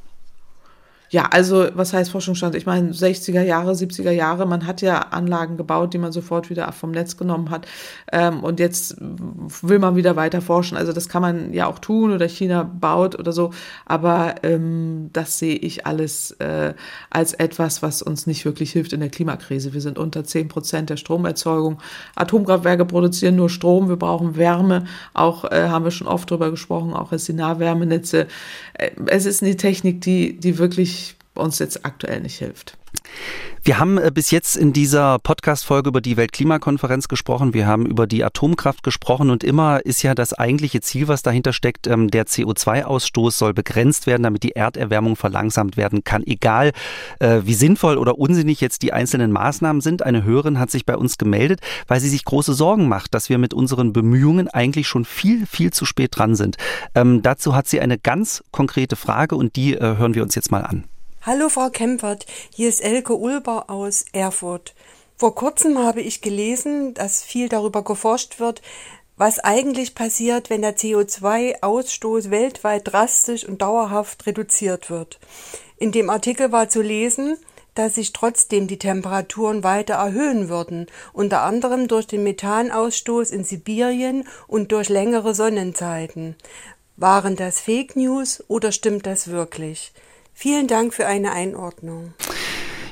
Ja, 1.12 1.24
also 1.32 1.66
was 1.74 1.92
heißt 1.92 2.12
Forschungsstand? 2.12 2.54
Ich 2.54 2.66
meine, 2.66 2.92
60er 2.92 3.42
Jahre, 3.42 3.72
70er 3.72 4.12
Jahre, 4.12 4.46
man 4.46 4.64
hat 4.64 4.80
ja 4.80 5.00
Anlagen 5.10 5.56
gebaut, 5.56 5.92
die 5.92 5.98
man 5.98 6.12
sofort 6.12 6.50
wieder 6.50 6.70
vom 6.70 6.92
Netz 6.92 7.16
genommen 7.16 7.50
hat. 7.50 7.66
Ähm, 8.12 8.44
und 8.44 8.60
jetzt 8.60 8.96
will 9.00 9.80
man 9.80 9.96
wieder 9.96 10.14
weiter 10.14 10.40
forschen. 10.40 10.76
Also 10.76 10.92
das 10.92 11.08
kann 11.08 11.20
man 11.20 11.52
ja 11.52 11.66
auch 11.66 11.80
tun 11.80 12.12
oder 12.12 12.28
China 12.28 12.62
baut 12.62 13.18
oder 13.18 13.32
so. 13.32 13.50
Aber 13.86 14.36
ähm, 14.44 15.10
das 15.12 15.40
sehe 15.40 15.56
ich 15.56 15.84
alles 15.84 16.30
äh, 16.38 16.74
als 17.10 17.34
etwas, 17.34 17.82
was 17.82 18.02
uns 18.02 18.28
nicht 18.28 18.44
wirklich 18.44 18.70
hilft 18.70 18.92
in 18.92 19.00
der 19.00 19.08
Klimakrise. 19.08 19.72
Wir 19.74 19.80
sind 19.80 19.98
unter 19.98 20.22
10 20.22 20.46
Prozent 20.46 20.90
der 20.90 20.96
Stromerzeugung. 20.96 21.78
Atomkraftwerke 22.14 22.84
produzieren 22.84 23.34
nur 23.34 23.50
Strom. 23.50 23.88
Wir 23.88 23.96
brauchen 23.96 24.36
Wärme. 24.36 24.84
Auch 25.12 25.44
äh, 25.50 25.66
haben 25.70 25.84
wir 25.84 25.90
schon 25.90 26.06
oft 26.06 26.30
drüber 26.30 26.52
gesprochen, 26.52 26.92
auch 26.92 27.10
als 27.10 27.24
die 27.24 27.32
Nahwärmenetze. 27.32 28.28
Äh, 28.74 28.90
es 29.06 29.26
ist 29.26 29.42
eine 29.42 29.56
Technik, 29.56 30.02
die, 30.02 30.38
die 30.38 30.58
wirklich 30.58 30.99
uns 31.34 31.58
jetzt 31.58 31.84
aktuell 31.84 32.20
nicht 32.20 32.38
hilft. 32.38 32.76
Wir 33.62 33.78
haben 33.78 33.98
äh, 33.98 34.10
bis 34.12 34.30
jetzt 34.30 34.56
in 34.56 34.72
dieser 34.72 35.18
Podcast-Folge 35.18 35.90
über 35.90 36.00
die 36.00 36.16
Weltklimakonferenz 36.16 37.08
gesprochen. 37.08 37.52
Wir 37.52 37.66
haben 37.66 37.84
über 37.86 38.06
die 38.06 38.24
Atomkraft 38.24 38.82
gesprochen 38.82 39.30
und 39.30 39.44
immer 39.44 39.84
ist 39.84 40.02
ja 40.02 40.14
das 40.14 40.32
eigentliche 40.32 40.80
Ziel, 40.80 41.08
was 41.08 41.22
dahinter 41.22 41.52
steckt, 41.52 41.86
ähm, 41.86 42.08
der 42.08 42.26
CO2-Ausstoß 42.26 43.32
soll 43.32 43.52
begrenzt 43.54 44.06
werden, 44.06 44.22
damit 44.22 44.42
die 44.42 44.56
Erderwärmung 44.56 45.14
verlangsamt 45.14 45.76
werden 45.76 46.04
kann. 46.04 46.26
Egal, 46.26 46.72
äh, 47.18 47.40
wie 47.44 47.54
sinnvoll 47.54 47.98
oder 47.98 48.18
unsinnig 48.18 48.60
jetzt 48.60 48.82
die 48.82 48.92
einzelnen 48.92 49.30
Maßnahmen 49.30 49.82
sind. 49.82 50.02
Eine 50.02 50.24
Hörerin 50.24 50.58
hat 50.58 50.70
sich 50.70 50.86
bei 50.86 50.96
uns 50.96 51.18
gemeldet, 51.18 51.60
weil 51.86 52.00
sie 52.00 52.08
sich 52.08 52.24
große 52.24 52.54
Sorgen 52.54 52.88
macht, 52.88 53.14
dass 53.14 53.28
wir 53.28 53.38
mit 53.38 53.52
unseren 53.52 53.92
Bemühungen 53.92 54.48
eigentlich 54.48 54.88
schon 54.88 55.04
viel, 55.04 55.46
viel 55.46 55.70
zu 55.72 55.84
spät 55.84 56.16
dran 56.16 56.34
sind. 56.34 56.56
Ähm, 56.94 57.22
dazu 57.22 57.54
hat 57.54 57.68
sie 57.68 57.80
eine 57.80 57.98
ganz 57.98 58.42
konkrete 58.52 58.96
Frage 58.96 59.36
und 59.36 59.54
die 59.56 59.74
äh, 59.74 59.96
hören 59.98 60.14
wir 60.14 60.22
uns 60.22 60.34
jetzt 60.34 60.50
mal 60.50 60.62
an. 60.62 60.89
Hallo 61.22 61.50
Frau 61.50 61.68
Kempfert, 61.68 62.24
hier 62.48 62.70
ist 62.70 62.82
Elke 62.82 63.14
Ulber 63.14 63.68
aus 63.68 64.06
Erfurt. 64.12 64.74
Vor 65.18 65.34
kurzem 65.34 65.76
habe 65.76 66.00
ich 66.00 66.22
gelesen, 66.22 66.94
dass 66.94 67.22
viel 67.22 67.50
darüber 67.50 67.84
geforscht 67.84 68.40
wird, 68.40 68.62
was 69.18 69.38
eigentlich 69.38 69.94
passiert, 69.94 70.48
wenn 70.48 70.62
der 70.62 70.78
CO2-Ausstoß 70.78 72.30
weltweit 72.30 72.90
drastisch 72.90 73.46
und 73.46 73.60
dauerhaft 73.60 74.24
reduziert 74.24 74.88
wird. 74.88 75.20
In 75.76 75.92
dem 75.92 76.08
Artikel 76.08 76.52
war 76.52 76.70
zu 76.70 76.80
lesen, 76.80 77.36
dass 77.74 77.96
sich 77.96 78.14
trotzdem 78.14 78.66
die 78.66 78.78
Temperaturen 78.78 79.62
weiter 79.62 79.96
erhöhen 79.96 80.48
würden, 80.48 80.86
unter 81.12 81.42
anderem 81.42 81.86
durch 81.86 82.06
den 82.06 82.22
Methanausstoß 82.22 83.30
in 83.30 83.44
Sibirien 83.44 84.26
und 84.46 84.72
durch 84.72 84.88
längere 84.88 85.34
Sonnenzeiten. 85.34 86.34
Waren 86.96 87.36
das 87.36 87.60
Fake 87.60 87.94
News 87.94 88.42
oder 88.48 88.72
stimmt 88.72 89.04
das 89.04 89.28
wirklich? 89.28 89.92
Vielen 90.40 90.68
Dank 90.68 90.94
für 90.94 91.06
eine 91.06 91.32
Einordnung. 91.32 92.14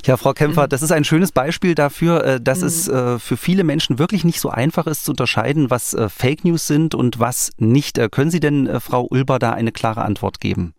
Ja, 0.05 0.19
Frau 0.19 0.35
Kämpfer, 0.35 0.65
mhm. 0.65 0.69
das 0.69 0.83
ist 0.83 0.93
ein 0.93 1.05
schönes 1.05 1.33
Beispiel 1.33 1.75
dafür, 1.75 2.23
äh, 2.23 2.41
dass 2.43 2.61
mhm. 2.61 2.67
es 2.67 2.89
äh, 2.89 3.19
für 3.19 3.39
viele 3.39 3.65
Menschen 3.65 3.99
wirklich 3.99 4.23
nicht 4.23 4.39
so 4.39 4.51
einfach 4.51 4.87
ist 4.87 5.07
zu 5.07 5.13
unterscheiden, 5.13 5.71
was 5.71 5.95
äh, 5.95 6.11
Fake 6.11 6.45
News 6.45 6.67
sind 6.67 6.95
und 6.95 7.21
was 7.21 7.53
nicht. 7.57 7.99
Können 8.11 8.31
Sie 8.31 8.41
denn, 8.41 8.69
Frau 8.83 9.07
Ulber, 9.09 9.39
da 9.39 9.53
eine 9.53 9.73
klare 9.73 10.03
Antwort 10.03 10.41
geben? 10.41 10.75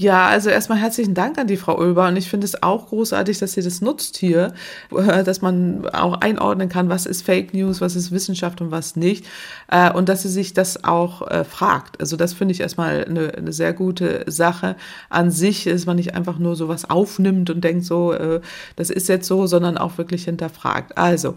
Ja, 0.00 0.28
also 0.28 0.48
erstmal 0.48 0.78
herzlichen 0.78 1.12
Dank 1.12 1.36
an 1.36 1.46
die 1.46 1.58
Frau 1.58 1.76
Ulber 1.76 2.08
und 2.08 2.16
ich 2.16 2.30
finde 2.30 2.46
es 2.46 2.62
auch 2.62 2.88
großartig, 2.88 3.38
dass 3.38 3.52
sie 3.52 3.60
das 3.60 3.82
nutzt 3.82 4.16
hier, 4.16 4.54
äh, 4.96 5.24
dass 5.24 5.42
man 5.42 5.86
auch 5.90 6.22
einordnen 6.22 6.70
kann, 6.70 6.88
was 6.88 7.04
ist 7.04 7.20
Fake 7.20 7.52
News, 7.52 7.82
was 7.82 7.96
ist 7.96 8.10
Wissenschaft 8.10 8.62
und 8.62 8.70
was 8.70 8.96
nicht 8.96 9.26
äh, 9.68 9.92
und 9.92 10.08
dass 10.08 10.22
sie 10.22 10.30
sich 10.30 10.54
das 10.54 10.84
auch 10.84 11.28
äh, 11.28 11.44
fragt. 11.44 12.00
Also 12.00 12.16
das 12.16 12.32
finde 12.32 12.52
ich 12.52 12.60
erstmal 12.60 13.04
eine, 13.04 13.34
eine 13.34 13.52
sehr 13.52 13.74
gute 13.74 14.24
Sache 14.26 14.76
an 15.10 15.30
sich, 15.30 15.64
dass 15.64 15.84
man 15.84 15.96
nicht 15.96 16.14
einfach 16.14 16.38
nur 16.38 16.56
sowas 16.56 16.88
aufnimmt 16.88 17.50
und 17.50 17.62
denkt 17.62 17.84
so, 17.84 18.14
das 18.76 18.90
ist 18.90 19.08
jetzt 19.08 19.26
so, 19.26 19.46
sondern 19.46 19.76
auch 19.76 19.98
wirklich 19.98 20.24
hinterfragt. 20.24 20.96
Also 20.96 21.34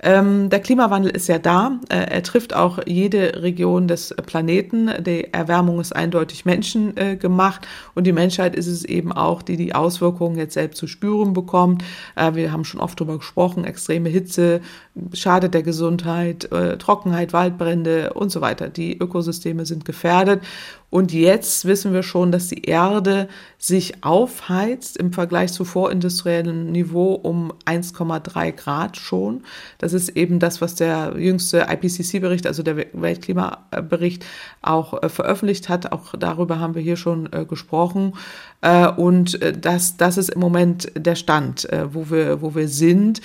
ähm, 0.00 0.50
der 0.50 0.60
Klimawandel 0.60 1.10
ist 1.10 1.28
ja 1.28 1.38
da. 1.38 1.78
Er 1.88 2.22
trifft 2.22 2.54
auch 2.54 2.78
jede 2.86 3.42
Region 3.42 3.88
des 3.88 4.14
Planeten. 4.26 4.90
Die 5.04 5.32
Erwärmung 5.32 5.80
ist 5.80 5.94
eindeutig 5.94 6.44
menschengemacht 6.44 7.66
und 7.94 8.06
die 8.06 8.12
Menschheit 8.12 8.54
ist 8.54 8.66
es 8.66 8.84
eben 8.84 9.12
auch, 9.12 9.42
die 9.42 9.56
die 9.56 9.74
Auswirkungen 9.74 10.36
jetzt 10.36 10.54
selbst 10.54 10.78
zu 10.78 10.86
spüren 10.86 11.32
bekommt. 11.32 11.84
Äh, 12.14 12.34
wir 12.34 12.52
haben 12.52 12.64
schon 12.64 12.80
oft 12.80 13.00
darüber 13.00 13.18
gesprochen, 13.18 13.64
extreme 13.64 14.08
Hitze 14.08 14.60
schadet 15.12 15.54
der 15.54 15.62
Gesundheit, 15.62 16.50
äh, 16.52 16.78
Trockenheit, 16.78 17.32
Waldbrände 17.32 18.12
und 18.14 18.30
so 18.30 18.40
weiter. 18.40 18.68
Die 18.68 18.98
Ökosysteme 18.98 19.66
sind 19.66 19.84
gefährdet 19.84 20.40
und 20.88 21.12
jetzt 21.12 21.64
wissen 21.64 21.92
wir 21.92 22.04
schon, 22.04 22.30
dass 22.30 22.46
die 22.48 22.62
Erde 22.62 23.28
sich 23.58 24.04
aufheizt 24.04 24.96
im 24.96 25.12
Vergleich 25.12 25.52
zu 25.52 25.64
vorindustriellem 25.64 26.70
Niveau 26.70 27.14
um 27.14 27.52
1,3 27.64 28.52
Grad 28.52 28.96
schon. 28.96 29.42
Das 29.78 29.92
ist 29.92 30.10
eben 30.10 30.38
das, 30.38 30.60
was 30.60 30.76
der 30.76 31.14
jüngste 31.18 31.66
IPCC-Bericht, 31.68 32.46
also 32.46 32.62
der 32.62 32.76
Weltklimabericht, 32.92 34.24
auch 34.62 35.02
äh, 35.02 35.08
veröffentlicht 35.08 35.68
hat. 35.68 35.90
Auch 35.90 36.14
darüber 36.16 36.60
haben 36.60 36.76
wir 36.76 36.82
hier 36.82 36.96
schon 36.96 37.32
äh, 37.32 37.44
gesprochen. 37.44 38.12
Äh, 38.60 38.88
und 38.88 39.40
äh, 39.42 39.52
das, 39.52 39.96
das 39.96 40.18
ist 40.18 40.30
im 40.30 40.40
Moment 40.40 40.90
der 40.96 41.14
Stand, 41.14 41.70
äh, 41.72 41.92
wo 41.94 42.10
wir, 42.10 42.42
wo 42.42 42.54
wir 42.54 42.68
sind. 42.68 43.20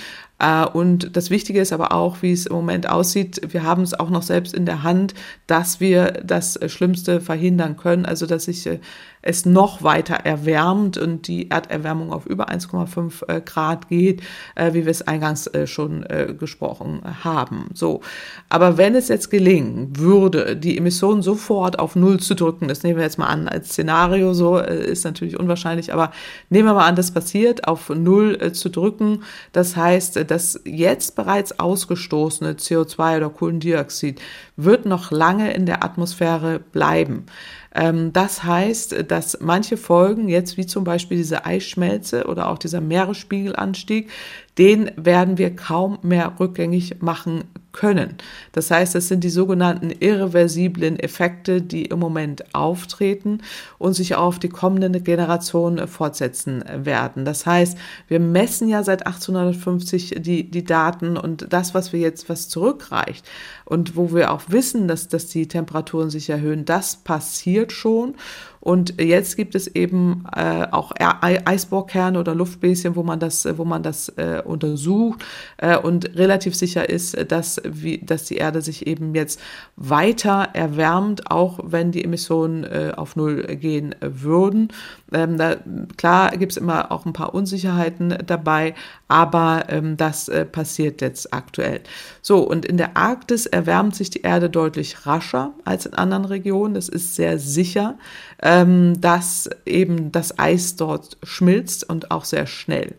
Und 0.74 1.16
das 1.16 1.30
Wichtige 1.30 1.62
ist 1.62 1.72
aber 1.72 1.92
auch, 1.92 2.24
wie 2.24 2.32
es 2.32 2.48
im 2.48 2.56
Moment 2.56 2.90
aussieht, 2.90 3.40
wir 3.54 3.62
haben 3.62 3.84
es 3.84 3.94
auch 3.94 4.10
noch 4.10 4.24
selbst 4.24 4.56
in 4.56 4.66
der 4.66 4.82
Hand, 4.82 5.14
dass 5.46 5.80
wir 5.80 6.14
das 6.26 6.58
Schlimmste 6.66 7.22
verhindern 7.22 7.78
können, 7.78 8.08
also 8.08 8.26
dass 8.26 8.46
sich 8.46 8.66
äh, 8.66 8.80
es 9.22 9.46
noch 9.46 9.84
weiter 9.84 10.16
erwärmt 10.16 10.98
und 10.98 11.28
die 11.28 11.50
Erderwärmung 11.50 12.12
auf 12.12 12.26
über 12.26 12.50
1,5 12.50 13.28
äh, 13.28 13.42
Grad 13.42 13.90
geht, 13.90 14.22
äh, 14.56 14.74
wie 14.74 14.86
wir 14.86 14.92
es 14.92 15.08
eingangs 15.08 15.48
äh, 15.48 15.68
schon 15.68 16.06
gesprochen 16.40 17.02
haben. 17.24 17.70
So. 17.74 18.02
Aber 18.50 18.78
wenn 18.78 18.96
es 18.96 19.08
jetzt 19.08 19.30
gelingen 19.30 19.98
würde, 19.98 20.56
die 20.56 20.78
Emissionen 20.78 21.22
sofort 21.22 21.80
auf 21.80 21.96
Null 21.96 22.20
zu 22.20 22.36
drücken, 22.36 22.68
das 22.68 22.84
nehmen 22.84 22.98
wir 22.98 23.04
jetzt 23.04 23.18
mal 23.18 23.28
an 23.28 23.48
als 23.48 23.70
Szenario, 23.70 24.34
so 24.34 24.58
ist 24.58 25.04
natürlich 25.04 25.40
unwahrscheinlich, 25.40 25.94
aber 25.94 26.12
nehmen 26.50 26.68
wir 26.68 26.74
mal 26.74 26.88
an, 26.88 26.96
das 26.96 27.12
passiert, 27.12 27.68
auf 27.68 27.90
Null 27.90 28.52
zu 28.54 28.70
drücken. 28.70 29.24
Das 29.52 29.76
heißt, 29.76 30.30
das 30.30 30.60
jetzt 30.66 31.16
bereits 31.16 31.60
ausgestoßene 31.60 32.54
CO2 32.54 33.18
oder 33.18 33.30
Kohlendioxid 33.30 34.22
wird 34.58 34.86
noch 34.86 35.12
lange 35.12 35.54
in 35.54 35.66
der 35.66 35.84
Atmosphäre 35.84 36.60
bleiben. 36.60 37.26
Ähm, 37.74 38.14
das 38.14 38.44
heißt, 38.44 39.06
dass 39.10 39.40
manche 39.40 39.78
Folgen, 39.78 40.28
jetzt 40.28 40.58
wie 40.58 40.66
zum 40.66 40.84
Beispiel 40.84 41.18
diese 41.18 41.46
Eisschmelze 41.46 42.26
oder 42.26 42.50
auch 42.50 42.58
dieser 42.58 42.82
Meeresspiegelanstieg, 42.82 44.10
den 44.58 44.92
werden 44.96 45.38
wir 45.38 45.56
kaum 45.56 45.98
mehr 46.02 46.34
rückgängig 46.40 47.02
machen 47.02 47.46
können. 47.72 48.16
Das 48.52 48.70
heißt, 48.70 48.96
es 48.96 49.08
sind 49.08 49.24
die 49.24 49.30
sogenannten 49.30 49.92
irreversiblen 49.92 51.00
Effekte, 51.00 51.62
die 51.62 51.86
im 51.86 52.00
Moment 52.00 52.54
auftreten 52.54 53.40
und 53.78 53.94
sich 53.94 54.16
auch 54.16 54.32
auf 54.32 54.40
die 54.40 54.50
kommende 54.50 55.02
Generation 55.02 55.88
fortsetzen 55.88 56.64
werden. 56.74 57.26
Das 57.26 57.46
heißt, 57.46 57.78
wir 58.08 58.20
messen 58.20 58.68
ja 58.68 58.84
seit 58.84 59.08
1850 59.08 60.16
die, 60.20 60.50
die 60.50 60.64
Daten 60.64 61.18
und 61.18 61.48
das, 61.52 61.74
was 61.74 61.94
wir 61.94 62.00
jetzt, 62.00 62.30
was 62.30 62.50
zurückreicht 62.50 63.26
und 63.66 63.96
wo 63.96 64.14
wir 64.14 64.32
auch 64.32 64.44
wissen, 64.48 64.88
dass, 64.88 65.08
dass 65.08 65.28
die 65.28 65.48
Temperaturen 65.48 66.10
sich 66.10 66.30
erhöhen, 66.30 66.66
das 66.66 66.98
passiert 66.98 67.72
schon. 67.72 68.16
Und 68.62 69.02
jetzt 69.02 69.36
gibt 69.38 69.56
es 69.56 69.68
eben 69.68 70.24
äh, 70.36 70.68
auch 70.70 70.92
Eisbohrkerne 71.00 72.20
oder 72.20 72.36
Luftbläschen, 72.36 72.96
wo 72.96 73.02
man 73.02 73.20
das, 73.20 73.48
wo 73.58 73.66
man 73.66 73.82
das 73.82 74.10
äh, 74.10 74.42
untersucht 74.46 75.26
äh, 75.58 75.78
und 75.78 76.16
relativ 76.16 76.56
sicher 76.56 76.88
ist, 76.88 77.32
dass, 77.32 77.60
wie, 77.66 77.98
dass 77.98 78.26
die 78.26 78.38
Erde 78.38 78.62
sich 78.62 78.86
eben 78.86 79.16
jetzt 79.16 79.42
weiter 79.76 80.50
erwärmt, 80.54 81.32
auch 81.32 81.60
wenn 81.64 81.92
die 81.92 82.04
Emissionen 82.04 82.64
äh, 82.64 82.94
auf 82.96 83.16
Null 83.16 83.44
gehen 83.56 83.96
würden. 84.00 84.70
Ähm, 85.12 85.38
da, 85.38 85.56
klar 85.98 86.30
gibt 86.38 86.52
es 86.52 86.58
immer 86.58 86.92
auch 86.92 87.06
ein 87.06 87.14
paar 87.14 87.34
Unsicherheiten 87.34 88.16
dabei, 88.28 88.76
aber 89.12 89.66
ähm, 89.68 89.98
das 89.98 90.30
äh, 90.30 90.46
passiert 90.46 91.02
jetzt 91.02 91.34
aktuell. 91.34 91.82
So, 92.22 92.40
und 92.48 92.66
in 92.66 92.78
der 92.78 92.96
Arktis 92.96 93.46
erwärmt 93.46 93.94
sich 93.94 94.10
die 94.10 94.22
Erde 94.22 94.50
deutlich 94.50 95.06
rascher 95.06 95.52
als 95.66 95.86
in 95.86 95.94
anderen 95.94 96.24
Regionen. 96.24 96.76
Das 96.76 96.88
ist 96.88 97.16
sehr 97.16 97.38
sicher, 97.38 97.98
ähm, 98.42 99.02
dass 99.02 99.50
eben 99.66 100.14
das 100.14 100.40
Eis 100.40 100.78
dort 100.78 101.18
schmilzt 101.24 101.90
und 101.90 102.10
auch 102.10 102.24
sehr 102.24 102.48
schnell. 102.48 102.96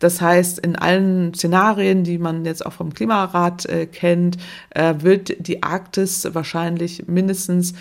Das 0.00 0.20
heißt, 0.20 0.58
in 0.58 0.76
allen 0.76 1.32
Szenarien, 1.32 2.04
die 2.04 2.18
man 2.18 2.44
jetzt 2.44 2.66
auch 2.66 2.74
vom 2.74 2.92
Klimarat 2.92 3.64
äh, 3.64 3.86
kennt, 3.86 4.36
äh, 4.68 4.96
wird 4.98 5.48
die 5.48 5.62
Arktis 5.62 6.28
wahrscheinlich 6.34 7.06
mindestens 7.06 7.72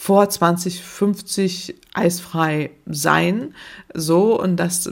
vor 0.00 0.28
2050 0.28 1.74
eisfrei 1.92 2.70
sein. 2.86 3.52
So, 3.92 4.40
und 4.40 4.56
das 4.56 4.88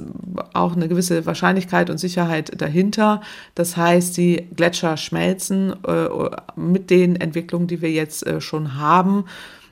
auch 0.52 0.74
eine 0.74 0.88
gewisse 0.88 1.24
Wahrscheinlichkeit 1.24 1.90
und 1.90 1.98
Sicherheit 1.98 2.61
dahinter. 2.61 3.20
Das 3.54 3.76
heißt, 3.76 4.16
die 4.16 4.48
Gletscher 4.57 4.96
schmelzen 4.96 5.74
äh, 5.86 6.09
mit 6.57 6.90
den 6.90 7.14
Entwicklungen, 7.14 7.68
die 7.68 7.82
wir 7.82 7.92
jetzt 7.92 8.26
äh, 8.26 8.40
schon 8.40 8.78
haben. 8.80 9.26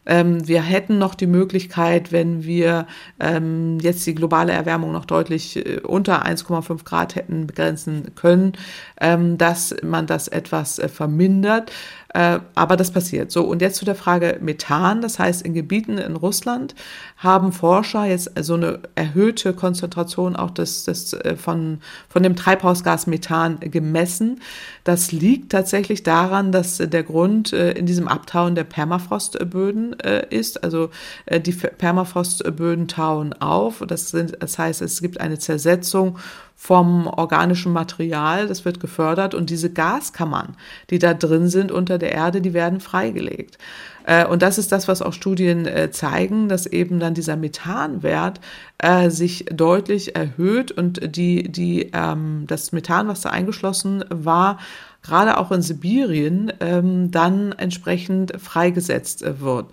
Ähm, 0.07 0.47
wir 0.47 0.63
hätten 0.63 0.99
noch 0.99 1.15
die 1.15 1.27
Möglichkeit, 1.27 2.13
wenn 2.13 2.45
wir 2.45 2.87
ähm, 3.21 3.79
jetzt 3.81 4.07
die 4.07 4.15
globale 4.15 4.53
Erwärmung 4.53 4.93
noch 4.93 5.05
deutlich 5.05 5.57
äh, 5.57 5.81
unter 5.81 6.25
1,5 6.25 6.85
Grad 6.85 7.17
hätten 7.17 7.47
begrenzen 7.47 8.15
können, 8.15 8.53
ähm, 9.01 9.39
dass 9.39 9.75
man 9.83 10.07
das 10.07 10.29
etwas 10.29 10.79
äh, 10.79 10.89
vermindert. 10.89 11.73
Äh, 12.15 12.39
aber 12.55 12.77
das 12.77 12.93
passiert. 12.93 13.33
So, 13.33 13.43
und 13.43 13.61
jetzt 13.61 13.77
zu 13.77 13.85
der 13.85 13.97
Frage 13.97 14.39
Methan. 14.41 15.03
Das 15.03 15.19
heißt, 15.19 15.43
in 15.43 15.53
Gebieten 15.53 15.99
in 15.99 16.15
Russland 16.15 16.77
haben 17.17 17.53
Forscher 17.53 18.05
jetzt 18.05 18.31
so 18.41 18.55
eine 18.55 18.79
erhöhte 18.95 19.53
Konzentration 19.53 20.37
auch 20.37 20.51
des, 20.51 20.85
des, 20.85 21.13
äh, 21.13 21.35
von, 21.35 21.81
von 22.09 22.23
dem 22.23 22.37
Treibhausgas 22.37 23.09
Methan 23.09 23.59
gemessen. 23.59 24.41
Das 24.85 25.11
liegt 25.11 25.51
tatsächlich 25.51 26.05
daran, 26.05 26.53
dass 26.53 26.79
der 26.79 27.03
Grund 27.03 27.53
äh, 27.53 27.73
in 27.73 27.85
diesem 27.85 28.07
Abtauen 28.07 28.55
der 28.55 28.65
Permafrostböden 28.65 29.95
ist. 30.31 30.63
Also 30.63 30.91
die 31.29 31.53
Permafrostböden 31.53 32.87
tauen 32.87 33.33
auf. 33.33 33.83
Das, 33.87 34.11
sind, 34.11 34.37
das 34.41 34.59
heißt, 34.59 34.83
es 34.83 35.01
gibt 35.01 35.21
eine 35.21 35.39
Zersetzung 35.39 36.19
vom 36.57 37.07
organischen 37.07 37.73
Material, 37.73 38.47
das 38.47 38.65
wird 38.65 38.81
gefördert 38.81 39.35
und 39.35 39.51
diese 39.51 39.71
Gaskammern, 39.71 40.57
die 40.91 40.99
da 40.99 41.13
drin 41.13 41.49
sind 41.49 41.71
unter 41.71 41.99
der 41.99 42.13
Erde, 42.13 42.41
die 42.41 42.55
werden 42.55 42.81
freigelegt. 42.81 43.59
Äh, 44.07 44.27
und 44.27 44.43
das 44.43 44.59
ist 44.59 44.71
das, 44.73 44.87
was 44.87 45.03
auch 45.03 45.13
Studien 45.13 45.67
äh, 45.67 45.91
zeigen, 45.91 46.49
dass 46.49 46.67
eben 46.67 47.01
dann 47.01 47.15
dieser 47.15 47.37
Methanwert 47.37 48.41
äh, 48.79 49.11
sich 49.11 49.47
deutlich 49.51 50.15
erhöht 50.17 50.73
und 50.73 51.17
die, 51.17 51.51
die, 51.51 51.91
ähm, 51.93 52.45
das 52.47 52.73
Methan, 52.73 53.09
was 53.09 53.23
da 53.23 53.31
eingeschlossen 53.31 54.05
war, 54.09 54.59
gerade 55.05 55.39
auch 55.39 55.53
in 55.53 55.63
Sibirien, 55.63 56.53
ähm, 56.61 57.11
dann 57.11 57.53
entsprechend 57.53 58.33
freigesetzt 58.41 59.23
äh, 59.23 59.41
wird. 59.41 59.67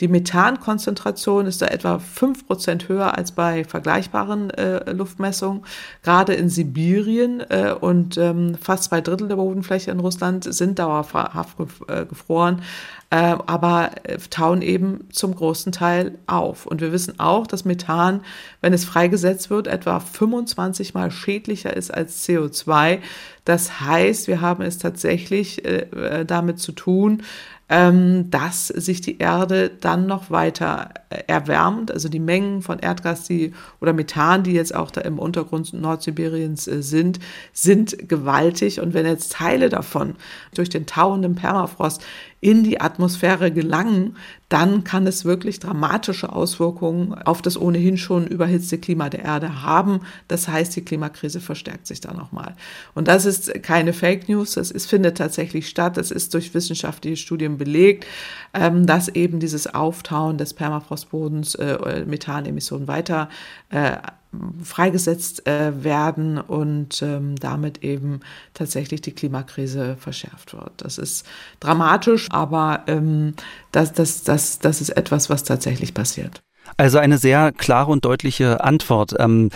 Die 0.00 0.08
Methankonzentration 0.08 1.46
ist 1.46 1.62
da 1.62 1.66
etwa 1.66 1.98
fünf 1.98 2.46
Prozent 2.46 2.88
höher 2.88 3.16
als 3.16 3.32
bei 3.32 3.64
vergleichbaren 3.64 4.50
äh, 4.50 4.90
Luftmessungen. 4.90 5.62
Gerade 6.02 6.34
in 6.34 6.48
Sibirien 6.48 7.40
äh, 7.50 7.74
und 7.78 8.16
ähm, 8.16 8.56
fast 8.60 8.84
zwei 8.84 9.00
Drittel 9.00 9.28
der 9.28 9.36
Bodenfläche 9.36 9.90
in 9.90 10.00
Russland 10.00 10.52
sind 10.52 10.78
dauerhaft 10.78 11.56
äh, 11.88 12.06
gefroren 12.06 12.62
aber 13.16 13.92
äh, 14.04 14.18
tauen 14.30 14.60
eben 14.60 15.08
zum 15.10 15.34
großen 15.34 15.72
Teil 15.72 16.18
auf. 16.26 16.66
Und 16.66 16.80
wir 16.80 16.92
wissen 16.92 17.18
auch, 17.18 17.46
dass 17.46 17.64
Methan, 17.64 18.20
wenn 18.60 18.74
es 18.74 18.84
freigesetzt 18.84 19.48
wird, 19.48 19.66
etwa 19.66 19.98
25 20.00 20.92
mal 20.92 21.10
schädlicher 21.10 21.74
ist 21.74 21.92
als 21.92 22.28
CO2. 22.28 22.98
Das 23.46 23.80
heißt, 23.80 24.28
wir 24.28 24.42
haben 24.42 24.62
es 24.62 24.78
tatsächlich 24.78 25.64
äh, 25.64 25.86
äh 25.90 26.24
damit 26.26 26.58
zu 26.58 26.72
tun, 26.72 27.22
ähm, 27.70 28.30
dass 28.30 28.68
sich 28.68 29.00
die 29.02 29.18
Erde 29.18 29.70
dann 29.80 30.06
noch 30.06 30.30
weiter 30.30 30.90
äh, 31.10 31.22
erwärmt. 31.26 31.90
Also 31.90 32.08
die 32.08 32.18
Mengen 32.18 32.62
von 32.62 32.78
Erdgas 32.78 33.24
die, 33.24 33.52
oder 33.80 33.92
Methan, 33.92 34.42
die 34.42 34.52
jetzt 34.52 34.74
auch 34.74 34.90
da 34.90 35.02
im 35.02 35.18
Untergrund 35.18 35.74
Nordsibiriens 35.74 36.66
äh, 36.66 36.82
sind, 36.82 37.18
sind 37.52 38.08
gewaltig. 38.08 38.80
Und 38.80 38.94
wenn 38.94 39.04
jetzt 39.04 39.32
Teile 39.32 39.68
davon 39.68 40.16
durch 40.54 40.70
den 40.70 40.86
tauenden 40.86 41.34
Permafrost 41.34 42.02
in 42.40 42.62
die 42.62 42.80
Atmosphäre 42.80 43.50
gelangen, 43.50 44.16
dann 44.48 44.84
kann 44.84 45.06
es 45.06 45.24
wirklich 45.24 45.58
dramatische 45.58 46.32
Auswirkungen 46.32 47.14
auf 47.14 47.42
das 47.42 47.60
ohnehin 47.60 47.98
schon 47.98 48.26
überhitzte 48.26 48.78
Klima 48.78 49.10
der 49.10 49.24
Erde 49.24 49.62
haben. 49.62 50.00
Das 50.28 50.48
heißt, 50.48 50.74
die 50.76 50.84
Klimakrise 50.84 51.40
verstärkt 51.40 51.86
sich 51.86 52.00
da 52.00 52.14
nochmal. 52.14 52.54
Und 52.94 53.08
das 53.08 53.26
ist 53.26 53.62
keine 53.62 53.92
Fake 53.92 54.28
News, 54.28 54.52
das 54.52 54.70
ist, 54.70 54.88
findet 54.88 55.18
tatsächlich 55.18 55.68
statt. 55.68 55.96
Das 55.96 56.10
ist 56.10 56.32
durch 56.32 56.54
wissenschaftliche 56.54 57.16
Studien 57.16 57.58
belegt, 57.58 58.06
ähm, 58.54 58.86
dass 58.86 59.08
eben 59.08 59.40
dieses 59.40 59.74
Auftauen 59.74 60.38
des 60.38 60.54
Permafrostbodens 60.54 61.56
äh, 61.56 62.04
Methanemissionen 62.06 62.88
weiter 62.88 63.28
äh, 63.70 63.96
freigesetzt 64.62 65.46
äh, 65.46 65.82
werden 65.82 66.38
und 66.38 67.02
ähm, 67.02 67.36
damit 67.36 67.82
eben 67.82 68.20
tatsächlich 68.54 69.00
die 69.00 69.12
Klimakrise 69.12 69.96
verschärft 69.96 70.52
wird. 70.52 70.72
Das 70.78 70.98
ist 70.98 71.26
dramatisch, 71.60 72.28
aber 72.30 72.84
ähm, 72.86 73.34
das, 73.72 73.92
das, 73.92 74.24
das, 74.24 74.58
das 74.58 74.80
ist 74.80 74.90
etwas, 74.90 75.30
was 75.30 75.44
tatsächlich 75.44 75.94
passiert. 75.94 76.42
Also 76.80 76.98
eine 76.98 77.18
sehr 77.18 77.50
klare 77.50 77.90
und 77.90 78.04
deutliche 78.04 78.62
Antwort. 78.62 79.12
Ähm, 79.18 79.50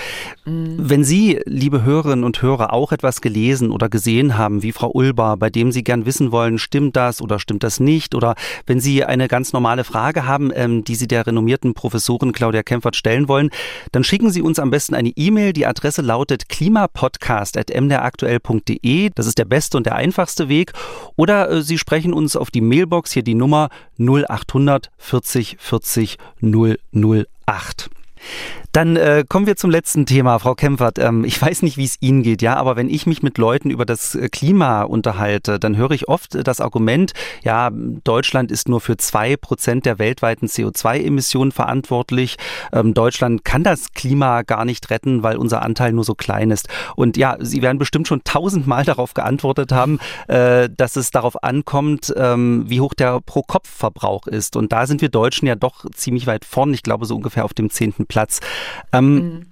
mhm. 0.44 0.74
Wenn 0.76 1.04
Sie, 1.04 1.40
liebe 1.46 1.84
Hörerinnen 1.84 2.24
und 2.24 2.42
Hörer, 2.42 2.72
auch 2.72 2.90
etwas 2.90 3.20
gelesen 3.20 3.70
oder 3.70 3.88
gesehen 3.88 4.36
haben, 4.36 4.64
wie 4.64 4.72
Frau 4.72 4.90
Ulber, 4.90 5.36
bei 5.36 5.48
dem 5.48 5.70
Sie 5.70 5.84
gern 5.84 6.04
wissen 6.04 6.32
wollen, 6.32 6.58
stimmt 6.58 6.96
das 6.96 7.22
oder 7.22 7.38
stimmt 7.38 7.62
das 7.62 7.78
nicht, 7.78 8.16
oder 8.16 8.34
wenn 8.66 8.80
Sie 8.80 9.04
eine 9.04 9.28
ganz 9.28 9.52
normale 9.52 9.84
Frage 9.84 10.26
haben, 10.26 10.50
ähm, 10.52 10.82
die 10.82 10.96
Sie 10.96 11.06
der 11.06 11.24
renommierten 11.24 11.74
Professorin 11.74 12.32
Claudia 12.32 12.64
Kempfert 12.64 12.96
stellen 12.96 13.28
wollen, 13.28 13.50
dann 13.92 14.02
schicken 14.02 14.30
Sie 14.30 14.42
uns 14.42 14.58
am 14.58 14.72
besten 14.72 14.96
eine 14.96 15.10
E-Mail. 15.10 15.52
Die 15.52 15.66
Adresse 15.66 16.02
lautet 16.02 16.48
klimapodcast.mderaktuell.de. 16.48 19.10
Das 19.14 19.28
ist 19.28 19.38
der 19.38 19.44
beste 19.44 19.76
und 19.76 19.86
der 19.86 19.94
einfachste 19.94 20.48
Weg. 20.48 20.72
Oder 21.14 21.52
äh, 21.52 21.62
Sie 21.62 21.78
sprechen 21.78 22.14
uns 22.14 22.34
auf 22.34 22.50
die 22.50 22.62
Mailbox, 22.62 23.12
hier 23.12 23.22
die 23.22 23.36
Nummer 23.36 23.68
0800 24.00 24.90
40 24.98 25.58
40 25.60 26.18
00 26.40 26.80
08. 27.52 27.88
Dann 28.72 28.96
äh, 28.96 29.24
kommen 29.28 29.46
wir 29.46 29.56
zum 29.56 29.70
letzten 29.70 30.06
Thema, 30.06 30.38
Frau 30.38 30.54
Kempfert. 30.54 30.98
Ähm, 30.98 31.24
ich 31.24 31.40
weiß 31.40 31.60
nicht, 31.60 31.76
wie 31.76 31.84
es 31.84 32.00
Ihnen 32.00 32.22
geht, 32.22 32.40
ja, 32.40 32.56
aber 32.56 32.74
wenn 32.74 32.88
ich 32.88 33.06
mich 33.06 33.22
mit 33.22 33.36
Leuten 33.36 33.70
über 33.70 33.84
das 33.84 34.14
äh, 34.14 34.30
Klima 34.30 34.82
unterhalte, 34.84 35.58
dann 35.58 35.76
höre 35.76 35.90
ich 35.90 36.08
oft 36.08 36.34
äh, 36.34 36.42
das 36.42 36.62
Argument, 36.62 37.12
ja, 37.42 37.70
Deutschland 37.70 38.50
ist 38.50 38.70
nur 38.70 38.80
für 38.80 38.96
zwei 38.96 39.36
Prozent 39.36 39.84
der 39.84 39.98
weltweiten 39.98 40.46
CO2-Emissionen 40.46 41.52
verantwortlich. 41.52 42.36
Ähm, 42.72 42.94
Deutschland 42.94 43.44
kann 43.44 43.62
das 43.62 43.92
Klima 43.92 44.40
gar 44.40 44.64
nicht 44.64 44.88
retten, 44.88 45.22
weil 45.22 45.36
unser 45.36 45.60
Anteil 45.60 45.92
nur 45.92 46.04
so 46.04 46.14
klein 46.14 46.50
ist. 46.50 46.70
Und 46.96 47.18
ja, 47.18 47.36
Sie 47.40 47.60
werden 47.60 47.78
bestimmt 47.78 48.08
schon 48.08 48.24
tausendmal 48.24 48.84
darauf 48.86 49.12
geantwortet 49.12 49.72
haben, 49.72 49.98
äh, 50.28 50.70
dass 50.74 50.96
es 50.96 51.10
darauf 51.10 51.42
ankommt, 51.44 52.14
ähm, 52.16 52.64
wie 52.68 52.80
hoch 52.80 52.94
der 52.94 53.20
Pro-Kopf-Verbrauch 53.20 54.26
ist. 54.28 54.56
Und 54.56 54.72
da 54.72 54.86
sind 54.86 55.02
wir 55.02 55.10
Deutschen 55.10 55.46
ja 55.46 55.56
doch 55.56 55.84
ziemlich 55.94 56.26
weit 56.26 56.46
vorn. 56.46 56.72
Ich 56.72 56.82
glaube, 56.82 57.04
so 57.04 57.16
ungefähr 57.16 57.44
auf 57.44 57.52
dem 57.52 57.68
zehnten 57.68 58.06
Platz. 58.06 58.40
Ähm, 58.92 59.14
mhm. 59.14 59.46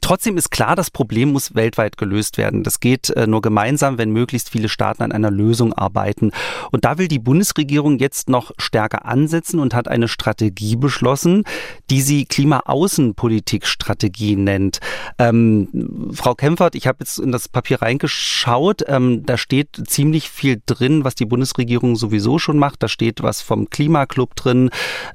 Trotzdem 0.00 0.36
ist 0.36 0.50
klar, 0.50 0.76
das 0.76 0.90
Problem 0.90 1.32
muss 1.32 1.54
weltweit 1.54 1.96
gelöst 1.96 2.38
werden. 2.38 2.62
Das 2.62 2.80
geht 2.80 3.10
äh, 3.10 3.26
nur 3.26 3.42
gemeinsam, 3.42 3.98
wenn 3.98 4.10
möglichst 4.10 4.50
viele 4.50 4.68
Staaten 4.68 5.02
an 5.02 5.10
einer 5.10 5.30
Lösung 5.30 5.72
arbeiten. 5.72 6.30
Und 6.70 6.84
da 6.84 6.98
will 6.98 7.08
die 7.08 7.18
Bundesregierung 7.18 7.98
jetzt 7.98 8.28
noch 8.28 8.52
stärker 8.58 9.06
ansetzen 9.06 9.58
und 9.58 9.74
hat 9.74 9.88
eine 9.88 10.06
Strategie 10.08 10.76
beschlossen, 10.76 11.44
die 11.90 12.00
sie 12.00 12.26
Klimaaußenpolitik-Strategie 12.26 14.36
nennt. 14.36 14.78
Ähm, 15.18 16.10
Frau 16.12 16.34
Kempfert, 16.34 16.74
ich 16.74 16.86
habe 16.86 16.98
jetzt 17.00 17.18
in 17.18 17.32
das 17.32 17.48
Papier 17.48 17.82
reingeschaut. 17.82 18.84
Ähm, 18.88 19.24
da 19.24 19.36
steht 19.36 19.82
ziemlich 19.86 20.30
viel 20.30 20.60
drin, 20.64 21.04
was 21.04 21.16
die 21.16 21.26
Bundesregierung 21.26 21.96
sowieso 21.96 22.38
schon 22.38 22.58
macht. 22.58 22.82
Da 22.82 22.88
steht 22.88 23.22
was 23.22 23.42
vom 23.42 23.68
Klimaclub 23.70 24.36
drin. 24.36 24.70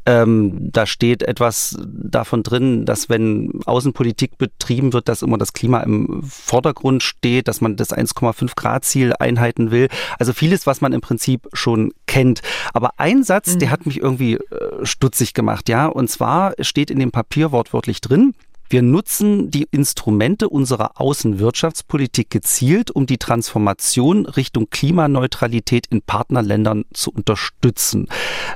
Ähm, 0.06 0.72
da 0.72 0.86
steht 0.86 1.24
etwas 1.24 1.78
davon 1.86 2.44
drin, 2.44 2.86
dass 2.86 3.10
wenn 3.10 3.62
Außenpolitik 3.66 4.38
betrieben 4.38 4.57
beschrieben 4.58 4.94
wird, 4.94 5.08
dass 5.08 5.22
immer 5.22 5.38
das 5.38 5.54
Klima 5.54 5.80
im 5.82 6.24
Vordergrund 6.24 7.04
steht, 7.04 7.48
dass 7.48 7.62
man 7.62 7.76
das 7.76 7.96
1,5 7.96 8.56
Grad 8.56 8.86
Ziel 8.86 9.14
einhalten 9.18 9.72
will. 9.72 9.88
Also 10.20 10.34
vieles, 10.34 10.68
was 10.68 10.82
man 10.82 10.94
im 10.94 11.02
Prinzip 11.02 11.48
schon 11.54 11.94
kennt. 12.06 12.42
Aber 12.74 12.92
ein 12.98 13.24
Satz, 13.24 13.56
mhm. 13.56 13.60
der 13.60 13.72
hat 13.72 13.86
mich 13.86 14.02
irgendwie 14.02 14.36
äh, 14.36 14.86
stutzig 14.86 15.34
gemacht, 15.34 15.70
ja. 15.70 15.88
Und 15.88 16.10
zwar 16.10 16.54
steht 16.60 16.92
in 16.92 17.00
dem 17.00 17.12
Papier 17.12 17.52
wortwörtlich 17.52 18.02
drin, 18.02 18.34
wir 18.70 18.82
nutzen 18.82 19.52
die 19.52 19.68
Instrumente 19.72 20.50
unserer 20.50 21.00
Außenwirtschaftspolitik 21.00 22.30
gezielt, 22.30 22.92
um 22.92 23.06
die 23.06 23.18
Transformation 23.18 24.26
Richtung 24.26 24.70
Klimaneutralität 24.70 25.88
in 25.88 26.02
Partnerländern 26.02 26.86
zu 26.94 27.12
unterstützen. 27.12 28.08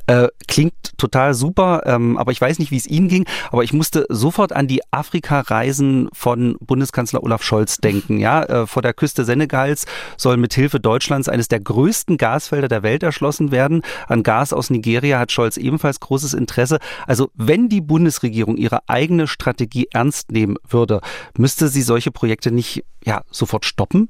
Äh, 0.07 0.27
klingt 0.47 0.73
total 0.97 1.33
super, 1.33 1.83
ähm, 1.85 2.17
aber 2.17 2.31
ich 2.31 2.41
weiß 2.41 2.59
nicht, 2.59 2.71
wie 2.71 2.77
es 2.77 2.87
Ihnen 2.87 3.07
ging, 3.07 3.25
aber 3.51 3.63
ich 3.63 3.73
musste 3.73 4.05
sofort 4.09 4.53
an 4.53 4.67
die 4.67 4.81
Afrika-Reisen 4.91 6.09
von 6.13 6.57
Bundeskanzler 6.59 7.23
Olaf 7.23 7.43
Scholz 7.43 7.77
denken. 7.77 8.19
Ja, 8.19 8.43
äh, 8.43 8.67
vor 8.67 8.81
der 8.81 8.93
Küste 8.93 9.25
Senegals 9.25 9.85
soll 10.17 10.37
mithilfe 10.37 10.79
Deutschlands 10.79 11.29
eines 11.29 11.47
der 11.47 11.59
größten 11.59 12.17
Gasfelder 12.17 12.67
der 12.67 12.83
Welt 12.83 13.03
erschlossen 13.03 13.51
werden. 13.51 13.81
An 14.07 14.23
Gas 14.23 14.53
aus 14.53 14.69
Nigeria 14.69 15.19
hat 15.19 15.31
Scholz 15.31 15.57
ebenfalls 15.57 15.99
großes 15.99 16.33
Interesse. 16.33 16.79
Also 17.07 17.29
wenn 17.35 17.69
die 17.69 17.81
Bundesregierung 17.81 18.57
ihre 18.57 18.87
eigene 18.87 19.27
Strategie 19.27 19.87
ernst 20.01 20.31
nehmen 20.31 20.57
würde, 20.67 21.01
müsste 21.37 21.67
sie 21.67 21.83
solche 21.83 22.11
Projekte 22.11 22.51
nicht 22.51 22.83
ja 23.05 23.21
sofort 23.29 23.65
stoppen? 23.65 24.09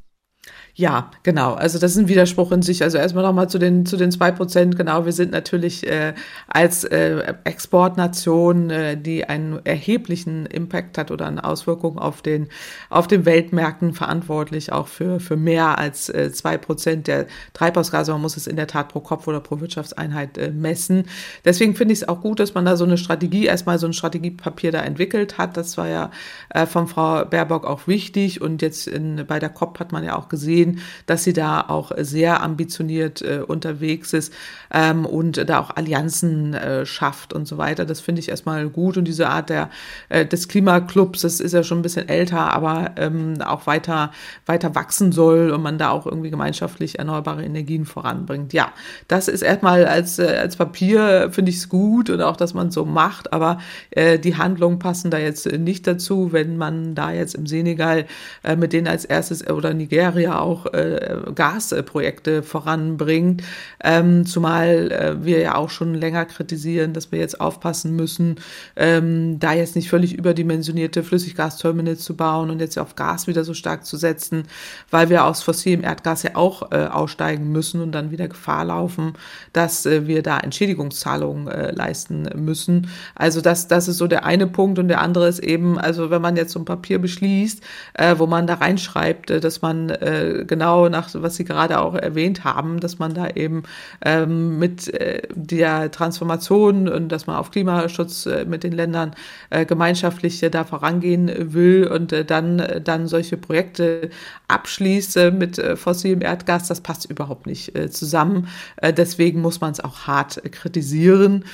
Ja, 0.76 1.12
genau. 1.24 1.54
Also 1.54 1.80
das 1.80 1.92
ist 1.92 1.98
ein 1.98 2.08
Widerspruch 2.08 2.52
in 2.52 2.62
sich. 2.62 2.82
Also 2.82 2.98
erstmal 2.98 3.24
nochmal 3.24 3.50
zu 3.50 3.60
den 3.60 3.86
zu 3.86 3.98
den 3.98 4.12
zwei 4.12 4.32
Prozent. 4.32 4.78
Genau, 4.78 5.06
wir 5.06 5.12
sind 5.12 5.32
natürlich 5.32 5.86
äh, 5.86 6.14
als 6.48 6.86
äh, 6.86 7.34
Exportnation, 7.44 8.70
äh, 8.70 8.96
die 8.96 9.26
einen 9.26 9.60
erheblichen 9.66 10.46
Impact 10.46 10.98
hat 10.98 11.12
oder 11.12 11.28
eine 11.28 11.44
Auswirkung 11.44 12.00
auf 12.00 12.22
den 12.22 12.48
auf 12.90 13.08
den 13.08 13.26
Weltmärkten 13.26 13.94
verantwortlich, 13.94 14.72
auch 14.72 14.88
für 14.88 15.20
für 15.20 15.36
mehr 15.36 15.78
als 15.78 16.08
äh, 16.08 16.32
zwei 16.32 16.58
Prozent 16.58 17.08
der 17.08 17.28
Treibhausgase. 17.54 18.14
Man 18.14 18.22
muss 18.22 18.38
es 18.38 18.48
in 18.48 18.56
der 18.56 18.68
Tat 18.68 18.90
pro 18.90 19.02
Kopf 19.02 19.28
oder 19.28 19.42
pro 19.42 19.60
Wirtschaftseinheit 19.60 20.38
äh, 20.38 20.52
messen. 20.52 21.04
Deswegen 21.44 21.76
finde 21.76 21.94
ich 21.94 22.02
es 22.02 22.08
auch 22.08 22.22
gut, 22.22 22.40
dass 22.40 22.54
man 22.54 22.64
da 22.64 22.78
so 22.78 22.86
eine 22.86 22.98
Strategie 22.98 23.46
erstmal 23.46 23.78
so 23.78 23.88
ein 23.88 23.94
Strategiepapier 23.94 24.72
da 24.72 24.82
entwickelt 24.82 25.38
hat. 25.38 25.58
Das 25.58 25.78
war 25.78 25.90
ja 25.90 26.12
äh, 26.50 26.66
von 26.66 26.88
Frau 26.88 27.26
Baerbock 27.26 27.66
auch 27.66 27.88
wichtig 27.88 28.42
und 28.42 28.62
jetzt 28.62 28.88
in, 28.88 29.26
bei 29.28 29.40
der 29.40 29.50
COP 29.50 29.78
hat 29.80 29.92
man 29.92 30.06
ja 30.06 30.16
auch 30.18 30.30
gesehen 30.30 30.61
sehen, 30.62 30.80
dass 31.06 31.24
sie 31.24 31.34
da 31.34 31.62
auch 31.62 31.92
sehr 31.98 32.42
ambitioniert 32.42 33.22
äh, 33.22 33.42
unterwegs 33.46 34.14
ist 34.14 34.34
ähm, 34.72 35.06
und 35.06 35.50
da 35.50 35.60
auch 35.60 35.76
Allianzen 35.76 36.54
äh, 36.54 36.86
schafft 36.86 37.34
und 37.34 37.48
so 37.48 37.58
weiter. 37.58 37.86
Das 37.86 38.00
finde 38.00 38.20
ich 38.20 38.30
erstmal 38.30 38.70
gut 38.70 38.98
und 38.98 39.06
diese 39.06 39.28
Art 39.28 39.50
der, 39.50 39.70
äh, 40.10 40.26
des 40.26 40.48
Klimaclubs, 40.48 41.22
das 41.22 41.40
ist 41.40 41.54
ja 41.54 41.64
schon 41.64 41.80
ein 41.80 41.82
bisschen 41.82 42.08
älter, 42.08 42.54
aber 42.54 42.92
ähm, 42.98 43.42
auch 43.42 43.68
weiter, 43.68 44.12
weiter 44.46 44.76
wachsen 44.76 45.12
soll 45.12 45.52
und 45.52 45.62
man 45.62 45.78
da 45.78 45.90
auch 45.90 46.06
irgendwie 46.06 46.30
gemeinschaftlich 46.30 47.00
erneuerbare 47.00 47.44
Energien 47.44 47.86
voranbringt. 47.86 48.54
Ja, 48.54 48.72
das 49.08 49.28
ist 49.28 49.42
erstmal 49.42 49.86
als, 49.86 50.20
äh, 50.20 50.38
als 50.40 50.56
Papier 50.56 51.30
finde 51.32 51.50
ich 51.50 51.58
es 51.58 51.70
gut 51.70 52.10
und 52.10 52.22
auch, 52.22 52.38
dass 52.38 52.54
man 52.54 52.72
so 52.72 52.86
macht, 52.86 53.34
aber 53.34 53.58
äh, 53.90 54.20
die 54.20 54.38
Handlungen 54.38 54.80
passen 54.80 55.12
da 55.12 55.18
jetzt 55.18 55.52
nicht 55.52 55.88
dazu, 55.88 56.32
wenn 56.32 56.58
man 56.58 56.96
da 56.96 57.12
jetzt 57.12 57.36
im 57.36 57.48
Senegal 57.48 58.06
äh, 58.44 58.56
mit 58.56 58.74
denen 58.74 58.88
als 58.88 59.06
erstes 59.06 59.48
oder 59.48 59.74
Nigeria 59.74 60.40
auch 60.40 60.52
auch 60.52 60.74
äh, 60.74 61.18
Gasprojekte 61.34 62.44
voranbringt. 62.44 63.44
Ähm, 63.84 64.26
zumal 64.26 64.61
äh, 64.68 65.16
wir 65.24 65.40
ja 65.40 65.56
auch 65.56 65.70
schon 65.70 65.94
länger 65.94 66.26
kritisieren, 66.26 66.94
dass 66.94 67.12
wir 67.12 67.20
jetzt 67.20 67.40
aufpassen 67.40 67.96
müssen, 67.96 68.36
ähm, 68.76 69.40
da 69.40 69.54
jetzt 69.54 69.76
nicht 69.76 69.90
völlig 69.90 70.14
überdimensionierte 70.14 71.04
Flüssiggasterminals 71.04 72.04
zu 72.04 72.16
bauen 72.16 72.50
und 72.50 72.60
jetzt 72.60 72.78
auf 72.78 72.96
Gas 72.96 73.28
wieder 73.28 73.44
so 73.44 73.54
stark 73.54 73.86
zu 73.86 73.98
setzen, 73.98 74.44
weil 74.90 75.10
wir 75.10 75.26
aus 75.26 75.44
fossilem 75.44 75.84
Erdgas 75.84 76.24
ja 76.24 76.36
auch 76.36 76.72
äh, 76.72 76.86
aussteigen 76.86 77.52
müssen 77.52 77.82
und 77.82 77.92
dann 77.92 78.12
wieder 78.12 78.28
Gefahr 78.28 78.66
laufen, 78.66 79.14
dass 79.54 79.86
äh, 79.86 80.08
wir 80.08 80.24
da 80.24 80.40
Entschädigungszahlungen 80.40 81.48
äh, 81.48 81.72
leisten 81.72 82.30
müssen. 82.36 82.88
Also 83.16 83.42
das, 83.42 83.68
das 83.68 83.88
ist 83.88 83.98
so 83.98 84.08
der 84.08 84.26
eine 84.26 84.48
Punkt 84.48 84.80
und 84.80 84.88
der 84.88 85.02
andere 85.02 85.28
ist 85.28 85.40
eben, 85.40 85.80
also 85.80 86.10
wenn 86.10 86.22
man 86.22 86.36
jetzt 86.36 86.52
so 86.52 86.60
ein 86.60 86.66
Papier 86.66 87.00
beschließt, 87.00 87.62
äh, 87.94 88.16
wo 88.18 88.28
man 88.28 88.48
da 88.48 88.56
reinschreibt, 88.56 89.32
äh, 89.32 89.40
dass 89.40 89.62
man 89.62 89.90
äh, 89.90 90.46
genau 90.48 90.90
nach, 90.90 91.10
was 91.14 91.36
Sie 91.36 91.46
gerade 91.46 91.80
auch 91.80 91.96
erwähnt 91.96 92.44
haben, 92.44 92.80
dass 92.80 93.00
man 93.00 93.14
da 93.14 93.30
eben 93.30 93.64
ähm, 94.04 94.51
mit 94.58 94.94
äh, 94.94 95.22
der 95.34 95.92
Transformation 95.92 96.88
und 96.88 97.10
dass 97.10 97.28
man 97.28 97.36
auf 97.36 97.52
Klimaschutz 97.52 98.26
äh, 98.26 98.46
mit 98.46 98.64
den 98.64 98.74
Ländern 98.74 99.16
äh, 99.50 99.66
gemeinschaftlich 99.66 100.40
da 100.52 100.64
vorangehen 100.64 101.54
will 101.54 101.88
und 101.88 102.14
dann, 102.30 102.82
dann 102.84 103.08
solche 103.08 103.38
Projekte 103.38 104.10
abschließt 104.48 105.32
mit 105.34 105.62
fossilem 105.76 106.22
Erdgas, 106.22 106.68
das 106.68 106.82
passt 106.82 107.10
überhaupt 107.10 107.46
nicht 107.46 107.74
zusammen. 107.92 108.48
Deswegen 108.82 109.42
muss 109.42 109.62
man 109.62 109.72
es 109.72 109.80
auch 109.80 110.08
hart 110.08 110.42
kritisieren 110.52 111.46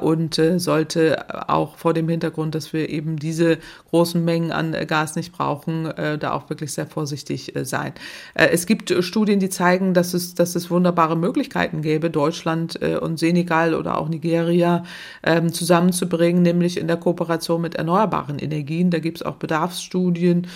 und 0.00 0.40
sollte 0.56 1.48
auch 1.48 1.76
vor 1.76 1.94
dem 1.94 2.08
Hintergrund, 2.08 2.54
dass 2.54 2.72
wir 2.72 2.88
eben 2.88 3.16
diese 3.16 3.58
großen 3.90 4.24
Mengen 4.24 4.50
an 4.50 4.74
Gas 4.86 5.14
nicht 5.14 5.32
brauchen, 5.32 5.92
da 6.18 6.32
auch 6.32 6.50
wirklich 6.50 6.72
sehr 6.72 6.86
vorsichtig 6.86 7.52
sein. 7.62 7.92
Es 8.34 8.66
gibt 8.66 8.92
Studien, 9.04 9.38
die 9.38 9.50
zeigen, 9.50 9.94
dass 9.94 10.14
es, 10.14 10.34
dass 10.34 10.54
es 10.54 10.70
wunderbare 10.70 11.16
Möglichkeiten 11.16 11.82
gäbe, 11.82 12.10
Deutschland 12.10 12.31
äh, 12.80 12.96
und 12.96 13.18
Senegal 13.18 13.74
oder 13.74 13.98
auch 13.98 14.08
Nigeria 14.08 14.84
ähm, 15.22 15.52
zusammenzubringen, 15.52 16.42
nämlich 16.42 16.78
in 16.78 16.86
der 16.86 16.96
Kooperation 16.96 17.60
mit 17.60 17.74
erneuerbaren 17.74 18.38
Energien. 18.38 18.90
Da 18.90 18.98
gibt 18.98 19.18
es 19.18 19.22
auch 19.26 19.36
Bedarfsstudien 19.36 20.46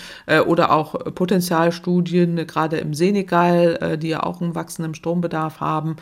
oder 0.47 0.71
auch 0.71 0.93
Potenzialstudien, 1.13 2.47
gerade 2.47 2.77
im 2.77 2.93
Senegal, 2.93 3.97
die 3.97 4.09
ja 4.09 4.23
auch 4.23 4.41
einen 4.41 4.55
wachsenden 4.55 4.93
Strombedarf 4.95 5.59
haben, 5.59 5.95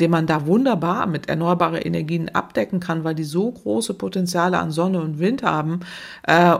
den 0.00 0.10
man 0.10 0.26
da 0.26 0.46
wunderbar 0.46 1.06
mit 1.06 1.28
erneuerbaren 1.28 1.80
Energien 1.80 2.28
abdecken 2.28 2.80
kann, 2.80 3.04
weil 3.04 3.14
die 3.14 3.24
so 3.24 3.50
große 3.50 3.94
Potenziale 3.94 4.58
an 4.58 4.70
Sonne 4.70 5.00
und 5.00 5.18
Wind 5.18 5.42
haben 5.42 5.80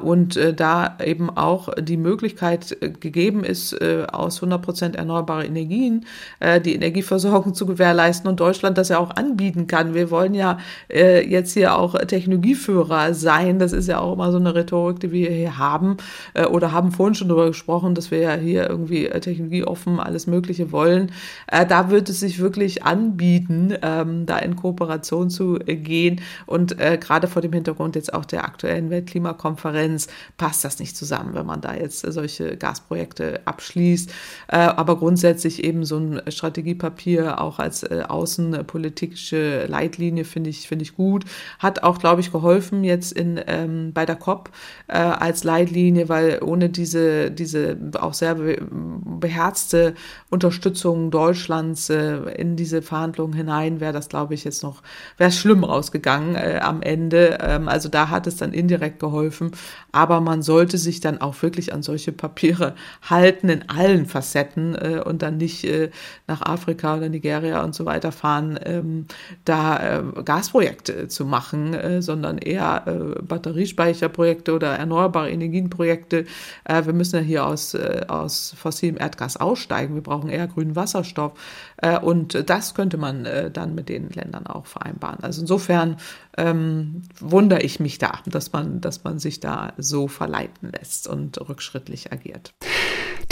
und 0.03 0.39
da 0.57 0.97
eben 1.05 1.31
auch 1.31 1.69
die 1.79 1.97
Möglichkeit 1.97 2.77
gegeben 3.01 3.45
ist, 3.45 3.77
aus 4.13 4.37
100 4.37 4.63
Prozent 4.63 4.97
erneuerbare 4.97 5.47
Energien 5.47 6.07
äh, 6.41 6.61
die 6.61 6.75
Energieversorgung 6.75 7.55
zu 7.55 7.67
gewährleisten 7.67 8.29
und 8.29 8.41
Deutschland 8.47 8.79
das 8.79 8.91
ja 8.91 8.99
auch 8.99 9.11
anbieten 9.11 9.67
kann. 9.67 9.93
Wir 9.95 10.11
wollen 10.11 10.35
ja 10.35 10.59
äh, 10.89 11.29
jetzt 11.29 11.55
hier 11.55 11.77
auch 11.77 11.95
Technologieführer 11.95 13.13
sein. 13.13 13.59
Das 13.59 13.73
ist 13.73 13.89
ja 13.89 13.99
auch 13.99 14.13
immer 14.13 14.31
so 14.31 14.39
eine 14.39 14.55
Rhetorik, 14.55 15.01
die 15.01 15.11
wir 15.11 15.31
hier 15.31 15.59
haben 15.59 15.97
äh, 16.35 16.45
oder 16.45 16.71
haben 16.71 16.93
vorhin 16.93 17.17
schon 17.17 17.29
darüber 17.29 17.49
gesprochen, 17.49 17.95
dass 17.97 18.13
wir 18.13 18.21
ja 18.21 18.35
hier 18.35 18.69
irgendwie 18.69 19.07
äh, 19.07 19.19
technologieoffen 19.19 19.99
alles 19.99 20.29
Mögliche 20.29 20.71
wollen. 20.71 21.11
Äh, 21.49 21.67
da 21.67 21.91
wird 21.91 22.09
es 22.09 22.21
sich 22.21 22.39
wirklich 22.39 22.85
anbieten, 22.85 23.75
ähm, 23.83 24.27
da 24.27 24.39
in 24.39 24.55
Kooperation 24.55 25.29
zu 25.29 25.59
äh, 25.67 25.75
gehen 25.75 26.21
und 26.47 26.79
äh, 26.81 26.99
gerade 26.99 27.27
vor 27.27 27.43
dem 27.43 27.53
Hintergrund 27.53 27.97
jetzt 27.97 28.15
auch 28.15 28.25
der 28.25 28.45
aktuellen 28.45 28.91
Weltklimakonferenz 28.91 30.07
passt 30.37 30.65
das 30.65 30.79
nicht 30.79 30.97
zusammen, 30.97 31.35
wenn 31.35 31.47
man 31.47 31.61
da 31.61 31.75
jetzt 31.75 32.07
äh, 32.07 32.13
solche 32.13 32.57
Gasprojekte 32.57 33.41
abschließt. 33.45 34.11
Äh, 34.49 34.57
aber 34.57 34.97
grundsätzlich 34.97 35.65
eben 35.65 35.85
so 35.85 35.99
ein 35.99 36.23
Strategiepapier 36.29 37.41
auch 37.41 37.59
als 37.59 37.83
äh, 37.83 38.05
außenpolitische 38.37 39.67
Leitlinie 39.67 40.25
finde 40.25 40.51
ich, 40.51 40.69
finde 40.69 40.83
ich 40.85 40.95
gut. 40.95 41.25
Hat 41.59 41.83
auch, 41.83 41.99
glaube 41.99 42.21
ich, 42.21 42.33
geholfen 42.33 42.85
jetzt 42.85 43.13
in, 43.13 43.41
ähm, 43.47 43.93
bei 43.93 44.07
der 44.07 44.17
COP 44.17 44.51
äh, 44.89 44.97
als 44.97 45.45
Leitlinie, 45.45 46.09
weil 46.09 46.41
ohne 46.43 46.69
diese, 46.69 47.31
diese 47.31 47.77
auch 47.99 48.15
sehr 48.15 48.37
beherzte 48.37 49.95
Unterstützung 50.31 51.11
Deutschlands 51.11 51.91
äh, 51.91 52.17
in 52.37 52.57
diese 52.57 52.83
Verhandlungen 52.83 53.35
hinein 53.35 53.81
wäre 53.81 53.93
das, 53.93 54.09
glaube 54.09 54.35
ich, 54.35 54.45
jetzt 54.45 54.63
noch, 54.63 54.83
wäre 55.17 55.33
schlimm 55.33 55.65
rausgegangen 55.65 56.35
äh, 56.35 56.61
am 56.63 56.83
Ende. 56.83 57.39
Ähm, 57.41 57.69
also 57.69 57.89
da 57.89 58.11
hat 58.11 58.27
es 58.27 58.37
dann 58.37 58.53
indirekt 58.53 58.99
geholfen. 58.99 59.53
Aber 59.93 60.21
man 60.21 60.43
sollte 60.43 60.79
sich 60.79 61.01
dann 61.01 61.21
auch 61.21 61.41
wirklich 61.43 61.73
an 61.73 61.83
solche 61.83 62.13
Papiere 62.13 62.75
halten 63.03 63.49
in 63.49 63.69
allen 63.69 64.07
Facetten 64.07 64.75
äh, 64.75 65.03
und 65.05 65.23
dann 65.23 65.39
nicht 65.39 65.65
äh, 65.65 65.91
nach 66.27 66.43
Afrika 66.43 66.97
oder 66.97 67.09
Nigeria 67.09 67.63
und 67.63 67.75
so 67.75 67.87
weiter 67.87 68.13
fahren, 68.17 68.59
ähm, 68.65 69.07
da 69.45 69.99
äh, 69.99 70.23
Gasprojekte 70.25 71.09
zu 71.09 71.25
machen, 71.25 71.75
äh, 71.75 72.03
sondern 72.03 72.39
eher 72.39 72.83
äh, 72.87 73.23
Batteriespeicherprojekte 73.23 74.55
oder 74.55 74.77
erneuerbare 74.77 75.31
Energienprojekte. 75.31 76.27
Äh, 76.65 76.87
wir 76.87 76.93
müssen 76.93 77.17
ja 77.17 77.23
hier 77.23 77.47
aus, 77.47 77.75
äh, 77.75 78.07
aus 78.09 78.55
fossilem 78.57 78.97
Erdgas 78.99 79.37
aussteigen. 79.37 79.95
Wir 79.95 80.03
brauchen 80.03 80.29
eher 80.29 80.47
grünen 80.47 80.77
Wasserstoff. 80.77 81.33
Äh, 81.79 81.99
und 81.99 82.49
das 82.49 82.75
könnte 82.75 82.97
man 82.97 83.25
äh, 83.25 83.51
dann 83.51 83.75
mit 83.75 83.89
den 83.89 84.11
Ländern 84.11 84.47
auch 84.47 84.67
vereinbaren. 84.67 85.23
Also 85.23 85.43
insofern 85.43 85.97
ähm, 86.37 87.03
wundere 87.21 87.63
ich 87.63 87.81
mich 87.81 87.99
da, 87.99 88.21
dass 88.27 88.53
man, 88.53 88.81
dass 88.81 89.05
man 89.05 89.19
sich 89.19 89.41
da 89.41 89.73
so 89.77 90.09
verleiten 90.09 90.73
lässt 90.73 91.09
und 91.09 91.39
rückschrittlich 91.49 92.13
agiert. 92.13 92.55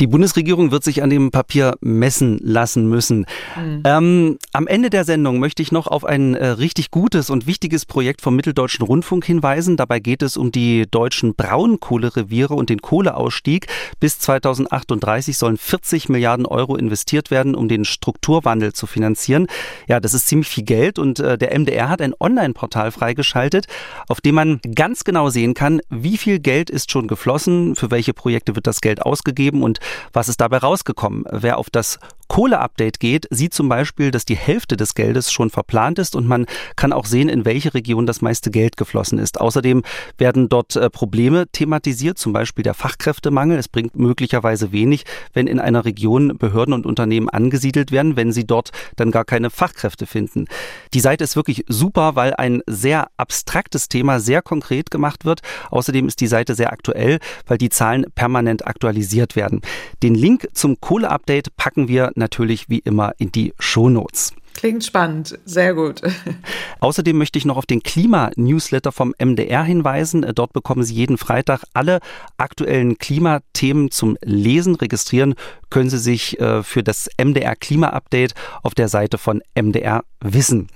Die 0.00 0.08
Bundesregierung 0.08 0.72
wird 0.72 0.82
sich 0.82 1.02
an 1.02 1.10
dem 1.10 1.30
Papier 1.30 1.76
messen 1.80 2.38
lassen 2.42 2.88
müssen. 2.88 3.26
Mhm. 3.56 3.82
Ähm, 3.84 4.38
am 4.52 4.66
Ende 4.66 4.90
der 4.90 5.04
Sendung 5.04 5.38
möchte 5.38 5.62
ich 5.62 5.70
noch 5.70 5.86
auf 5.86 6.04
ein 6.04 6.34
äh, 6.34 6.46
richtig 6.48 6.90
gutes 6.90 7.30
und 7.30 7.46
wichtiges 7.46 7.86
Projekt 7.86 8.20
vom 8.20 8.34
Mitteldeutschen 8.34 8.84
Rundfunk 8.84 9.24
hinweisen. 9.24 9.76
Dabei 9.76 10.00
geht 10.00 10.22
es 10.22 10.36
um 10.36 10.50
die 10.50 10.86
deutschen 10.90 11.34
Braunkohlereviere 11.36 12.54
und 12.54 12.70
den 12.70 12.82
Kohleausstieg. 12.82 13.68
Bis 14.00 14.18
2038 14.18 15.38
sollen 15.38 15.56
40 15.56 16.08
Milliarden 16.08 16.46
Euro 16.46 16.74
investiert 16.74 17.30
werden, 17.30 17.54
um 17.54 17.68
den 17.68 17.84
Strukturwandel 17.84 18.72
zu 18.72 18.86
finanzieren. 18.86 19.46
Ja, 19.86 20.00
das 20.00 20.12
ist 20.12 20.26
ziemlich 20.26 20.48
viel 20.48 20.64
Geld 20.64 20.98
und 20.98 21.20
äh, 21.20 21.38
der 21.38 21.56
MDR 21.56 21.88
hat 21.88 22.02
ein 22.02 22.14
Online-Portal 22.18 22.90
freigeschaltet, 22.90 23.66
auf 24.08 24.20
dem 24.20 24.34
man 24.34 24.60
ganz 24.74 25.04
genau 25.04 25.28
sehen 25.28 25.54
kann, 25.54 25.80
wie 25.88 26.16
viel 26.16 26.40
Geld 26.40 26.68
ist 26.68 26.90
schon 26.90 27.06
geflossen, 27.06 27.76
für 27.76 27.92
welche 27.92 28.12
Projekte 28.12 28.56
wird 28.56 28.66
das 28.66 28.80
Geld 28.80 29.00
ausgegeben 29.02 29.62
und 29.62 29.78
was 30.12 30.28
ist 30.28 30.40
dabei 30.40 30.58
rausgekommen? 30.58 31.24
Wer 31.30 31.58
auf 31.58 31.70
das 31.70 31.98
Kohle-Update 32.28 33.00
geht, 33.00 33.26
sieht 33.30 33.54
zum 33.54 33.68
Beispiel, 33.68 34.10
dass 34.10 34.24
die 34.24 34.36
Hälfte 34.36 34.76
des 34.76 34.94
Geldes 34.94 35.32
schon 35.32 35.50
verplant 35.50 35.98
ist 35.98 36.16
und 36.16 36.26
man 36.26 36.46
kann 36.76 36.92
auch 36.92 37.06
sehen, 37.06 37.28
in 37.28 37.44
welche 37.44 37.74
Region 37.74 38.06
das 38.06 38.22
meiste 38.22 38.50
Geld 38.50 38.76
geflossen 38.76 39.18
ist. 39.18 39.40
Außerdem 39.40 39.82
werden 40.18 40.48
dort 40.48 40.76
äh, 40.76 40.90
Probleme 40.90 41.46
thematisiert, 41.50 42.18
zum 42.18 42.32
Beispiel 42.32 42.62
der 42.62 42.74
Fachkräftemangel. 42.74 43.58
Es 43.58 43.68
bringt 43.68 43.96
möglicherweise 43.96 44.72
wenig, 44.72 45.04
wenn 45.32 45.46
in 45.46 45.60
einer 45.60 45.84
Region 45.84 46.36
Behörden 46.38 46.74
und 46.74 46.86
Unternehmen 46.86 47.28
angesiedelt 47.28 47.92
werden, 47.92 48.16
wenn 48.16 48.32
sie 48.32 48.46
dort 48.46 48.70
dann 48.96 49.10
gar 49.10 49.24
keine 49.24 49.50
Fachkräfte 49.50 50.06
finden. 50.06 50.46
Die 50.92 51.00
Seite 51.00 51.24
ist 51.24 51.36
wirklich 51.36 51.64
super, 51.68 52.16
weil 52.16 52.34
ein 52.34 52.62
sehr 52.66 53.08
abstraktes 53.16 53.88
Thema 53.88 54.20
sehr 54.20 54.42
konkret 54.42 54.90
gemacht 54.90 55.24
wird. 55.24 55.40
Außerdem 55.70 56.08
ist 56.08 56.20
die 56.20 56.26
Seite 56.26 56.54
sehr 56.54 56.72
aktuell, 56.72 57.18
weil 57.46 57.58
die 57.58 57.68
Zahlen 57.68 58.06
permanent 58.14 58.66
aktualisiert 58.66 59.36
werden. 59.36 59.60
Den 60.02 60.14
Link 60.14 60.48
zum 60.54 60.80
Kohle-Update 60.80 61.56
packen 61.56 61.88
wir 61.88 62.12
natürlich 62.16 62.68
wie 62.68 62.78
immer 62.78 63.12
in 63.18 63.32
die 63.32 63.52
Shownotes. 63.58 64.32
Klingt 64.54 64.84
spannend, 64.84 65.38
sehr 65.44 65.74
gut. 65.74 66.00
Außerdem 66.80 67.18
möchte 67.18 67.38
ich 67.38 67.44
noch 67.44 67.56
auf 67.56 67.66
den 67.66 67.82
Klima-Newsletter 67.82 68.92
vom 68.92 69.12
MDR 69.18 69.64
hinweisen. 69.64 70.24
Dort 70.34 70.52
bekommen 70.52 70.84
Sie 70.84 70.94
jeden 70.94 71.18
Freitag 71.18 71.64
alle 71.74 71.98
aktuellen 72.38 72.96
Klimathemen 72.96 73.90
zum 73.90 74.16
Lesen. 74.22 74.76
Registrieren 74.76 75.34
können 75.70 75.90
Sie 75.90 75.98
sich 75.98 76.40
äh, 76.40 76.62
für 76.62 76.84
das 76.84 77.08
MDR 77.22 77.56
Klima-Update 77.56 78.34
auf 78.62 78.74
der 78.74 78.88
Seite 78.88 79.18
von 79.18 79.42
MDR 79.54 80.04
Wissen. 80.20 80.68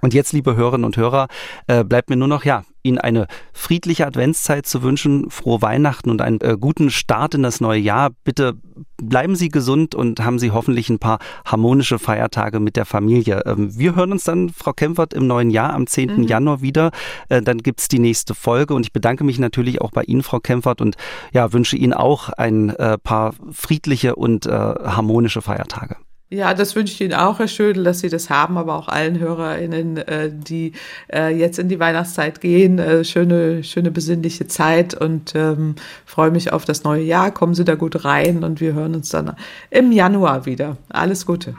Und 0.00 0.12
jetzt, 0.12 0.32
liebe 0.32 0.56
Hörerinnen 0.56 0.84
und 0.84 0.96
Hörer, 0.96 1.28
äh, 1.66 1.84
bleibt 1.84 2.10
mir 2.10 2.16
nur 2.16 2.28
noch, 2.28 2.44
ja, 2.44 2.64
Ihnen 2.82 2.98
eine 2.98 3.26
friedliche 3.54 4.06
Adventszeit 4.06 4.66
zu 4.66 4.82
wünschen, 4.82 5.30
frohe 5.30 5.62
Weihnachten 5.62 6.10
und 6.10 6.20
einen 6.20 6.40
äh, 6.42 6.58
guten 6.60 6.90
Start 6.90 7.34
in 7.34 7.42
das 7.42 7.62
neue 7.62 7.80
Jahr. 7.80 8.10
Bitte 8.24 8.58
bleiben 8.98 9.36
Sie 9.36 9.48
gesund 9.48 9.94
und 9.94 10.22
haben 10.22 10.38
Sie 10.38 10.50
hoffentlich 10.50 10.90
ein 10.90 10.98
paar 10.98 11.18
harmonische 11.46 11.98
Feiertage 11.98 12.60
mit 12.60 12.76
der 12.76 12.84
Familie. 12.84 13.42
Ähm, 13.46 13.78
wir 13.78 13.94
hören 13.94 14.12
uns 14.12 14.24
dann, 14.24 14.50
Frau 14.50 14.74
Kempfert, 14.74 15.14
im 15.14 15.26
neuen 15.26 15.48
Jahr 15.48 15.72
am 15.72 15.86
10. 15.86 16.16
Mhm. 16.16 16.22
Januar 16.24 16.60
wieder. 16.60 16.90
Äh, 17.30 17.40
dann 17.40 17.58
gibt's 17.58 17.88
die 17.88 17.98
nächste 17.98 18.34
Folge 18.34 18.74
und 18.74 18.84
ich 18.84 18.92
bedanke 18.92 19.24
mich 19.24 19.38
natürlich 19.38 19.80
auch 19.80 19.92
bei 19.92 20.02
Ihnen, 20.02 20.22
Frau 20.22 20.40
Kempfert, 20.40 20.82
und 20.82 20.96
ja, 21.32 21.54
wünsche 21.54 21.78
Ihnen 21.78 21.94
auch 21.94 22.28
ein 22.28 22.68
äh, 22.70 22.98
paar 22.98 23.32
friedliche 23.50 24.16
und 24.16 24.44
harmonische 24.44 25.40
Feiertage. 25.40 25.96
Ja, 26.34 26.52
das 26.52 26.74
wünsche 26.74 26.94
ich 26.94 27.00
Ihnen 27.00 27.14
auch, 27.14 27.38
Herr 27.38 27.46
Schödel, 27.46 27.84
dass 27.84 28.00
Sie 28.00 28.08
das 28.08 28.28
haben, 28.28 28.58
aber 28.58 28.74
auch 28.74 28.88
allen 28.88 29.20
HörerInnen, 29.20 29.98
äh, 29.98 30.30
die 30.32 30.72
äh, 31.12 31.32
jetzt 31.32 31.60
in 31.60 31.68
die 31.68 31.78
Weihnachtszeit 31.78 32.40
gehen. 32.40 32.80
Äh, 32.80 33.04
schöne, 33.04 33.62
schöne 33.62 33.92
besinnliche 33.92 34.48
Zeit 34.48 34.94
und 34.94 35.36
ähm, 35.36 35.76
freue 36.04 36.32
mich 36.32 36.52
auf 36.52 36.64
das 36.64 36.82
neue 36.82 37.04
Jahr. 37.04 37.30
Kommen 37.30 37.54
Sie 37.54 37.64
da 37.64 37.76
gut 37.76 38.04
rein 38.04 38.42
und 38.42 38.60
wir 38.60 38.72
hören 38.72 38.96
uns 38.96 39.10
dann 39.10 39.36
im 39.70 39.92
Januar 39.92 40.44
wieder. 40.44 40.76
Alles 40.88 41.24
Gute. 41.24 41.54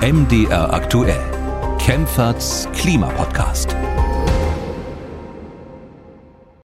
MDR 0.00 0.72
aktuell. 0.72 1.20
Kempferts 1.78 2.66
Klimapodcast. 2.72 3.77